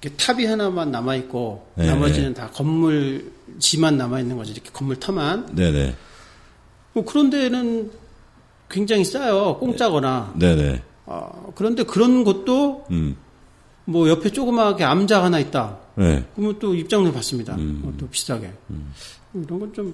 그 0.01 0.09
탑이 0.15 0.45
하나만 0.45 0.91
남아 0.91 1.15
있고 1.17 1.67
네. 1.75 1.85
나머지는 1.85 2.29
네. 2.29 2.33
다 2.33 2.49
건물지만 2.49 3.97
남아 3.97 4.19
있는 4.21 4.35
거죠. 4.35 4.51
이렇게 4.51 4.71
건물 4.73 4.99
터만. 4.99 5.55
네네. 5.55 5.95
뭐 6.93 7.05
그런 7.05 7.29
데는 7.29 7.91
굉장히 8.69 9.05
싸요. 9.05 9.57
공짜거나. 9.59 10.33
네네. 10.39 10.63
어, 10.71 10.71
네. 10.71 10.83
아, 11.05 11.29
그런데 11.53 11.83
그런 11.83 12.23
것도 12.23 12.85
음. 12.89 13.15
뭐 13.85 14.09
옆에 14.09 14.31
조그맣게 14.31 14.83
암자 14.83 15.23
하나 15.23 15.37
있다. 15.39 15.77
네. 15.95 16.25
그러면 16.35 16.57
또 16.59 16.73
입장료 16.73 17.11
받습니다. 17.11 17.55
음. 17.55 17.81
뭐 17.83 17.93
또 17.99 18.07
비싸게. 18.07 18.51
음. 18.71 18.93
이런 19.35 19.59
건 19.59 19.71
좀 19.71 19.93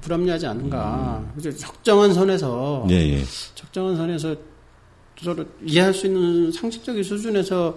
불합리하지 0.00 0.46
않은가. 0.46 1.22
음. 1.24 1.32
그래서 1.40 1.58
적정한 1.58 2.14
선에서 2.14 2.86
예, 2.90 2.94
예. 2.94 3.22
적정한 3.56 3.96
선에서 3.96 4.36
서로 5.22 5.44
이해할 5.64 5.94
수 5.94 6.06
있는 6.06 6.52
상식적인 6.52 7.02
수준에서 7.02 7.74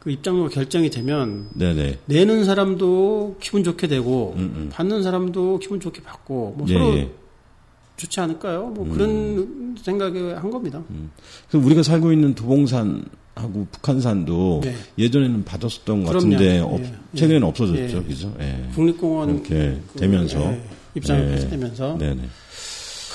그 0.00 0.10
입장료가 0.10 0.48
결정이 0.48 0.88
되면 0.90 1.48
네네. 1.54 1.98
내는 2.06 2.44
사람도 2.46 3.36
기분 3.38 3.62
좋게 3.62 3.86
되고 3.86 4.32
음음. 4.34 4.52
음. 4.56 4.68
받는 4.72 5.02
사람도 5.02 5.58
기분 5.58 5.78
좋게 5.78 6.02
받고 6.02 6.54
뭐 6.56 6.66
예, 6.68 6.72
서로 6.72 6.94
예. 6.96 7.10
좋지 7.98 8.18
않을까요? 8.20 8.68
뭐 8.68 8.86
음. 8.86 8.92
그런 8.94 9.76
생각을 9.80 10.42
한 10.42 10.50
겁니다. 10.50 10.82
음. 10.90 11.10
그럼 11.50 11.66
우리가 11.66 11.82
살고 11.82 12.12
있는 12.14 12.34
도봉산하고 12.34 13.66
북한산도 13.70 14.62
네. 14.64 14.74
예전에는 14.96 15.44
받았었던 15.44 16.04
것 16.04 16.12
같은데 16.14 16.56
예, 16.56 16.58
없, 16.60 16.80
예. 16.80 16.94
최근에는 17.14 17.46
없어졌죠, 17.48 17.98
예. 17.98 18.02
그죠? 18.02 18.34
예. 18.40 18.68
국립공원 18.74 19.28
이렇게 19.34 19.76
그, 19.92 19.98
되면서 19.98 20.40
예, 20.50 20.62
입장을 20.94 21.28
폐지되면서 21.30 21.98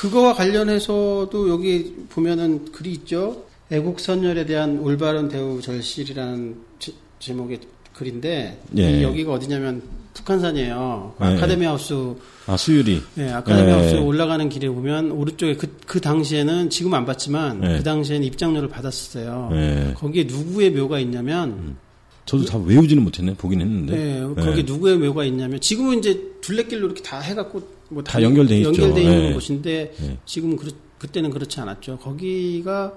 그거와 0.01 0.33
관련해서도 0.35 1.49
여기 1.49 1.95
보면은 2.09 2.71
글이 2.71 2.91
있죠. 2.91 3.43
애국선열에 3.71 4.45
대한 4.45 4.79
올바른 4.79 5.27
대우 5.27 5.59
절실이라는 5.61 6.55
지, 6.79 6.93
제목의 7.19 7.59
글인데 7.93 8.59
예. 8.77 9.01
여기가 9.03 9.33
어디냐면 9.33 9.81
북한산이에요. 10.13 11.15
그 11.17 11.23
아, 11.23 11.31
예. 11.33 11.35
카데미 11.37 11.65
하우스 11.65 11.93
아 12.45 12.55
수유리. 12.55 13.01
네, 13.15 13.31
아카데미 13.31 13.67
예. 13.67 13.71
하우스 13.73 13.95
올라가는 13.95 14.47
길에 14.49 14.69
보면 14.69 15.11
오른쪽에 15.11 15.55
그, 15.55 15.77
그 15.87 15.99
당시에는 15.99 16.69
지금 16.69 16.93
안 16.93 17.05
봤지만 17.05 17.61
예. 17.63 17.77
그 17.77 17.83
당시에는 17.83 18.27
입장료를 18.27 18.69
받았었어요. 18.69 19.49
예. 19.53 19.93
거기에 19.97 20.25
누구의 20.25 20.69
묘가 20.71 20.99
있냐면 20.99 21.49
음. 21.51 21.77
저도 22.25 22.45
다 22.45 22.57
외우지는 22.57 23.03
못했네 23.03 23.33
보긴 23.35 23.61
했는데. 23.61 23.95
네, 23.95 24.43
거기 24.45 24.63
누구의 24.63 24.97
묘가 24.97 25.25
있냐면 25.25 25.59
지금은 25.59 25.99
이제 25.99 26.21
둘레길로 26.41 26.85
이렇게 26.85 27.01
다 27.01 27.19
해갖고 27.19 27.61
뭐다 27.89 28.21
연결돼 28.21 28.57
있죠. 28.59 28.69
연결돼 28.69 29.01
있는 29.01 29.33
곳인데 29.33 29.93
지금그 30.25 30.71
그때는 30.99 31.29
그렇지 31.29 31.59
않았죠. 31.59 31.97
거기가 31.99 32.93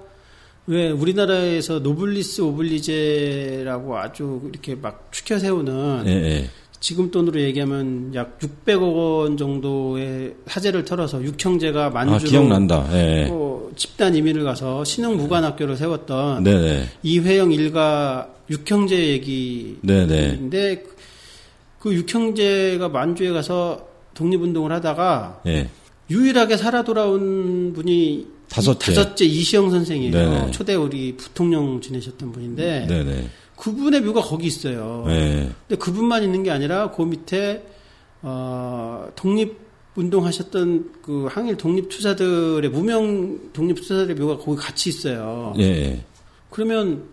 왜 0.69 0.91
우리나라에서 0.91 1.79
노블리스 1.79 2.41
오블리제라고 2.41 3.97
아주 3.97 4.39
이렇게 4.53 4.75
막 4.75 5.11
축혀 5.11 5.39
세우는 5.39 6.03
예, 6.05 6.11
예. 6.11 6.49
지금 6.79 7.09
돈으로 7.09 7.41
얘기하면 7.41 8.13
약 8.13 8.37
600억 8.37 8.93
원 8.93 9.35
정도의 9.35 10.35
사재를 10.45 10.85
털어서 10.85 11.23
육형제가 11.23 11.87
아, 11.87 11.89
만주로 11.89 12.53
아, 12.55 12.87
예. 12.93 13.27
어, 13.31 13.67
집단 13.75 14.13
이민을 14.15 14.43
가서 14.43 14.83
신흥 14.83 15.17
무관학교를 15.17 15.75
세웠던 15.75 16.43
네네. 16.43 16.61
네. 16.61 16.85
이회영 17.01 17.51
일가 17.51 18.29
육형제 18.51 18.95
네, 18.95 19.01
네. 19.01 19.13
얘기인데 19.13 20.83
그, 20.83 20.95
그 21.79 21.93
육형제가 21.95 22.89
만주에 22.89 23.31
가서 23.31 23.87
독립운동을 24.13 24.71
하다가 24.71 25.41
예. 25.47 25.67
유일하게 26.11 26.57
살아 26.57 26.83
돌아온 26.83 27.73
분이 27.73 28.37
다섯째. 28.49 28.93
다섯째 28.93 29.25
이시영 29.25 29.69
선생이에요. 29.69 30.11
네네. 30.11 30.51
초대 30.51 30.75
우리 30.75 31.15
부통령 31.15 31.79
지내셨던 31.79 32.31
분인데 32.31 32.87
네네. 32.87 33.29
그분의 33.57 34.01
묘가 34.01 34.21
거기 34.21 34.47
있어요. 34.47 35.03
네. 35.07 35.49
근데 35.67 35.79
그분만 35.79 36.23
있는 36.23 36.43
게 36.43 36.51
아니라 36.51 36.91
그 36.91 37.03
밑에 37.03 37.63
어, 38.21 39.07
독립 39.15 39.57
운동하셨던 39.95 40.99
그 41.01 41.27
항일 41.29 41.57
독립 41.57 41.89
투사들의 41.89 42.69
무명 42.71 43.51
독립 43.53 43.75
투사들의 43.75 44.15
묘가 44.15 44.37
거기 44.37 44.57
같이 44.57 44.89
있어요. 44.89 45.53
네. 45.57 46.03
그러면 46.49 47.03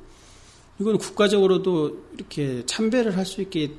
이건 0.79 0.99
국가적으로도 0.99 1.99
이렇게 2.17 2.63
참배를 2.67 3.17
할 3.17 3.25
수 3.27 3.43
있게 3.43 3.73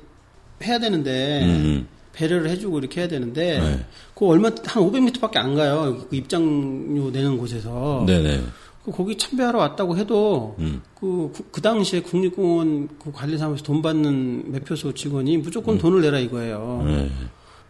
해야 0.62 0.78
되는데 0.78 1.42
음. 1.44 1.48
음. 1.48 1.88
배려를 2.18 2.50
해주고 2.50 2.80
이렇게 2.80 3.02
해야 3.02 3.08
되는데 3.08 3.60
네. 3.60 3.84
그 4.14 4.26
얼마 4.26 4.48
한 4.48 4.56
500m밖에 4.82 5.36
안 5.36 5.54
가요. 5.54 6.04
그 6.10 6.16
입장료 6.16 7.10
내는 7.10 7.38
곳에서. 7.38 8.02
네네. 8.08 8.42
그 8.84 8.90
거기 8.90 9.16
참배하러 9.16 9.56
왔다고 9.58 9.96
해도 9.96 10.56
음. 10.58 10.82
그, 10.98 11.30
그, 11.34 11.44
그 11.52 11.62
당시에 11.62 12.00
국립공원 12.02 12.88
그 13.02 13.12
관리사무소 13.12 13.62
돈 13.62 13.82
받는 13.82 14.50
매표소 14.50 14.94
직원이 14.94 15.36
무조건 15.38 15.76
음. 15.76 15.78
돈을 15.78 16.00
내라 16.00 16.18
이거예요. 16.18 16.82
네. 16.84 17.10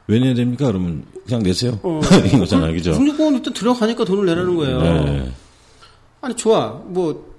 왜 0.07 0.19
내야 0.19 0.33
됩니까? 0.33 0.67
그러면 0.67 1.05
그냥 1.27 1.43
내세요. 1.43 1.79
어, 1.83 2.01
이 2.33 2.39
거잖아요, 2.39 2.73
그죠? 2.73 2.93
국립공원 2.93 3.35
일단 3.35 3.53
들어가니까 3.53 4.05
돈을 4.07 4.25
내라는 4.25 4.51
네. 4.53 4.57
거예요. 4.57 4.81
네. 4.81 5.31
아니 6.23 6.35
좋아, 6.37 6.71
뭐뭐 6.87 7.35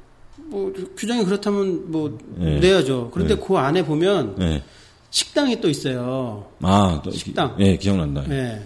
뭐 0.46 0.74
규정이 0.96 1.26
그렇다면 1.26 1.90
뭐 1.92 2.16
네. 2.36 2.60
내야죠. 2.60 3.10
그런데 3.12 3.36
네. 3.36 3.42
그 3.44 3.58
안에 3.58 3.84
보면. 3.84 4.36
네. 4.38 4.64
식당이 5.12 5.60
또 5.62 5.70
있어요. 5.70 6.46
아, 6.62 7.02
또 7.04 7.12
식당. 7.12 7.56
예, 7.60 7.78
기억난다. 7.78 8.24
예. 8.30 8.62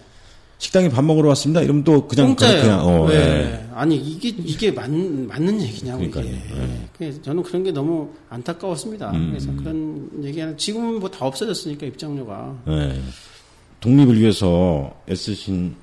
식당에 0.58 0.90
밥 0.90 1.04
먹으러 1.04 1.28
왔습니다. 1.30 1.62
이러면 1.62 1.84
또 1.84 2.08
그냥 2.08 2.28
공짜예요. 2.28 2.62
그냥 2.62 2.86
어, 2.86 3.12
예. 3.12 3.16
예. 3.16 3.70
아니 3.74 3.96
이게 3.98 4.30
이게 4.30 4.72
맞, 4.72 4.90
맞는 4.90 5.62
얘기냐고 5.62 5.98
그러니까요. 6.10 6.26
이게. 6.94 7.06
예. 7.06 7.12
그 7.12 7.22
저는 7.22 7.44
그런 7.44 7.64
게 7.64 7.72
너무 7.72 8.10
안타까웠습니다. 8.30 9.12
음. 9.12 9.30
그래서 9.32 9.54
그런 9.58 10.10
얘기는 10.24 10.58
지금은 10.58 11.00
뭐 11.00 11.10
다 11.10 11.26
없어졌으니까 11.26 11.86
입장료가. 11.88 12.62
예. 12.70 13.02
독립을 13.82 14.20
위해서 14.20 14.94
애쓰신 15.10 15.76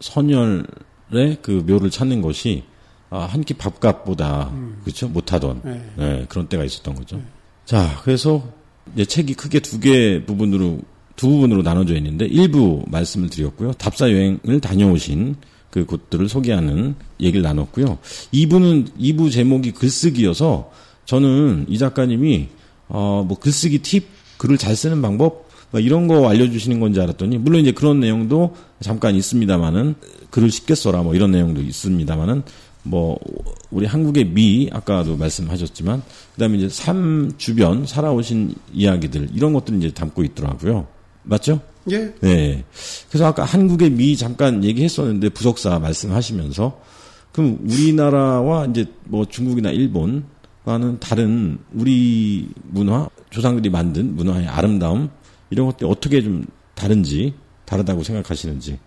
선열의 0.00 1.38
그 1.40 1.64
묘를 1.64 1.90
찾는 1.90 2.20
것이 2.20 2.64
아, 3.08 3.20
한 3.20 3.42
끼 3.42 3.54
밥값보다 3.54 4.50
음. 4.52 4.80
그렇죠 4.84 5.08
못하던 5.08 5.60
네. 5.64 5.82
예. 5.98 6.26
그런 6.28 6.46
때가 6.48 6.62
있었던 6.64 6.94
거죠. 6.94 7.20
자 7.64 8.00
그래서 8.04 8.46
이제 8.94 9.04
책이 9.04 9.34
크게 9.34 9.60
두 9.60 9.80
개 9.80 10.22
부분으로 10.26 10.80
두 11.16 11.28
부분으로 11.28 11.62
나눠져 11.62 11.94
있는데 11.96 12.26
일부 12.26 12.82
말씀을 12.88 13.30
드렸고요. 13.30 13.72
답사 13.74 14.10
여행을 14.10 14.60
다녀오신 14.60 15.36
그 15.70 15.84
곳들을 15.86 16.28
소개하는 16.28 16.94
얘기를 17.20 17.42
나눴고요. 17.42 17.98
2부는 18.32 18.90
2부 18.98 19.30
제목이 19.30 19.72
글쓰기여서 19.72 20.70
저는 21.04 21.66
이 21.68 21.78
작가님이 21.78 22.48
어뭐 22.88 23.38
글쓰기 23.38 23.78
팁, 23.80 24.04
글을 24.38 24.58
잘 24.58 24.74
쓰는 24.74 25.00
방법 25.00 25.48
뭐 25.70 25.80
이런 25.80 26.08
거 26.08 26.28
알려주시는 26.28 26.80
건지 26.80 27.00
알았더니 27.00 27.38
물론 27.38 27.60
이제 27.60 27.72
그런 27.72 28.00
내용도 28.00 28.56
잠깐 28.80 29.14
있습니다만은 29.14 29.94
글을 30.30 30.50
쉽게 30.50 30.74
써라 30.74 31.02
뭐 31.02 31.14
이런 31.14 31.30
내용도 31.30 31.60
있습니다만은 31.60 32.42
뭐 32.82 33.18
우리 33.70 33.86
한국의 33.86 34.24
미 34.26 34.68
아까도 34.72 35.16
말씀하셨지만 35.16 36.02
그다음에 36.34 36.58
이제 36.58 36.68
삶 36.68 37.32
주변 37.38 37.86
살아오신 37.86 38.54
이야기들 38.72 39.30
이런 39.34 39.52
것들을 39.52 39.78
이제 39.78 39.92
담고 39.94 40.24
있더라고요. 40.24 40.86
맞죠? 41.22 41.60
예. 41.90 42.12
네. 42.20 42.64
그래서 43.08 43.26
아까 43.26 43.44
한국의 43.44 43.90
미 43.90 44.16
잠깐 44.16 44.64
얘기했었는데 44.64 45.30
부석사 45.30 45.78
말씀하시면서 45.78 46.80
그럼 47.32 47.58
우리나라와 47.62 48.66
이제 48.66 48.86
뭐 49.04 49.24
중국이나 49.24 49.70
일본과는 49.70 50.98
다른 50.98 51.58
우리 51.72 52.48
문화 52.64 53.08
조상들이 53.30 53.70
만든 53.70 54.16
문화의 54.16 54.48
아름다움 54.48 55.10
이런 55.50 55.66
것들이 55.68 55.88
어떻게 55.88 56.22
좀 56.22 56.44
다른지 56.74 57.34
다르다고 57.66 58.02
생각하시는지 58.02 58.78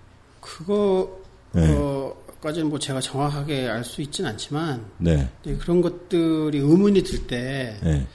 그거 0.41 1.09
네. 1.53 1.65
어... 1.73 2.22
까지는 2.45 2.67
뭐 2.69 2.77
제가 2.79 2.99
정확하게 2.99 3.69
알 3.69 3.83
수 3.85 4.01
있지는 4.01 4.31
않지만 4.31 4.85
네. 4.97 5.29
네. 5.43 5.55
그런 5.59 5.81
것들이 5.81 6.57
의문이 6.57 7.03
들때 7.03 7.77
네. 7.83 8.07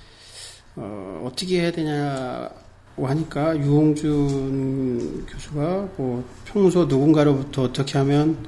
어, 0.77 1.23
어떻게 1.27 1.61
해야 1.63 1.71
되냐고 1.73 3.07
하니까 3.09 3.57
유홍준 3.59 5.27
교수가 5.27 5.89
뭐 5.97 6.25
평소 6.47 6.85
누군가로부터 6.87 7.63
어떻게 7.65 7.99
하면 7.99 8.45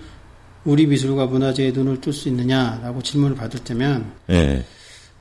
우리 0.64 0.87
미술과 0.87 1.27
문화재의 1.27 1.73
눈을 1.73 2.01
뜰 2.01 2.12
수 2.12 2.29
있느냐라고 2.31 3.03
질문을 3.03 3.37
받을 3.37 3.61
때면 3.64 4.12
네. 4.27 4.64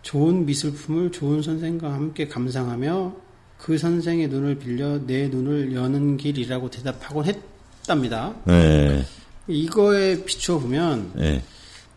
좋은 0.02 0.45
미술품을 0.45 1.12
좋은 1.12 1.41
선생과 1.41 1.91
함께 1.93 2.28
감상하며 2.30 3.13
그 3.58 3.78
선생의 3.78 4.30
눈을 4.30 4.56
빌려 4.60 4.98
내 5.06 5.28
눈을 5.28 5.74
여는 5.76 6.15
길이라고 6.17 6.69
대답하곤 6.69 7.26
했답니다. 7.26 8.34
네. 8.48 9.04
이거에 9.49 10.23
비추어 10.23 10.59
보면 10.59 11.12
네. 11.15 11.23
예. 11.23 11.43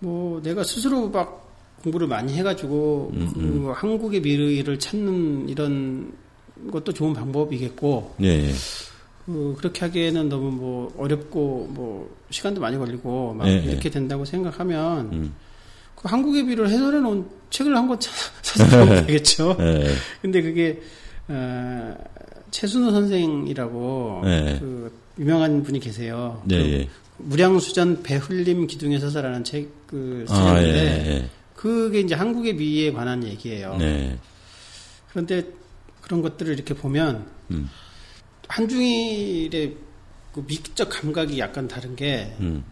뭐 0.00 0.40
내가 0.42 0.64
스스로 0.64 1.08
막 1.08 1.40
공부를 1.82 2.06
많이 2.08 2.32
해가지고 2.34 3.12
음, 3.14 3.32
음. 3.36 3.62
그 3.64 3.70
한국의 3.72 4.20
미래를 4.20 4.78
찾는 4.78 5.48
이런 5.48 6.12
것도 6.72 6.92
좋은 6.92 7.12
방법이겠고 7.12 8.14
네. 8.18 8.50
그 9.26 9.54
그렇게 9.58 9.80
하기에는 9.84 10.28
너무 10.28 10.50
뭐 10.50 10.94
어렵고 10.98 11.68
뭐 11.72 12.16
시간도 12.30 12.60
많이 12.60 12.76
걸리고 12.78 13.34
막 13.34 13.44
네. 13.46 13.62
이렇게 13.62 13.90
된다고 13.90 14.24
생각하면 14.24 15.10
음. 15.12 15.34
그 15.94 16.02
한국의 16.08 16.44
미래를 16.44 16.68
해설해 16.70 17.00
놓은 17.00 17.28
책을 17.50 17.76
한권 17.76 17.98
사서 18.00 18.84
보면 18.86 19.06
되겠죠. 19.06 19.56
근데 20.20 20.42
그게 20.42 20.80
어, 21.28 21.94
최순호 22.50 22.90
선생이라고 22.90 24.22
그 24.22 24.92
유명한 25.18 25.62
분이 25.62 25.78
계세요. 25.80 26.42
네, 26.44 26.56
예. 26.56 26.88
무량수전 27.24 28.02
배흘림 28.02 28.66
기둥에 28.66 28.98
서서라는 28.98 29.44
책을 29.44 30.26
쓰셨는데 30.28 30.28
그 30.28 30.32
아, 30.34 30.62
예, 30.62 30.68
예, 30.68 31.10
예. 31.18 31.28
그게 31.54 32.00
이제 32.00 32.14
한국의 32.14 32.54
미에 32.54 32.92
관한 32.92 33.24
얘기예요. 33.24 33.76
네. 33.78 34.18
그런데 35.10 35.44
그런 36.00 36.22
것들을 36.22 36.52
이렇게 36.52 36.74
보면 36.74 37.26
음. 37.52 37.70
한중일의 38.48 39.76
그 40.32 40.44
미적 40.46 40.88
감각이 40.88 41.38
약간 41.38 41.68
다른 41.68 41.94
게 41.94 42.34
음. 42.40 42.64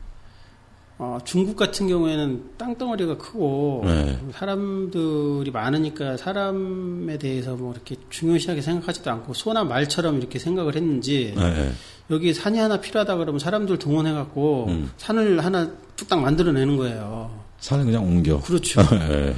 어, 0.99 1.19
중국 1.25 1.57
같은 1.57 1.87
경우에는 1.89 2.51
땅덩어리가 2.59 3.17
크고 3.17 3.83
네. 3.87 4.19
사람들이 4.35 5.51
많으니까 5.51 6.17
사람에 6.19 7.17
대해서 7.17 7.55
뭐 7.57 7.73
이렇게 7.73 7.97
중요시하게 8.11 8.61
생각하지도 8.61 9.11
않고 9.11 9.33
소나 9.33 9.65
말처럼 9.65 10.19
이렇게 10.19 10.39
생각을 10.39 10.75
했는지 10.77 11.33
네. 11.37 11.55
네. 11.55 11.73
여기 12.11 12.35
산이 12.35 12.59
하나 12.59 12.81
필요하다 12.81 13.17
그러면 13.17 13.39
사람들 13.39 13.79
동원해 13.79 14.13
갖고 14.13 14.67
음. 14.69 14.91
산을 14.97 15.45
하나 15.45 15.69
뚝딱 15.97 16.21
만들어내는 16.21 16.77
거예요. 16.77 17.31
산을 17.61 17.85
그냥 17.85 18.05
옮겨. 18.05 18.41
그렇죠. 18.41 18.81
예. 19.11 19.35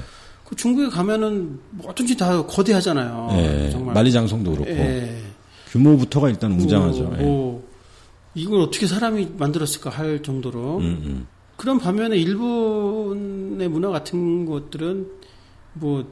그 0.48 0.56
중국에 0.56 0.88
가면은 0.88 1.60
뭐 1.70 1.90
어쩐지 1.90 2.16
다 2.16 2.44
거대하잖아요. 2.46 3.28
예. 3.32 3.70
정말 3.70 3.94
만리장성도 3.94 4.52
그렇고 4.52 4.70
예. 4.70 5.16
규모부터가 5.70 6.30
일단 6.30 6.52
웅장하죠. 6.52 7.02
뭐, 7.02 7.16
예. 7.18 7.22
뭐 7.22 7.68
이걸 8.34 8.60
어떻게 8.60 8.86
사람이 8.86 9.32
만들었을까 9.38 9.90
할 9.90 10.22
정도로. 10.22 10.78
음, 10.78 10.84
음. 11.04 11.26
그런 11.56 11.78
반면에 11.78 12.16
일본의 12.16 13.68
문화 13.68 13.90
같은 13.90 14.46
것들은 14.46 15.08
뭐 15.74 16.04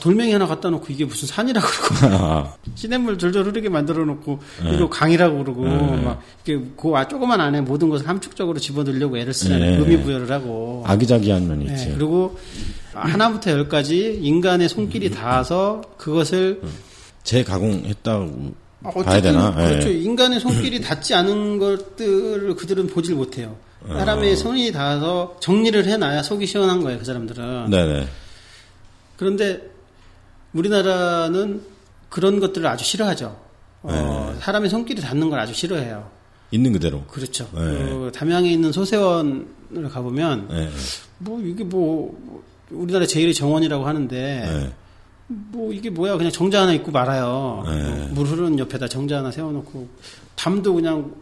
돌멩이 0.00 0.32
하나 0.32 0.46
갖다 0.46 0.70
놓고 0.70 0.86
이게 0.90 1.04
무슨 1.04 1.28
산이라고 1.28 1.66
그러고 1.66 2.16
아. 2.24 2.54
시냇물 2.74 3.16
졸졸 3.18 3.44
흐르게 3.46 3.68
만들어 3.68 4.04
놓고 4.04 4.40
네. 4.64 4.74
이거 4.76 4.88
강이라고 4.88 5.38
그러고 5.38 5.66
네. 5.68 6.02
막 6.02 6.22
이게 6.44 6.58
그 6.76 6.90
조그만 7.08 7.40
안에 7.40 7.60
모든 7.60 7.88
것을 7.88 8.06
함축적으로 8.08 8.58
집어넣으려고 8.58 9.16
애를 9.18 9.32
쓰는 9.32 9.62
의미 9.80 9.96
네. 9.96 10.02
부여를 10.02 10.30
하고 10.32 10.82
아기자기한 10.86 11.46
면이 11.48 11.66
네. 11.66 11.74
있지. 11.74 11.94
그리고 11.94 12.38
하나부터 12.92 13.52
열까지 13.52 14.18
인간의 14.22 14.68
손길이 14.68 15.10
닿아서 15.10 15.82
그것을 15.96 16.60
음. 16.64 16.68
재가공했다고 17.22 18.54
아, 18.84 18.90
봐야 18.90 19.20
되나? 19.22 19.54
네. 19.54 19.68
그렇죠. 19.68 19.90
인간의 19.90 20.40
손길이 20.40 20.80
닿지 20.80 21.14
않은 21.14 21.58
것들을 21.58 22.54
그들은 22.56 22.88
보질 22.88 23.14
못해요. 23.14 23.56
사람의 23.86 24.32
아. 24.32 24.36
손이 24.36 24.72
닿아서 24.72 25.36
정리를 25.40 25.86
해놔야 25.86 26.22
속이 26.24 26.46
시원한 26.46 26.82
거예요. 26.82 26.98
그 26.98 27.04
사람들은. 27.04 27.70
네네. 27.70 28.06
그런데 29.18 29.68
우리나라는 30.54 31.60
그런 32.08 32.40
것들을 32.40 32.66
아주 32.66 32.84
싫어하죠. 32.84 33.38
어, 33.82 34.28
네. 34.32 34.40
사람의 34.40 34.70
손길이 34.70 35.02
닿는 35.02 35.28
걸 35.28 35.38
아주 35.40 35.52
싫어해요. 35.52 36.08
있는 36.52 36.72
그대로. 36.72 37.02
그렇죠. 37.04 37.44
네. 37.54 37.60
그 37.60 38.12
담양에 38.14 38.50
있는 38.50 38.72
소세원을 38.72 39.90
가보면 39.92 40.48
네. 40.48 40.70
뭐 41.18 41.40
이게 41.42 41.64
뭐 41.64 42.42
우리나라 42.70 43.04
제일의 43.06 43.34
정원이라고 43.34 43.86
하는데 43.86 44.14
네. 44.16 44.72
뭐 45.26 45.72
이게 45.72 45.90
뭐야 45.90 46.16
그냥 46.16 46.32
정자 46.32 46.62
하나 46.62 46.72
입고 46.72 46.92
말아요. 46.92 47.64
네. 47.66 47.82
뭐물 48.12 48.24
흐르는 48.28 48.58
옆에다 48.60 48.86
정자 48.88 49.18
하나 49.18 49.30
세워놓고 49.32 49.88
담도 50.36 50.74
그냥 50.74 51.12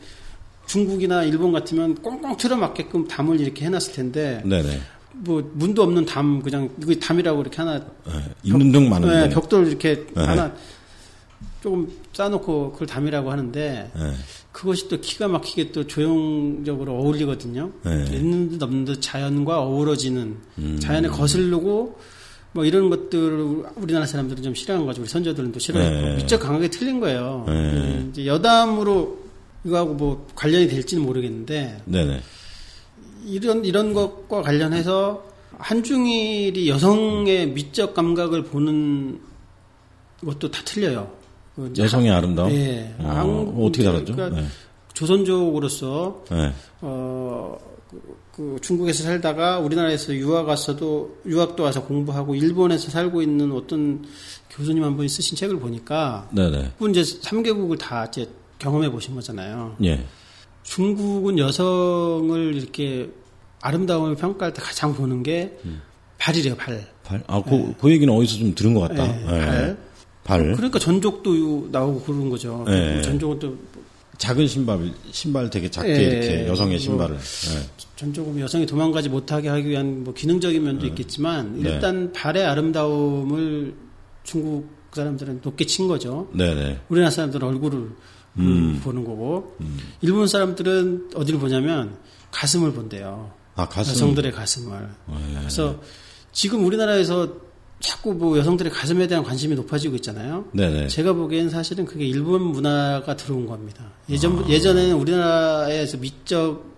중국이나 0.66 1.24
일본 1.24 1.50
같으면 1.50 1.94
꽁꽁 2.02 2.36
틀어막게끔 2.36 3.08
담을 3.08 3.40
이렇게 3.40 3.64
해놨을 3.64 3.94
텐데 3.94 4.42
네네. 4.44 4.62
네. 4.62 4.80
뭐 5.18 5.48
문도 5.54 5.82
없는 5.82 6.04
담 6.04 6.42
그냥 6.42 6.68
이거 6.82 6.94
담이라고 6.94 7.40
이렇게 7.40 7.56
하나 7.58 7.78
네, 7.78 8.12
있는 8.42 8.72
벽, 8.72 8.84
많은 8.88 9.08
네, 9.08 9.24
예, 9.24 9.28
벽돌 9.28 9.66
이렇게 9.68 10.04
네. 10.14 10.22
하나 10.24 10.52
조금 11.62 11.88
쌓아놓고 12.12 12.72
그걸 12.72 12.86
담이라고 12.86 13.30
하는데 13.30 13.90
네. 13.94 14.12
그것이 14.52 14.88
또 14.88 15.00
키가 15.00 15.28
막히게 15.28 15.72
또 15.72 15.86
조형적으로 15.86 16.94
어울리거든요. 16.94 17.70
있는 17.84 18.50
듯 18.50 18.62
없는 18.62 18.84
듯 18.86 19.00
자연과 19.02 19.62
어우러지는 19.62 20.36
음. 20.58 20.78
자연에 20.80 21.08
거슬르고 21.08 21.98
뭐 22.52 22.64
이런 22.64 22.88
것들을 22.88 23.64
우리나라 23.76 24.06
사람들은 24.06 24.42
좀 24.42 24.54
싫어한 24.54 24.86
거죠. 24.86 25.02
우리 25.02 25.08
선조들은 25.08 25.52
또 25.52 25.58
싫어했고 25.58 26.14
미적 26.16 26.40
강하게 26.40 26.68
틀린 26.68 27.00
거예요. 27.00 27.44
음, 27.48 28.08
이제 28.12 28.24
여담으로 28.24 29.18
이거하고 29.64 29.94
뭐 29.94 30.26
관련이 30.34 30.68
될지는 30.68 31.02
모르겠는데 31.04 31.82
네네. 31.84 32.20
이런 33.26 33.64
이런 33.64 33.92
것과 33.92 34.42
관련해서 34.42 35.24
한중일이 35.58 36.68
여성의 36.70 37.48
미적 37.50 37.94
감각을 37.94 38.44
보는 38.44 39.20
것도 40.24 40.50
다 40.50 40.62
틀려요. 40.64 41.10
그 41.56 41.72
여성의 41.76 42.10
아름다움. 42.10 42.50
네. 42.50 42.94
어, 42.98 43.04
한, 43.06 43.64
어떻게 43.64 43.82
다르죠? 43.82 44.14
그러니까 44.14 44.40
네. 44.40 44.46
조선족으로서 44.94 46.24
네. 46.30 46.52
어, 46.82 47.56
그, 47.90 48.16
그 48.32 48.56
중국에서 48.60 49.02
살다가 49.04 49.58
우리나라에서 49.58 50.14
유학 50.14 50.46
왔어도 50.48 51.16
유학도 51.26 51.62
와서 51.64 51.82
공부하고 51.82 52.34
일본에서 52.34 52.90
살고 52.90 53.22
있는 53.22 53.52
어떤 53.52 54.04
교수님 54.50 54.84
한 54.84 54.96
분이 54.96 55.08
쓰신 55.08 55.36
책을 55.36 55.58
보니까 55.58 56.28
네네. 56.32 56.72
네. 56.78 56.90
이제 56.90 57.00
3개국을 57.20 57.78
다 57.78 58.04
이제 58.06 58.28
경험해 58.58 58.90
보신 58.90 59.14
거잖아요. 59.14 59.76
예. 59.84 60.04
중국은 60.66 61.38
여성을 61.38 62.54
이렇게 62.54 63.08
아름다움을 63.62 64.16
평가할 64.16 64.52
때 64.52 64.60
가장 64.60 64.94
보는 64.94 65.22
게 65.22 65.56
음. 65.64 65.80
발이래요, 66.18 66.56
발. 66.56 66.86
발? 67.04 67.22
아, 67.28 67.42
그, 67.42 67.50
네. 67.50 67.74
그 67.80 67.90
얘기는 67.90 68.12
어디서 68.12 68.38
좀 68.38 68.54
들은 68.54 68.74
것 68.74 68.80
같다. 68.80 69.06
네, 69.06 69.24
네. 69.24 69.26
발. 69.44 69.76
발. 70.24 70.52
그러니까 70.56 70.78
전족도 70.80 71.68
나오고 71.70 72.02
그런 72.02 72.28
거죠. 72.28 72.64
네. 72.66 72.96
그 72.96 73.02
전족은 73.02 73.38
또 73.38 73.48
뭐 73.50 73.56
작은 74.18 74.46
신발, 74.46 74.80
신발 75.10 75.50
되게 75.50 75.70
작게 75.70 75.90
예, 75.94 76.00
이렇게 76.02 76.46
여성의 76.48 76.76
뭐 76.76 76.80
신발을. 76.80 77.14
뭐, 77.16 77.20
예. 77.22 77.60
전족은 77.96 78.40
여성이 78.40 78.64
도망가지 78.64 79.10
못하게 79.10 79.50
하기 79.50 79.68
위한 79.68 80.04
뭐 80.04 80.14
기능적인 80.14 80.64
면도 80.64 80.84
예. 80.86 80.88
있겠지만 80.88 81.60
일단 81.60 82.14
발의 82.14 82.46
아름다움을 82.46 83.74
중국 84.22 84.70
사람들은 84.94 85.40
높게 85.44 85.66
친 85.66 85.86
거죠. 85.86 86.30
네네. 86.32 86.78
우리나라 86.88 87.10
사람들은 87.10 87.46
얼굴을 87.46 87.88
음. 88.38 88.80
보는 88.82 89.04
거고 89.04 89.56
음. 89.60 89.78
일본 90.00 90.26
사람들은 90.28 91.10
어디를 91.14 91.40
보냐면 91.40 91.96
가슴을 92.30 92.72
본대요. 92.72 93.30
아, 93.54 93.68
가슴. 93.68 93.92
여성들의 93.92 94.32
가슴을. 94.32 94.88
네. 95.08 95.36
그래서 95.38 95.80
지금 96.32 96.64
우리나라에서 96.66 97.32
자꾸 97.80 98.14
뭐 98.14 98.38
여성들의 98.38 98.72
가슴에 98.72 99.06
대한 99.06 99.22
관심이 99.22 99.54
높아지고 99.54 99.96
있잖아요. 99.96 100.46
네네. 100.52 100.88
제가 100.88 101.12
보기엔 101.12 101.50
사실은 101.50 101.84
그게 101.84 102.04
일본 102.06 102.42
문화가 102.42 103.16
들어온 103.16 103.46
겁니다. 103.46 103.84
아. 103.86 104.06
예전 104.12 104.38
아. 104.44 104.48
예전에는 104.48 104.96
우리나라에서 104.96 105.96
그 105.96 106.02
미적 106.02 106.76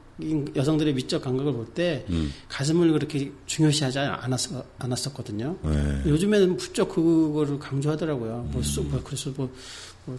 여성들의 0.57 0.95
미적 0.95 1.23
감각을 1.23 1.53
볼때 1.53 2.05
음. 2.11 2.33
가슴을 2.49 2.91
그렇게 2.91 3.31
중요시하지 3.47 3.99
않았, 4.01 4.51
않았었거든요. 4.81 5.57
네. 5.63 6.03
요즘에는 6.07 6.57
부쩍 6.57 6.89
그거를 6.89 7.57
강조하더라고요. 7.61 8.47
음. 8.49 8.53
뭐, 8.53 8.61
쑥, 8.65 8.87
뭐 8.89 9.01
그래서 9.05 9.31
뭐 9.37 9.49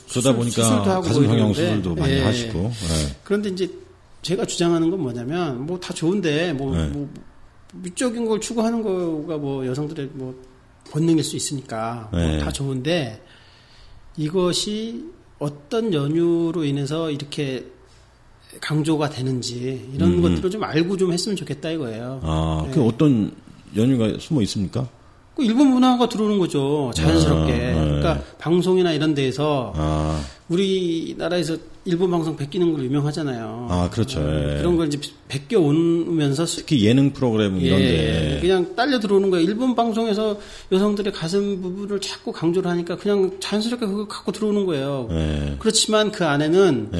그러다 0.09 0.35
보니까 0.35 1.01
가슴 1.01 1.25
성형 1.25 1.53
수술도 1.53 1.95
많이 1.95 2.13
예. 2.13 2.23
하시고. 2.23 2.59
예. 2.59 3.15
그런데 3.23 3.49
이제 3.49 3.69
제가 4.21 4.45
주장하는 4.45 4.89
건 4.91 4.99
뭐냐면 5.01 5.65
뭐 5.65 5.79
다 5.79 5.93
좋은데 5.93 6.53
뭐, 6.53 6.77
예. 6.77 6.87
뭐 6.87 7.09
미적인 7.73 8.25
걸 8.25 8.39
추구하는 8.39 8.81
거가 8.83 9.37
뭐 9.37 9.65
여성들의 9.65 10.09
뭐 10.13 10.35
본능일 10.91 11.23
수 11.23 11.35
있으니까 11.35 12.09
뭐다 12.11 12.45
예. 12.47 12.51
좋은데 12.51 13.23
이것이 14.17 15.05
어떤 15.39 15.93
연유로 15.93 16.63
인해서 16.65 17.09
이렇게 17.09 17.65
강조가 18.61 19.09
되는지 19.09 19.89
이런 19.93 20.13
음. 20.15 20.21
것들을 20.21 20.49
좀 20.51 20.63
알고 20.63 20.97
좀 20.97 21.13
했으면 21.13 21.35
좋겠다 21.35 21.69
이거예요. 21.71 22.19
아, 22.23 22.65
예. 22.67 22.71
그 22.71 22.85
어떤 22.85 23.31
연유가 23.75 24.15
숨어 24.19 24.41
있습니까? 24.41 24.87
그 25.39 25.43
일본 25.45 25.67
문화가 25.67 26.09
들어오는 26.09 26.37
거죠. 26.37 26.91
자연스럽게. 26.93 27.53
아, 27.53 27.69
아 27.69 27.83
그러니까 27.85 28.13
네. 28.15 28.21
방송이나 28.39 28.91
이런 28.91 29.13
데에서 29.15 29.71
아. 29.75 30.21
우리나라에서 30.49 31.55
일본 31.85 32.11
방송 32.11 32.35
베끼는 32.35 32.73
걸 32.73 32.83
유명하잖아요. 32.83 33.67
아, 33.69 33.89
그렇죠. 33.89 34.19
네. 34.19 34.57
그런 34.57 34.75
걸 34.75 34.87
이제 34.87 34.99
베껴 35.29 35.59
오면서 35.61 36.43
특히 36.45 36.83
예능 36.85 37.13
프로그램 37.13 37.57
이런 37.57 37.79
예, 37.79 37.87
데 37.87 38.39
그냥 38.41 38.75
딸려 38.75 38.99
들어오는 38.99 39.29
거예요. 39.29 39.47
일본 39.47 39.75
방송에서 39.75 40.37
여성들의 40.73 41.13
가슴 41.13 41.61
부분을 41.61 42.01
자꾸 42.01 42.31
강조를 42.33 42.69
하니까 42.69 42.97
그냥 42.97 43.37
자연스럽게 43.39 43.85
그걸 43.85 44.07
갖고 44.09 44.31
들어오는 44.33 44.65
거예요. 44.65 45.07
네. 45.09 45.55
그렇지만 45.57 46.11
그 46.11 46.25
안에는 46.25 46.91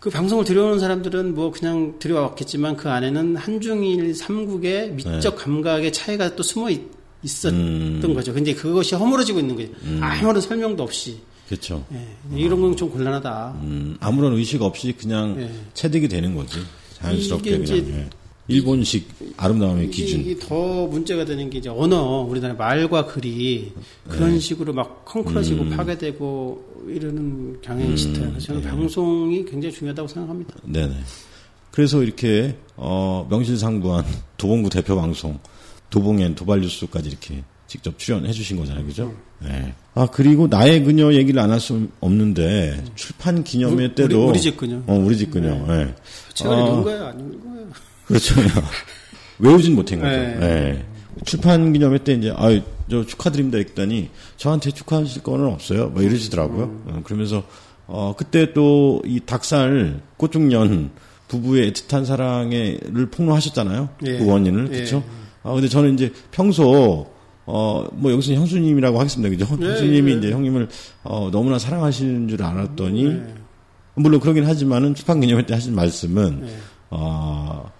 그 0.00 0.08
방송을 0.08 0.44
들여오는 0.46 0.78
사람들은 0.80 1.34
뭐 1.34 1.50
그냥 1.52 1.96
들여왔겠지만 1.98 2.76
그 2.76 2.88
안에는 2.88 3.36
한중일 3.36 4.14
삼국의 4.14 4.92
미적 4.92 5.36
감각의 5.36 5.92
차이가 5.92 6.34
또 6.36 6.42
숨어 6.42 6.70
있 6.70 6.99
있었던 7.22 7.54
음. 8.02 8.14
거죠. 8.14 8.32
근데 8.32 8.54
그것이 8.54 8.94
허물어지고 8.94 9.40
있는 9.40 9.56
거죠. 9.56 9.70
음. 9.82 10.00
아무런 10.02 10.40
설명도 10.40 10.82
없이. 10.84 11.18
그렇죠. 11.48 11.84
예, 11.92 12.06
이런 12.36 12.60
건 12.60 12.76
좀 12.76 12.90
곤란하다. 12.90 13.56
음, 13.62 13.96
아무런 14.00 14.34
의식 14.34 14.62
없이 14.62 14.94
그냥 14.96 15.34
예. 15.40 15.50
체득이 15.74 16.06
되는 16.06 16.34
거지. 16.36 16.58
자연스럽게 16.94 17.58
그냥. 17.58 17.78
예. 17.88 18.10
일본식 18.48 19.08
아름다움의 19.36 19.86
이게, 19.86 19.92
기준. 19.94 20.20
이게 20.22 20.36
더 20.36 20.84
문제가 20.86 21.24
되는 21.24 21.48
게 21.50 21.58
이제 21.58 21.68
언어, 21.68 22.22
우리나라 22.22 22.54
말과 22.54 23.06
글이 23.06 23.72
그런 24.08 24.32
네. 24.32 24.38
식으로 24.40 24.72
막 24.72 25.04
컹클어지고 25.04 25.62
음. 25.64 25.70
파괴되고 25.70 26.86
이러는 26.88 27.60
경향이 27.62 27.94
짙어요. 27.94 28.24
음, 28.24 28.38
저는 28.40 28.60
네. 28.62 28.68
방송이 28.68 29.44
굉장히 29.44 29.72
중요하다고 29.72 30.08
생각합니다. 30.08 30.54
네네. 30.64 30.94
그래서 31.70 32.02
이렇게 32.02 32.56
어, 32.76 33.24
명실상부한 33.30 34.04
도봉구 34.36 34.68
대표 34.70 34.96
방송 34.96 35.38
도봉엔 35.90 36.36
도발뉴스까지 36.36 37.10
이렇게 37.10 37.42
직접 37.66 37.98
출연해 37.98 38.32
주신 38.32 38.56
거잖아요, 38.56 38.84
그죠? 38.84 39.12
음. 39.42 39.48
네. 39.48 39.74
아 39.94 40.06
그리고 40.06 40.46
나의 40.48 40.82
그녀 40.82 41.12
얘기를 41.12 41.40
안 41.40 41.50
할 41.50 41.60
수 41.60 41.88
없는데 42.00 42.82
출판 42.94 43.44
기념회 43.44 43.94
때도 43.94 44.22
우리, 44.24 44.30
우리, 44.30 44.40
집 44.40 44.56
그녀, 44.56 44.82
어 44.86 44.94
우리 44.96 45.16
집 45.16 45.30
그녀, 45.30 45.50
네. 45.54 45.64
네. 45.66 45.80
예. 45.90 45.94
제가 46.34 46.54
아, 46.54 46.56
누군가요, 46.64 47.04
아닌 47.06 47.40
거예요? 47.42 47.66
그렇죠. 48.06 48.34
외우진 49.38 49.74
못한 49.74 50.00
거죠. 50.00 50.10
네. 50.16 50.38
네. 50.38 50.86
출판 51.24 51.72
기념회 51.72 52.02
때 52.02 52.14
이제 52.14 52.30
아저 52.34 53.04
축하드립니다 53.06 53.58
했더니 53.58 54.08
저한테 54.36 54.70
축하하실 54.70 55.22
거는 55.22 55.46
없어요. 55.46 55.90
뭐 55.90 56.02
이러시더라고요. 56.02 56.64
음. 56.64 56.82
어, 56.86 57.00
그러면서 57.04 57.44
어 57.86 58.14
그때 58.16 58.52
또 58.52 59.02
이 59.06 59.20
닭살 59.24 60.00
꽃중년 60.18 60.90
부부의 61.28 61.72
애틋한 61.72 62.04
사랑을 62.04 63.08
폭로하셨잖아요. 63.10 63.88
예. 64.04 64.18
그 64.18 64.26
원인을 64.28 64.68
그렇죠. 64.68 65.02
아, 65.42 65.52
근데 65.52 65.68
저는 65.68 65.94
이제 65.94 66.12
평소 66.30 67.06
어, 67.46 67.86
뭐 67.92 68.12
여기서 68.12 68.32
형수님이라고 68.34 68.98
하겠습니다. 69.00 69.30
그죠? 69.46 69.56
네, 69.56 69.68
형수님이 69.70 70.12
네. 70.12 70.18
이제 70.18 70.30
형님을 70.32 70.68
어, 71.04 71.30
너무나 71.32 71.58
사랑하시는 71.58 72.28
줄 72.28 72.42
알았더니 72.42 73.04
네. 73.04 73.34
물론 73.94 74.20
그러긴 74.20 74.46
하지만은 74.46 74.94
출판 74.94 75.20
기념회 75.20 75.46
때 75.46 75.54
하신 75.54 75.74
말씀은 75.74 76.42
네. 76.46 76.56
어, 76.90 77.70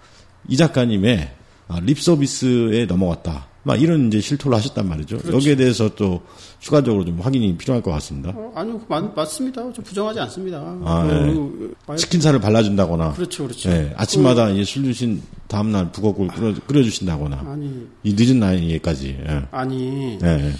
이 0.47 0.57
작가님의 0.57 1.31
아, 1.67 1.79
립 1.81 1.99
서비스에 1.99 2.85
넘어갔다. 2.85 3.47
막 3.63 3.79
이런 3.79 4.07
이제 4.07 4.19
실토를 4.19 4.57
하셨단 4.57 4.87
말이죠. 4.89 5.19
그렇지. 5.19 5.35
여기에 5.35 5.55
대해서 5.55 5.93
또 5.95 6.23
추가적으로 6.59 7.05
좀 7.05 7.19
확인이 7.21 7.55
필요할 7.57 7.83
것 7.83 7.91
같습니다. 7.91 8.31
어, 8.35 8.51
아니요, 8.55 8.79
그 8.79 8.85
맞, 9.15 9.25
습니다저 9.27 9.81
부정하지 9.83 10.19
않습니다. 10.21 10.57
아, 10.57 11.07
네. 11.07 11.95
치킨살을 11.95 12.39
발라준다거나. 12.41 13.13
그렇죠, 13.13 13.43
그렇죠. 13.43 13.69
네, 13.69 13.93
아침마다 13.97 14.51
그, 14.51 14.63
술 14.65 14.83
주신 14.85 15.21
다음날 15.47 15.91
북어국을 15.91 16.29
아. 16.31 16.33
끓여, 16.33 16.55
끓여주신다거나. 16.67 17.43
아니. 17.45 17.87
이 18.03 18.13
늦은 18.13 18.39
나이에까지. 18.39 19.17
예. 19.27 19.43
아니. 19.51 20.17
네. 20.19 20.53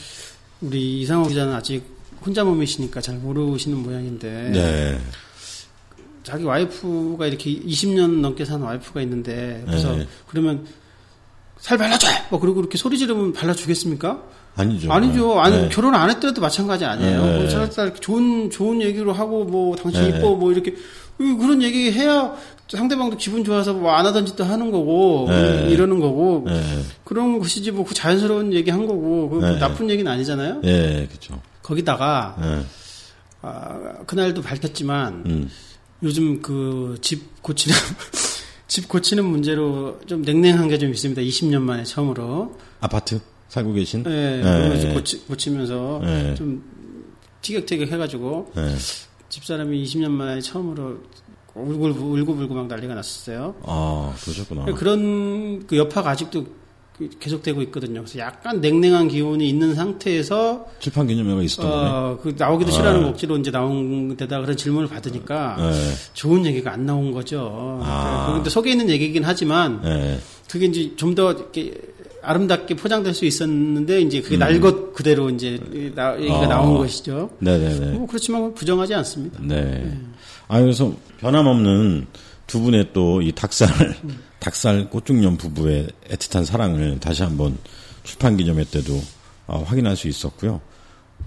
우리 0.62 1.02
이상호 1.02 1.28
기자는 1.28 1.56
아직 1.56 1.84
혼자 2.24 2.44
몸이시니까 2.44 3.02
잘 3.02 3.16
모르시는 3.18 3.80
모양인데. 3.82 4.30
네. 4.54 5.00
자기 6.22 6.44
와이프가 6.44 7.26
이렇게 7.26 7.52
20년 7.62 8.20
넘게 8.20 8.46
산 8.46 8.62
와이프가 8.62 9.02
있는데 9.02 9.64
그래서 9.66 9.96
네. 9.96 10.06
그러면 10.28 10.68
살 11.62 11.78
발라줘! 11.78 12.08
뭐 12.32 12.40
그리고 12.40 12.60
이렇게 12.60 12.78
소리 12.78 12.98
지르면 12.98 13.34
발라주겠습니까? 13.34 14.20
아니죠. 14.56 14.92
아니죠. 14.92 15.40
아니 15.40 15.56
네. 15.62 15.70
결혼 15.72 15.96
안 15.96 16.10
했더라도 16.10 16.42
마찬가지 16.42 16.84
아니에요. 16.86 17.22
네. 17.24 17.38
뭐 17.38 17.40
이렇게 17.40 18.00
좋은 18.02 18.50
좋은 18.50 18.82
얘기로 18.82 19.14
하고 19.14 19.46
뭐 19.46 19.76
당신 19.76 20.10
네. 20.12 20.18
이뻐 20.18 20.36
뭐 20.36 20.52
이렇게 20.52 20.76
그, 21.18 21.38
그런 21.38 21.62
얘기 21.62 21.92
해야 21.92 22.34
상대방도 22.68 23.18
기분 23.18 23.44
좋아서 23.44 23.74
뭐 23.74 23.92
안 23.94 24.06
하던 24.08 24.26
짓도 24.26 24.44
하는 24.44 24.72
거고 24.72 25.28
네. 25.30 25.36
음, 25.66 25.70
이러는 25.70 26.00
거고 26.02 26.44
네. 26.48 26.62
그런 27.04 27.38
것이지 27.38 27.72
뭐 27.72 27.86
그 27.86 27.94
자연스러운 27.96 28.54
얘기 28.54 28.72
한 28.72 28.88
거고 28.88 29.30
그 29.30 29.36
뭐 29.40 29.50
네. 29.52 29.60
나쁜 29.60 29.90
얘기는 29.90 30.12
아니잖아요. 30.12 30.62
예, 30.64 30.70
네, 30.72 31.08
그죠 31.12 31.40
거기다가 31.62 32.66
아, 33.44 33.78
그날도 34.08 34.42
밝혔지만 34.42 35.24
음. 35.28 35.50
요즘 36.02 36.42
그 36.42 36.98
집 37.02 37.42
고치는 37.44 37.76
집 38.74 38.88
고치는 38.88 39.26
문제로 39.26 40.00
좀 40.08 40.22
냉랭한 40.22 40.70
게 40.70 40.78
좀 40.78 40.92
있습니다. 40.92 41.22
20년 41.22 41.60
만에 41.62 41.84
처음으로. 41.84 42.56
아파트 42.80 43.20
살고 43.50 43.74
계신? 43.74 44.04
네. 44.04 44.42
네. 44.42 44.94
고치, 44.94 45.26
고치면서 45.28 46.00
네. 46.02 46.36
좀 46.36 46.64
티격태격 47.42 47.92
해가지고 47.92 48.54
네. 48.56 48.74
집사람이 49.28 49.84
20년 49.84 50.12
만에 50.12 50.40
처음으로 50.40 51.00
울고 51.54 51.94
불고 52.24 52.34
막 52.56 52.68
난리가 52.68 52.96
났었어요. 52.96 53.56
아 53.64 54.16
그러셨구나. 54.22 54.62
그러니까 54.64 54.80
그런 54.80 55.68
그 55.68 55.76
여파가 55.76 56.12
아직도 56.12 56.46
계속되고 57.20 57.62
있거든요. 57.64 58.02
그래서 58.02 58.20
약간 58.20 58.62
냉랭한 58.62 59.08
기운이 59.08 59.48
있는 59.48 59.74
상태에서 59.76 60.66
출판 60.80 61.08
기념회가 61.08 61.42
있었던 61.44 61.66
어, 61.72 62.18
거네. 62.22 62.22
그 62.22 62.44
나오기도 62.44 62.72
싫어하는 62.72 63.04
아. 63.04 63.08
목지로 63.08 63.38
이제 63.38 63.50
나온 63.52 64.16
데다 64.16 64.42
그런 64.42 64.56
질문을 64.58 64.88
받으니까 64.88 65.56
네. 65.58 65.94
좋은 66.14 66.46
얘기가 66.46 66.72
안 66.74 66.86
나온 66.86 67.12
거죠. 67.12 67.80
아. 67.82 67.82
네, 68.28 68.32
그런데 68.32 68.50
속에 68.50 68.72
있는 68.72 68.90
얘기긴 68.90 69.24
하지만 69.24 69.82
네. 69.82 70.20
그게 70.50 70.66
이제 70.66 70.96
좀더 70.96 71.34
이렇게 71.34 71.74
아름답게 72.24 72.76
포장될 72.76 73.16
수 73.16 73.26
있었는데 73.26 74.02
이제 74.02 74.22
그게 74.22 74.38
음. 74.38 74.40
날것 74.40 74.94
그대로 74.94 75.30
이제 75.30 75.60
나, 75.96 76.16
얘기가 76.20 76.44
아. 76.44 76.48
나온 76.48 76.78
것이죠. 76.78 77.32
네네네. 77.40 77.80
네, 77.80 77.80
네. 77.80 77.92
뭐 77.98 78.08
그렇지만 78.08 78.54
부정하지 78.54 78.94
않습니다. 78.94 79.40
네. 79.42 79.62
네. 79.64 79.98
아 80.48 80.60
그래서 80.62 80.94
변함없는 81.20 82.08
두 82.46 82.60
분의 82.60 82.90
또 82.94 83.22
이닭살을 83.22 83.96
음. 84.04 84.20
닭살 84.42 84.90
꽃중년 84.90 85.38
부부의 85.38 85.90
애틋한 86.10 86.46
사랑을 86.46 87.00
다시 87.00 87.22
한번 87.22 87.60
출판 88.04 88.38
기념회 88.38 88.64
때도 88.72 89.00
어, 89.46 89.60
확인할 89.60 89.96
수 89.96 90.08
있었고요. 90.08 90.60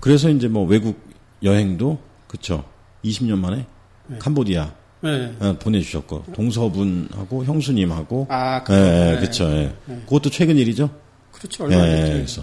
그래서 0.01 0.29
이제 0.31 0.49
뭐 0.49 0.67
외국 0.67 0.99
여행도 1.45 2.01
그쵸 2.27 2.65
20년 3.05 3.39
만에 3.39 3.67
네. 4.09 4.19
캄보디아 4.19 4.75
네. 5.03 5.33
어, 5.39 5.57
보내주셨고 5.61 6.25
동서분하고 6.35 7.45
형수님하고 7.45 8.27
아그 8.29 8.67
그렇죠. 8.73 8.75
예, 8.79 8.87
예, 8.89 9.15
네. 9.15 9.21
그쵸 9.21 9.45
예. 9.53 9.75
네. 9.87 10.01
그것도 10.07 10.31
최근 10.31 10.57
일이죠. 10.57 10.91
그렇죠. 11.31 11.63
얼마 11.65 11.77
전에 11.77 11.93
예, 11.93 12.05
예, 12.09 12.13
그래서 12.15 12.43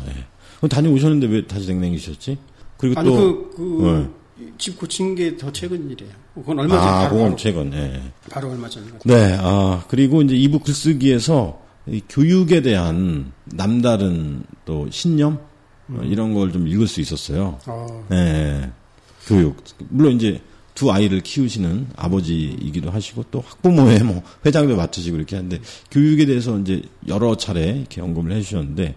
예. 0.63 0.67
다녀오셨는데 0.69 1.27
왜 1.27 1.45
다시 1.45 1.67
냉랭이셨지? 1.67 2.37
그리고 2.77 2.97
아니, 2.97 3.09
또 3.09 3.17
그, 3.51 3.57
그... 3.57 4.15
네. 4.39 4.51
집 4.57 4.79
고친 4.79 5.15
게 5.15 5.35
더 5.35 5.51
최근 5.51 5.89
일이에요. 5.89 6.13
그건 6.35 6.59
얼마 6.59 6.75
전에 6.77 6.87
아, 6.89 6.97
바로, 7.01 7.15
그건 7.15 7.37
최근. 7.37 7.73
예. 7.73 8.01
바로 8.29 8.51
얼마 8.51 8.69
전에. 8.69 8.87
네. 9.03 9.37
아 9.39 9.83
그리고 9.87 10.21
이제 10.21 10.33
이부 10.35 10.59
글쓰기에서 10.59 11.61
이 11.87 12.01
교육에 12.07 12.61
대한 12.61 13.31
남다른 13.45 14.43
또 14.65 14.87
신념 14.91 15.33
어, 15.35 15.39
음. 15.89 15.99
어, 15.99 16.03
이런 16.03 16.33
걸 16.33 16.53
좀 16.53 16.67
읽을 16.67 16.87
수 16.87 17.01
있었어요. 17.01 17.59
아. 17.65 18.03
네, 18.09 18.71
교육 19.27 19.61
물론 19.89 20.13
이제 20.15 20.39
두 20.73 20.91
아이를 20.91 21.19
키우시는 21.21 21.87
아버지이기도 21.97 22.89
하시고 22.91 23.25
또 23.29 23.41
학부모의 23.45 23.99
뭐 24.03 24.21
회장도 24.45 24.77
맡으시고 24.77 25.17
이렇게 25.17 25.35
하는데 25.35 25.59
교육에 25.91 26.25
대해서 26.25 26.57
이제 26.59 26.81
여러 27.07 27.35
차례 27.35 27.69
이렇게 27.71 28.01
언급을 28.01 28.31
해주셨는데 28.31 28.95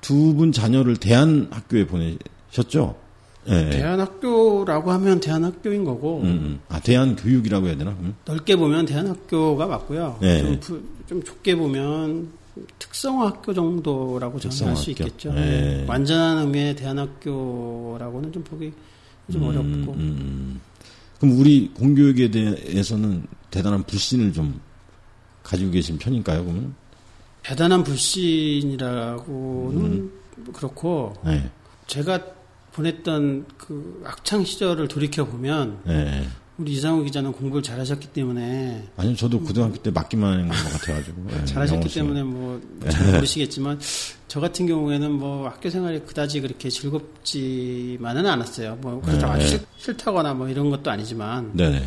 두 0.00 0.34
분 0.34 0.52
자녀를 0.52 0.98
대한 0.98 1.48
학교에 1.50 1.86
보내셨죠? 1.86 2.94
네. 3.46 3.54
예, 3.54 3.66
예. 3.66 3.70
대한학교라고 3.70 4.90
하면 4.92 5.18
대한학교인 5.20 5.84
거고. 5.84 6.20
음, 6.20 6.24
음. 6.26 6.60
아 6.68 6.80
대한교육이라고 6.80 7.66
해야 7.68 7.76
되나? 7.78 7.94
그 7.96 8.14
넓게 8.30 8.56
보면 8.56 8.86
대한학교가 8.86 9.66
맞고요. 9.66 10.18
네. 10.20 10.40
좀, 10.40 10.58
부, 10.60 10.80
좀 11.06 11.22
좁게 11.22 11.56
보면 11.56 12.30
특성화 12.78 13.26
학교 13.26 13.52
정도라고 13.52 14.40
정의할 14.40 14.74
수 14.76 14.88
있겠죠. 14.90 15.32
네. 15.34 15.84
완전한 15.86 16.38
의미의 16.38 16.76
대한학교라고는 16.76 18.32
좀 18.32 18.42
보기 18.44 18.72
좀 19.32 19.42
음, 19.42 19.48
어렵고. 19.48 19.92
음, 19.94 20.60
그럼 21.18 21.38
우리 21.38 21.70
공교육에 21.74 22.30
대해서는 22.30 23.24
대단한 23.50 23.82
불신을 23.84 24.32
좀 24.32 24.58
가지고 25.42 25.72
계신 25.72 25.98
편인가요? 25.98 26.42
그러면? 26.44 26.74
대단한 27.42 27.84
불신이라고는 27.84 30.10
그렇고 30.54 31.12
네. 31.24 31.50
제가 31.86 32.18
보냈던 32.74 33.46
그 33.56 34.02
악창 34.04 34.44
시절을 34.44 34.88
돌이켜 34.88 35.24
보면 35.24 35.78
네. 35.84 35.92
예. 36.24 36.28
우리 36.56 36.72
이상우 36.74 37.02
기자는 37.02 37.32
공부를 37.32 37.64
잘하셨기 37.64 38.08
때문에 38.10 38.84
아니요 38.96 39.16
저도 39.16 39.40
고등학교 39.40 39.74
때 39.78 39.90
맞기만 39.90 40.38
한 40.38 40.48
것 40.48 40.54
같아가지고 40.54 41.24
네, 41.26 41.44
잘하셨기 41.46 41.92
때문에 41.92 42.22
뭐잘 42.22 43.08
예. 43.08 43.12
모르시겠지만 43.14 43.80
저 44.28 44.38
같은 44.38 44.64
경우에는 44.68 45.10
뭐 45.10 45.48
학교 45.48 45.68
생활이 45.68 46.00
그다지 46.02 46.42
그렇게 46.42 46.68
즐겁지만은 46.68 48.24
않았어요 48.26 48.78
뭐 48.80 49.00
그렇다고 49.00 49.32
네. 49.32 49.40
아주 49.40 49.48
싫, 49.48 49.60
싫다거나 49.78 50.34
뭐 50.34 50.48
이런 50.48 50.70
것도 50.70 50.92
아니지만 50.92 51.50
네. 51.54 51.84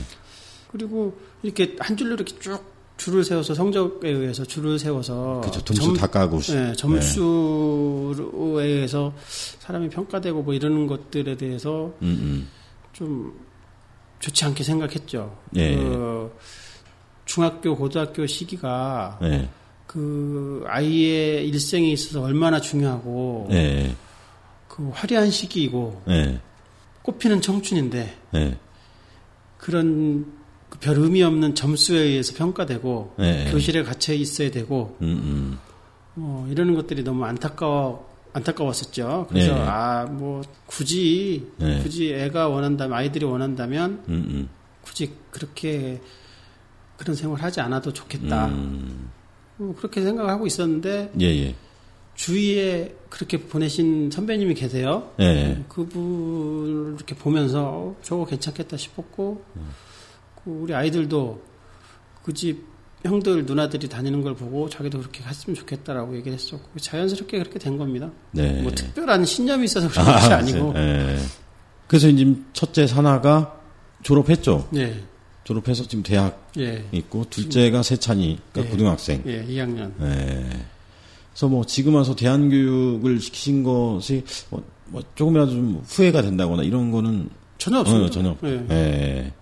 그리고 0.70 1.18
이렇게 1.44 1.74
한 1.80 1.96
줄로 1.96 2.16
이렇게 2.16 2.38
쭉 2.38 2.62
줄을 2.98 3.24
세워서 3.24 3.54
성적에 3.54 4.10
의해서 4.10 4.44
줄을 4.44 4.78
세워서 4.78 5.42
그쵸, 5.46 5.62
점수 5.64 5.84
점, 5.84 5.94
다 5.96 6.08
까고 6.08 6.40
네, 6.42 6.74
점수에 6.74 7.22
네. 7.22 8.64
의해서 8.64 9.14
사람이 9.60 9.90
평가되고 9.90 10.42
뭐 10.42 10.54
이러는 10.54 10.88
것들에 10.88 11.38
대해서 11.38 11.86
음음. 12.02 12.12
음. 12.20 12.48
좀 12.92 13.34
좋지 14.20 14.46
않게 14.46 14.64
생각했죠. 14.64 15.38
예, 15.58 15.74
예. 15.74 15.76
그 15.76 16.36
중학교 17.26 17.76
고등학교 17.78 18.26
시기가 18.26 19.20
예. 19.22 19.48
그 19.86 20.64
아이의 20.66 21.48
일생에 21.48 21.90
있어서 21.92 22.24
얼마나 22.26 22.60
중요하고 22.60 23.50
예. 23.52 23.96
그 24.68 24.90
화려한 24.92 25.30
시기이고 25.30 26.02
예. 26.10 26.40
꽃피는 27.04 27.42
청춘인데 27.42 28.18
예. 28.36 28.58
그런 29.60 30.37
별 30.80 30.98
의미 30.98 31.24
없는 31.24 31.56
점수에 31.56 32.00
의해서 32.00 32.34
평가되고 32.36 33.16
네. 33.18 33.50
교실에 33.52 33.84
갇혀 33.84 34.14
있어야 34.14 34.52
되고 34.52 34.98
음, 35.02 35.08
음. 35.08 35.60
뭐 36.16 36.48
이러는 36.50 36.74
것들이 36.76 37.04
너무 37.04 37.26
안타까워 37.26 38.08
안타까웠었죠. 38.34 39.26
그래서 39.30 39.54
네. 39.56 39.60
아뭐 39.62 40.42
굳이 40.68 41.48
네. 41.58 41.82
굳이 41.82 42.14
애가 42.14 42.50
원한다면 42.50 42.96
아이들이 42.96 43.26
원한다면 43.26 44.04
음, 44.10 44.14
음. 44.30 44.50
굳이 44.82 45.12
그렇게 45.32 46.00
그런 46.98 47.16
생활 47.16 47.42
하지 47.42 47.62
않아도 47.62 47.94
좋겠다. 47.94 48.48
뭐 49.58 49.76
그렇게 49.76 50.04
생각을 50.04 50.30
하고 50.30 50.46
있었는데 50.46 51.12
예, 51.20 51.26
예. 51.26 51.56
주위에 52.14 52.96
그렇게 53.10 53.38
보내신 53.40 54.12
선배님이 54.12 54.54
계세요. 54.54 55.12
예, 55.20 55.24
예. 55.26 55.34
네, 55.48 55.66
그분 55.70 56.02
을 56.90 56.94
이렇게 56.96 57.16
보면서 57.16 57.64
어, 57.68 57.96
저거 58.04 58.26
괜찮겠다 58.26 58.78
싶었고. 58.78 59.44
음. 59.56 59.72
그 60.48 60.52
우리 60.62 60.74
아이들도 60.74 61.42
그 62.24 62.34
집 62.34 62.62
형들 63.06 63.46
누나들이 63.46 63.88
다니는 63.88 64.22
걸 64.22 64.36
보고 64.36 64.68
자기도 64.68 64.98
그렇게 65.00 65.24
갔으면 65.24 65.56
좋겠다라고 65.56 66.16
얘기를 66.18 66.34
했었고 66.34 66.78
자연스럽게 66.80 67.38
그렇게 67.40 67.58
된 67.60 67.78
겁니다. 67.78 68.10
네. 68.32 68.62
뭐 68.62 68.70
특별한 68.72 69.24
신념이 69.24 69.64
있어서 69.66 69.88
그런 69.88 70.08
아, 70.08 70.16
것이 70.16 70.34
아, 70.34 70.38
아니고. 70.38 70.74
네. 70.74 71.18
그래서 71.88 72.10
이제 72.10 72.26
첫째 72.54 72.86
사나가 72.88 73.58
졸업했죠. 74.04 74.68
네. 74.72 75.02
졸업해서 75.46 75.88
지금 75.88 76.04
대학 76.04 76.52
예. 76.60 76.84
있고 76.92 77.24
둘째가 77.30 77.82
세찬이 77.84 78.40
그러니까 78.52 78.74
예. 78.74 78.76
고등학생. 78.78 79.24
예, 79.26 79.46
2학년. 79.46 79.94
예. 80.02 80.50
그래서 81.32 81.48
뭐 81.48 81.64
지금 81.66 81.96
와서 81.96 82.14
대안 82.16 82.50
교육을 82.50 83.20
시키신 83.22 83.64
것이 83.64 84.26
뭐, 84.50 84.64
뭐 84.88 85.02
조금이라도 85.16 85.52
좀 85.52 85.82
후회가 85.86 86.24
된다거나 86.24 86.64
이런 86.64 86.92
거는 86.92 87.30
전혀 87.60 87.80
없어요 87.80 88.10
전혀. 88.10 88.36
예. 88.44 88.66
예. 88.72 89.34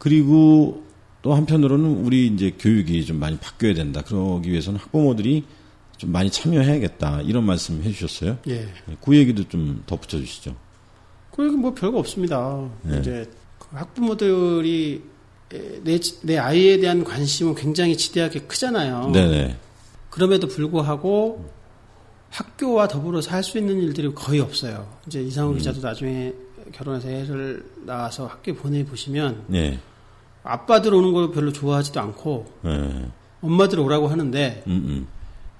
그리고 0.00 0.82
또 1.22 1.34
한편으로는 1.34 2.04
우리 2.04 2.26
이제 2.26 2.52
교육이 2.58 3.04
좀 3.04 3.18
많이 3.20 3.36
바뀌어야 3.36 3.74
된다. 3.74 4.00
그러기 4.00 4.50
위해서는 4.50 4.80
학부모들이 4.80 5.44
좀 5.98 6.10
많이 6.10 6.30
참여해야겠다. 6.30 7.20
이런 7.20 7.44
말씀 7.44 7.82
해주셨어요. 7.82 8.38
예. 8.48 8.66
그 9.04 9.14
얘기도 9.14 9.46
좀 9.46 9.82
덧붙여 9.86 10.18
주시죠. 10.18 10.56
그 11.30 11.44
얘기 11.44 11.54
뭐 11.54 11.74
별거 11.74 11.98
없습니다. 11.98 12.66
예. 12.90 12.98
이제 13.00 13.30
그 13.58 13.76
학부모들이 13.76 15.02
내, 15.84 16.00
내 16.22 16.38
아이에 16.38 16.78
대한 16.78 17.04
관심은 17.04 17.54
굉장히 17.54 17.94
지대하게 17.98 18.40
크잖아요. 18.40 19.10
네네. 19.10 19.58
그럼에도 20.08 20.48
불구하고 20.48 21.50
학교와 22.30 22.88
더불어살 22.88 23.42
수 23.44 23.58
있는 23.58 23.82
일들이 23.82 24.08
거의 24.14 24.40
없어요. 24.40 24.88
이제 25.06 25.20
이상우 25.20 25.50
음. 25.52 25.58
기자도 25.58 25.82
나중에 25.82 26.32
결혼해서 26.72 27.10
애를 27.10 27.62
낳아서 27.84 28.26
학교 28.26 28.54
보내보시면 28.54 29.44
네. 29.48 29.78
아빠들 30.42 30.94
오는 30.94 31.12
걸 31.12 31.32
별로 31.32 31.52
좋아하지도 31.52 32.00
않고 32.00 32.46
네. 32.62 33.06
엄마들 33.42 33.78
오라고 33.80 34.08
하는데 34.08 34.62
음음. 34.66 34.76
음. 34.88 35.06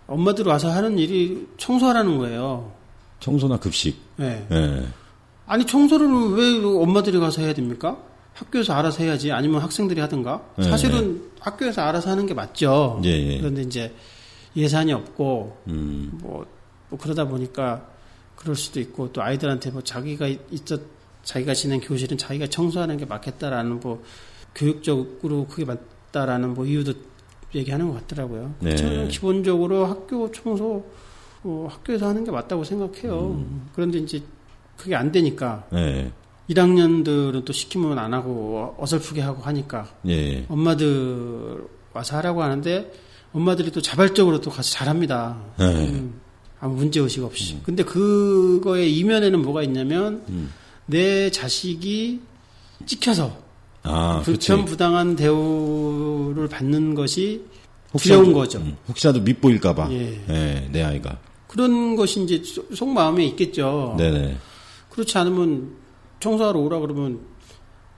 엄마들 0.07 0.47
와서 0.47 0.71
하는 0.71 0.99
일이 0.99 1.47
청소하라는 1.57 2.19
거예요. 2.19 2.73
청소나 3.21 3.59
급식. 3.59 3.97
네. 4.17 4.45
네. 4.51 4.87
아니 5.47 5.65
청소를 5.67 6.09
왜 6.33 6.59
엄마들이 6.65 7.19
가서 7.19 7.43
해야 7.43 7.53
됩니까? 7.53 7.97
학교에서 8.35 8.73
알아서 8.75 9.03
해야지 9.03 9.31
아니면 9.33 9.61
학생들이 9.61 10.01
하든가 10.01 10.41
네, 10.57 10.65
사실은 10.65 11.15
네. 11.17 11.21
학교에서 11.41 11.83
알아서 11.83 12.11
하는 12.11 12.27
게 12.27 12.33
맞죠. 12.33 13.01
예, 13.05 13.11
예, 13.11 13.39
그런데 13.39 13.63
이제 13.63 13.93
예산이 14.57 14.93
없고 14.93 15.59
음. 15.69 16.13
뭐, 16.23 16.47
뭐, 16.89 16.99
그러다 16.99 17.25
보니까 17.27 17.87
그럴 18.37 18.57
수도 18.57 18.81
있고 18.81 19.13
또 19.13 19.23
아이들한테 19.23 19.71
뭐 19.71 19.83
자기가 19.83 20.27
있어 20.51 20.79
자기가 21.25 21.53
지낸 21.55 21.81
교실은 21.81 22.17
자기가 22.17 22.47
청소하는 22.47 22.97
게 22.97 23.05
맞겠다라는 23.05 23.81
뭐 23.81 24.03
교육적으로 24.55 25.47
크게 25.47 25.65
맞다라는 25.65 26.55
뭐 26.55 26.67
이유도 26.67 26.95
얘기하는 27.55 27.89
것 27.89 27.95
같더라고요. 27.95 28.55
네. 28.61 28.77
저는 28.77 29.09
기본적으로 29.09 29.87
학교 29.87 30.31
청소 30.33 30.85
어, 31.43 31.69
학교에서 31.71 32.07
하는 32.09 32.25
게 32.25 32.31
맞다고 32.31 32.65
생각해요. 32.65 33.33
음. 33.39 33.69
그런데 33.75 33.99
이제 33.99 34.23
그게 34.77 34.95
안 34.95 35.11
되니까 35.11 35.67
네. 35.73 36.13
1학년들은 36.49 37.45
또 37.45 37.53
시키면 37.53 37.99
안 37.99 38.13
하고 38.13 38.75
어설프게 38.79 39.21
하고 39.21 39.43
하니까 39.43 39.89
네. 40.03 40.45
엄마들 40.49 41.65
와서 41.93 42.17
하라고 42.19 42.43
하는데 42.43 42.93
엄마들이 43.33 43.71
또 43.71 43.81
자발적으로 43.81 44.41
또 44.41 44.51
가서 44.51 44.71
잘합니다. 44.71 45.39
네. 45.59 45.89
음, 45.91 46.21
아무 46.61 46.75
문제 46.75 47.01
의식 47.01 47.23
없이. 47.23 47.55
음. 47.55 47.61
근데 47.65 47.83
그거의 47.85 48.97
이면에는 48.99 49.43
뭐가 49.43 49.63
있냐면 49.63 50.23
음. 50.29 50.53
내 50.87 51.31
자식이 51.31 52.21
찍혀서 52.87 53.50
아, 53.83 54.21
불편부당한 54.25 55.17
대우를 55.17 56.49
받는 56.49 56.95
것이 56.95 57.43
혹시라도, 57.93 58.33
거죠. 58.33 58.59
음, 58.59 58.77
혹시라도 58.89 59.21
밉보일까봐. 59.21 59.89
예. 59.91 60.21
예, 60.29 60.69
내 60.71 60.83
아이가. 60.83 61.19
그런 61.49 61.97
것이 61.97 62.23
이제 62.23 62.43
속마음에 62.75 63.25
있겠죠. 63.27 63.97
네네. 63.99 64.37
그렇지 64.91 65.17
않으면 65.19 65.75
청소하러 66.21 66.61
오라 66.61 66.79
그러면 66.79 67.21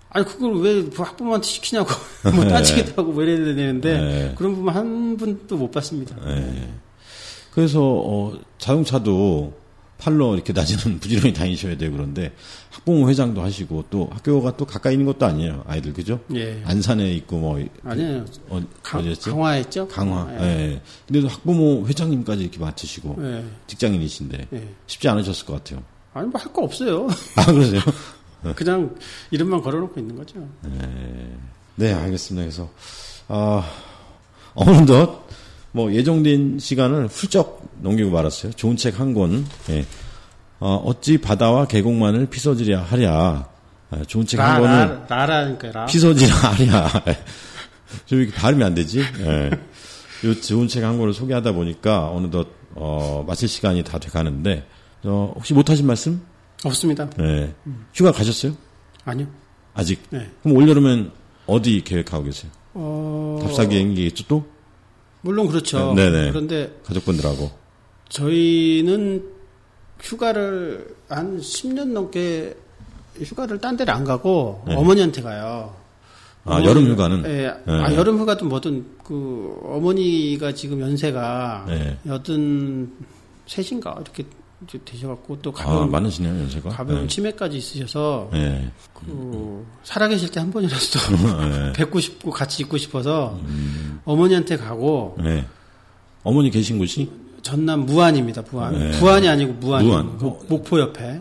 아니 0.09 0.25
그걸 0.25 0.55
왜 0.61 0.85
학부모한테 0.97 1.47
시키냐고 1.47 1.91
뭐 2.35 2.45
네. 2.45 2.51
따지기도 2.51 2.93
하고 3.03 3.13
뭐 3.13 3.23
이래야 3.23 3.39
되는데 3.45 3.99
네. 4.01 4.35
그런 4.39 4.55
부분 4.55 4.73
한 4.73 5.17
분도 5.19 5.57
못 5.59 5.71
봤습니다. 5.71 6.17
네. 6.25 6.73
그래서 7.53 7.81
어, 7.83 8.33
자동차도 8.59 9.53
팔로 10.03 10.35
이렇게 10.35 10.53
낮에는 10.53 10.99
부지런히 11.01 11.33
다니셔야 11.33 11.77
되고 11.77 11.97
그런데 11.97 12.35
학부모 12.71 13.09
회장도 13.09 13.41
하시고 13.41 13.85
또 13.91 14.09
학교가 14.13 14.57
또 14.57 14.65
가까이 14.65 14.95
있는 14.95 15.07
것도 15.07 15.27
아니에요 15.27 15.63
아이들 15.67 15.93
그죠? 15.93 16.21
예. 16.35 16.61
안산에 16.67 17.13
있고 17.15 17.39
뭐 17.39 17.65
아니에요. 17.85 18.25
어, 18.49 18.61
강, 18.83 19.15
강화했죠. 19.23 19.87
강화. 19.89 20.29
예. 20.41 20.73
예. 20.73 20.83
근데도 21.07 21.29
학부모 21.29 21.87
회장님까지 21.87 22.43
이렇게 22.43 22.59
맡으시고 22.59 23.17
예. 23.21 23.45
직장인이신데 23.69 24.49
예. 24.55 24.69
쉽지 24.89 25.09
않으셨을 25.09 25.47
것 25.47 25.55
같아요. 25.63 25.83
아니 26.15 26.29
뭐 26.29 26.41
할 26.41 26.53
거 26.53 26.63
없어요. 26.63 27.07
아 27.37 27.47
그러세요? 27.47 27.81
그냥 28.57 28.93
이름만 29.31 29.63
걸어놓고 29.63 30.01
있는 30.01 30.17
거죠. 30.17 30.45
네, 30.63 31.39
네 31.77 31.93
알겠습니다. 31.95 32.45
그래서 32.47 32.69
어, 33.29 33.63
어느덧 34.55 35.23
뭐 35.73 35.93
예정된 35.93 36.59
시간을 36.61 37.07
훌쩍 37.09 37.63
넘기고 37.81 38.11
말았어요. 38.11 38.53
좋은 38.53 38.77
책 38.77 39.01
한 39.01 39.15
권. 39.15 39.47
예. 39.71 39.85
어, 40.61 40.77
어찌 40.77 41.19
바다와 41.19 41.67
계곡만을 41.67 42.27
피서지랴 42.27 42.83
하랴. 42.83 43.49
예, 43.97 44.03
좋은 44.05 44.27
책 44.27 44.41
한 44.41 44.61
권을 44.61 45.03
나라니까 45.09 45.87
피서지랴 45.87 46.35
하랴. 46.35 47.03
예. 47.09 47.19
좀 48.07 48.21
이렇게 48.21 48.35
발음이 48.37 48.63
안 48.63 48.75
되지? 48.75 49.01
예. 49.01 49.51
요 50.25 50.41
좋은 50.41 50.69
책 50.69 50.85
한 50.85 50.99
권을 50.99 51.15
소개하다 51.15 51.53
보니까 51.53 52.11
어느덧 52.13 52.49
어, 52.75 53.25
마칠 53.27 53.49
시간이 53.49 53.83
다 53.83 53.99
돼 53.99 54.09
가는데 54.09 54.67
어, 55.05 55.33
혹시 55.35 55.55
못 55.55 55.69
하신 55.71 55.87
말씀? 55.87 56.23
없습니다. 56.65 57.09
네. 57.19 57.53
휴가 57.95 58.13
가셨어요? 58.13 58.53
아니요. 59.07 59.27
아직. 59.75 60.01
네. 60.11 60.31
그럼 60.43 60.59
올 60.59 60.69
여름엔 60.69 61.11
어디 61.47 61.81
계획하고 61.83 62.23
계세요? 62.25 62.53
어... 62.75 63.41
답사기 63.43 63.77
행기 63.79 64.09
또? 64.29 64.47
물론 65.23 65.49
그렇죠. 65.49 65.95
네, 65.95 66.11
네 66.11 66.31
그런데 66.31 66.79
가족분들하고 66.85 67.51
저희는 68.09 69.25
휴가를 70.01 70.89
한 71.09 71.39
10년 71.41 71.93
넘게 71.93 72.55
휴가를 73.19 73.61
딴 73.61 73.77
데를 73.77 73.95
안 73.95 74.05
가고 74.05 74.63
네. 74.67 74.75
어머니한테 74.75 75.23
가요. 75.23 75.75
아, 76.45 76.57
어 76.61 76.65
여름 76.65 76.87
휴가는? 76.91 77.25
예. 77.27 77.31
네. 77.65 77.73
아, 77.73 77.95
여름 77.95 78.19
휴가든 78.19 78.49
뭐든 78.49 78.85
그 79.05 79.57
어머니가 79.63 80.53
지금 80.55 80.81
연세가 80.81 81.67
네. 81.69 81.97
여든 82.07 82.93
셋인가 83.47 83.97
이렇게 84.03 84.25
되셔갖고 84.85 85.41
또 85.43 85.51
아, 85.51 85.65
가벼운 85.65 85.85
아, 85.85 85.87
많으시네요 85.91 86.33
연세가 86.43 86.71
가벼운 86.71 87.03
네. 87.03 87.07
치매까지 87.09 87.57
있으셔서 87.59 88.29
네. 88.33 88.71
그 88.95 89.67
살아계실 89.85 90.31
때 90.31 90.41
한 90.41 90.51
번이라도 90.51 90.79
네. 91.51 91.73
뵙고 91.75 92.01
싶고 92.01 92.31
같이 92.31 92.63
있고 92.65 92.77
싶어서 92.79 93.39
음. 93.45 94.01
어머니한테 94.05 94.57
가고 94.57 95.17
네. 95.23 95.45
어머니 96.25 96.51
계신 96.51 96.79
곳이 96.79 97.11
전남 97.43 97.87
무안입니다 97.87 98.43
무안 98.51 98.93
부안이 98.93 99.29
아니고 99.29 99.53
무안, 99.55 99.85
무안. 99.87 100.19
그 100.19 100.25
목, 100.49 100.65
포 100.65 100.81
옆에 100.81 101.21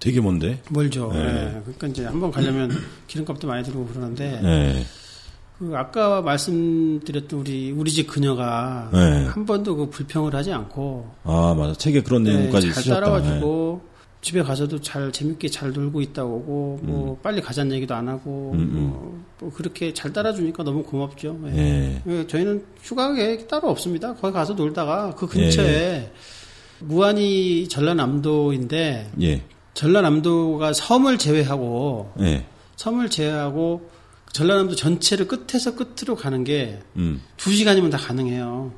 되게 0.00 0.20
먼데 0.20 0.60
멀죠 0.70 1.08
그러니까 1.10 1.86
이제 1.88 2.04
한번 2.04 2.30
가려면 2.30 2.70
기름값도 3.06 3.46
많이 3.46 3.62
들고 3.64 3.86
그러는데 3.86 4.84
그 5.58 5.72
아까 5.76 6.20
말씀드렸던 6.22 7.40
우리 7.40 7.72
우리 7.72 7.90
집 7.90 8.06
그녀가 8.06 8.88
네. 8.92 9.26
한 9.26 9.44
번도 9.46 9.76
그 9.76 9.90
불평을 9.90 10.34
하지 10.34 10.52
않고 10.52 11.08
아 11.24 11.54
맞아 11.56 11.74
책에 11.74 12.02
그런 12.02 12.24
네, 12.24 12.36
내용까지 12.36 12.68
네, 12.68 12.72
잘 12.72 12.82
쓰셨다. 12.82 13.00
따라와주고 13.00 13.80
네. 13.82 13.92
집에 14.22 14.42
가서도 14.42 14.80
잘 14.80 15.10
재밌게 15.10 15.48
잘 15.48 15.72
놀고 15.72 16.00
있다고 16.00 16.28
하고 16.28 16.78
뭐 16.82 17.12
음. 17.14 17.22
빨리 17.22 17.40
가자는 17.40 17.74
얘기도 17.76 17.94
안 17.94 18.08
하고 18.08 18.52
음, 18.54 18.60
음. 18.60 18.70
뭐, 18.90 19.24
뭐, 19.40 19.52
그렇게 19.52 19.92
잘 19.92 20.12
따라주니까 20.12 20.62
너무 20.62 20.84
고맙죠. 20.84 21.38
예. 21.46 21.58
예. 21.58 22.02
예 22.06 22.26
저희는 22.28 22.64
휴가 22.82 23.12
계획 23.12 23.48
따로 23.48 23.68
없습니다. 23.70 24.14
거기 24.14 24.32
가서 24.32 24.54
놀다가 24.54 25.14
그 25.16 25.26
근처에 25.26 25.66
예. 25.68 25.72
예. 25.94 26.12
무안이 26.80 27.68
전라남도인데 27.68 29.10
예. 29.22 29.42
전라남도가 29.74 30.72
섬을 30.72 31.18
제외하고 31.18 32.12
예. 32.20 32.44
섬을 32.76 33.10
제외하고 33.10 33.91
전라남도 34.32 34.74
전체를 34.74 35.28
끝에서 35.28 35.74
끝으로 35.74 36.16
가는 36.16 36.42
게2 36.44 36.78
음. 36.96 37.20
시간이면 37.38 37.90
다 37.90 37.98
가능해요. 37.98 38.72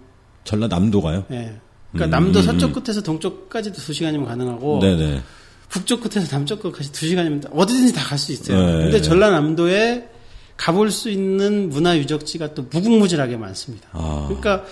전라남도가요? 0.45 1.25
네. 1.29 1.57
그러니까 1.93 2.07
음, 2.07 2.11
남도 2.25 2.41
음, 2.41 2.45
서쪽 2.45 2.73
끝에서 2.73 3.01
동쪽 3.01 3.49
까지도 3.49 3.77
2 3.89 3.95
시간이면 3.95 4.27
가능하고 4.27 4.81
네네. 4.81 5.23
북쪽 5.69 6.01
끝에서 6.03 6.27
남쪽 6.37 6.61
끝까지 6.61 6.91
2 6.91 7.09
시간이면 7.11 7.45
어디든지 7.53 7.93
다 7.95 8.05
갈 8.05 8.19
수 8.19 8.33
있어요. 8.33 8.59
네. 8.59 8.73
근데 8.85 9.01
전라남도에 9.01 10.09
가볼 10.57 10.91
수 10.91 11.09
있는 11.11 11.69
문화 11.69 11.97
유적지가 11.97 12.55
또 12.55 12.63
무궁무진하게 12.71 13.37
많습니다. 13.37 13.89
아. 13.93 14.25
그러니까 14.27 14.65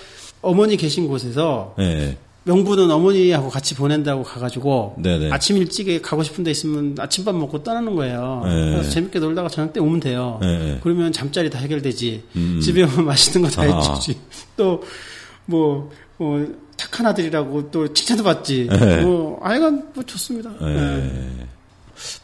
어머니 0.43 0.77
계신 0.77 1.07
곳에서 1.07 1.75
네. 1.79 2.17
명부는 2.45 2.91
어머니하고 2.91 3.49
같이 3.49 3.75
보낸다고 3.75 4.25
가가지고 4.25 4.97
네네. 4.99 5.31
아침 5.31 5.59
일찍에 5.59 6.01
가고 6.01 6.23
싶은 6.23 6.43
데 6.43 6.51
있으면 6.51 6.97
아침밥 6.99 7.37
먹고 7.37 7.63
떠나는 7.63 7.95
거예요. 7.95 8.43
네. 8.45 8.71
그래서 8.73 8.91
재밌게 8.91 9.19
놀다가 9.21 9.49
저녁 9.49 9.73
때 9.73 9.81
오면 9.81 10.01
돼요. 10.01 10.39
네. 10.43 10.79
그러면 10.83 11.13
잠자리 11.13 11.51
다 11.51 11.59
해결되지. 11.61 12.23
음. 12.37 12.53
음. 12.57 12.61
집에 12.61 12.83
오면 12.83 13.05
맛있는 13.07 13.49
거다 13.49 13.63
아. 13.63 13.81
해주지. 13.91 14.19
또뭐뭐 14.57 15.91
어, 16.19 16.47
착한 16.77 17.07
아들이라고 17.07 17.71
또 17.71 17.93
칭찬도 17.93 18.25
받지. 18.25 18.67
네. 18.69 19.03
뭐 19.03 19.39
아이가 19.43 19.71
뭐 19.71 20.03
좋습니다. 20.05 20.51
네. 20.61 20.75
네. 20.99 21.47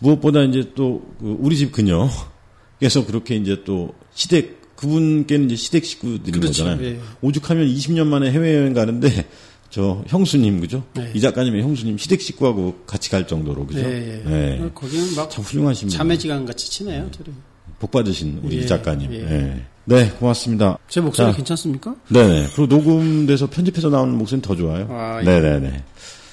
무엇보다 0.01 0.43
이제 0.43 0.73
또그 0.75 1.37
우리 1.41 1.57
집 1.57 1.71
그녀께서 1.71 3.07
그렇게 3.07 3.37
이제 3.37 3.63
또 3.65 3.95
시댁 4.15 4.75
그분께는 4.75 5.47
이제 5.47 5.55
시댁 5.55 5.85
식구들인 5.85 6.41
그렇죠. 6.41 6.65
거잖아요. 6.65 6.87
예. 6.87 7.01
오죽하면 7.23 7.67
20년 7.69 8.07
만에 8.09 8.33
해외여행 8.33 8.73
가는데 8.75 9.27
저 9.71 10.03
형수님 10.07 10.61
그죠? 10.61 10.83
네. 10.95 11.11
이 11.15 11.21
작가님의 11.21 11.63
형수님 11.63 11.99
시댁 11.99 12.23
식구하고 12.23 12.81
같이 12.87 13.11
갈 13.11 13.27
정도로 13.27 13.67
그죠? 13.67 13.83
네, 13.83 14.23
네. 14.25 14.59
네. 14.59 14.71
거기는 14.75 15.15
막참 15.15 15.45
훌륭하신 15.45 15.89
자매지간 15.91 16.47
같이 16.47 16.71
치네요, 16.71 17.11
둘이. 17.11 17.37
복 17.79 17.91
받으신 17.91 18.41
우리 18.43 18.57
예, 18.59 18.63
이 18.63 18.67
작가님. 18.67 19.13
예. 19.13 19.19
네. 19.19 19.67
네, 19.85 20.11
고맙습니다. 20.11 20.79
제 20.89 21.01
목소리 21.01 21.31
자, 21.31 21.37
괜찮습니까? 21.37 21.95
네, 22.09 22.27
네, 22.29 22.49
그리고 22.55 22.67
녹음돼서 22.75 23.49
편집해서 23.49 23.89
나오는 23.89 24.17
목소리는 24.17 24.43
더 24.43 24.57
좋아요. 24.57 24.87
아, 24.91 25.21
예. 25.21 25.25
네, 25.25 25.41
네, 25.41 25.59
네. 25.61 25.85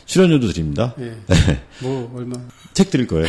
출연료도 0.06 0.48
드립니다. 0.50 0.94
예. 1.00 1.04
네. 1.28 1.64
뭐 1.82 2.12
얼마? 2.16 2.36
책 2.74 2.90
드릴 2.90 3.08
거예요. 3.08 3.28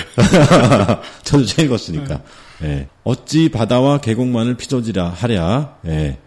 저도 1.25 1.45
책 1.45 1.67
읽었으니까. 1.67 2.23
예. 2.63 2.89
어찌 3.05 3.49
바다와 3.51 3.99
계곡만을 4.01 4.57
피조지라 4.57 5.09
하랴. 5.11 5.79
예. 5.87 6.19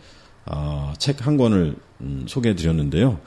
어, 0.46 0.92
아, 0.92 0.94
책 0.98 1.26
한 1.26 1.38
권을 1.38 1.76
음, 2.02 2.26
소개해 2.30 2.56
드렸는데요. 2.56 3.20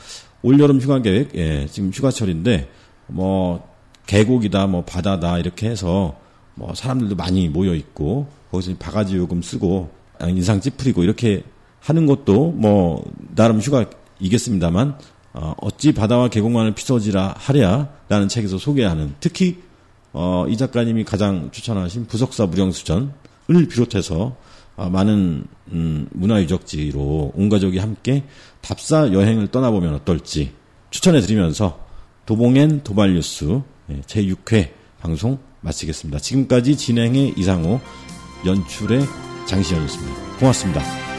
올여름 0.43 0.81
휴가 0.81 1.01
계획, 1.01 1.35
예, 1.37 1.67
지금 1.71 1.91
휴가철인데 1.93 2.69
뭐 3.07 3.67
계곡이다, 4.07 4.67
뭐 4.67 4.85
바다다 4.85 5.39
이렇게 5.39 5.69
해서 5.69 6.17
뭐 6.55 6.75
사람들도 6.75 7.15
많이 7.17 7.49
모여 7.49 7.75
있고 7.75 8.27
거기서 8.51 8.75
바가지 8.79 9.17
요금 9.17 9.41
쓰고 9.41 9.91
인상 10.27 10.61
찌푸리고 10.61 11.03
이렇게 11.03 11.43
하는 11.81 12.07
것도 12.07 12.53
뭐 12.53 13.03
나름 13.35 13.61
휴가이겠습니다만 13.61 14.99
어, 15.35 15.55
어찌 15.63 15.93
바다와 15.95 16.29
계곡만을 16.29 16.75
피서지라 16.75 17.35
하랴라는 17.39 18.29
책에서 18.29 18.59
소개하는 18.59 19.15
특히 19.21 19.63
어, 20.13 20.45
이 20.47 20.59
작가님이 20.59 21.05
가장 21.05 21.51
추천하신 21.53 22.07
부석사 22.07 22.45
무령수전을 22.47 23.09
비롯해서 23.71 24.37
어, 24.77 24.91
많은 24.91 25.45
음, 25.71 26.07
문화유적지로 26.13 27.33
온 27.35 27.49
가족이 27.49 27.79
함께 27.79 28.25
답사 28.63 29.13
여행을 29.13 29.49
떠나보면 29.49 29.95
어떨지 29.97 30.53
추천해드리면서 30.91 31.79
도봉엔 32.27 32.85
도발뉴스 32.85 33.61
예, 33.91 34.01
제6회 34.03 34.71
방송 35.01 35.39
마치겠습니다. 35.61 36.21
지금까지 36.21 36.77
진행의 36.77 37.35
이상호, 37.37 37.81
연출의 38.47 39.03
장시현이었습니다. 39.47 40.39
고맙습니다. 40.39 41.12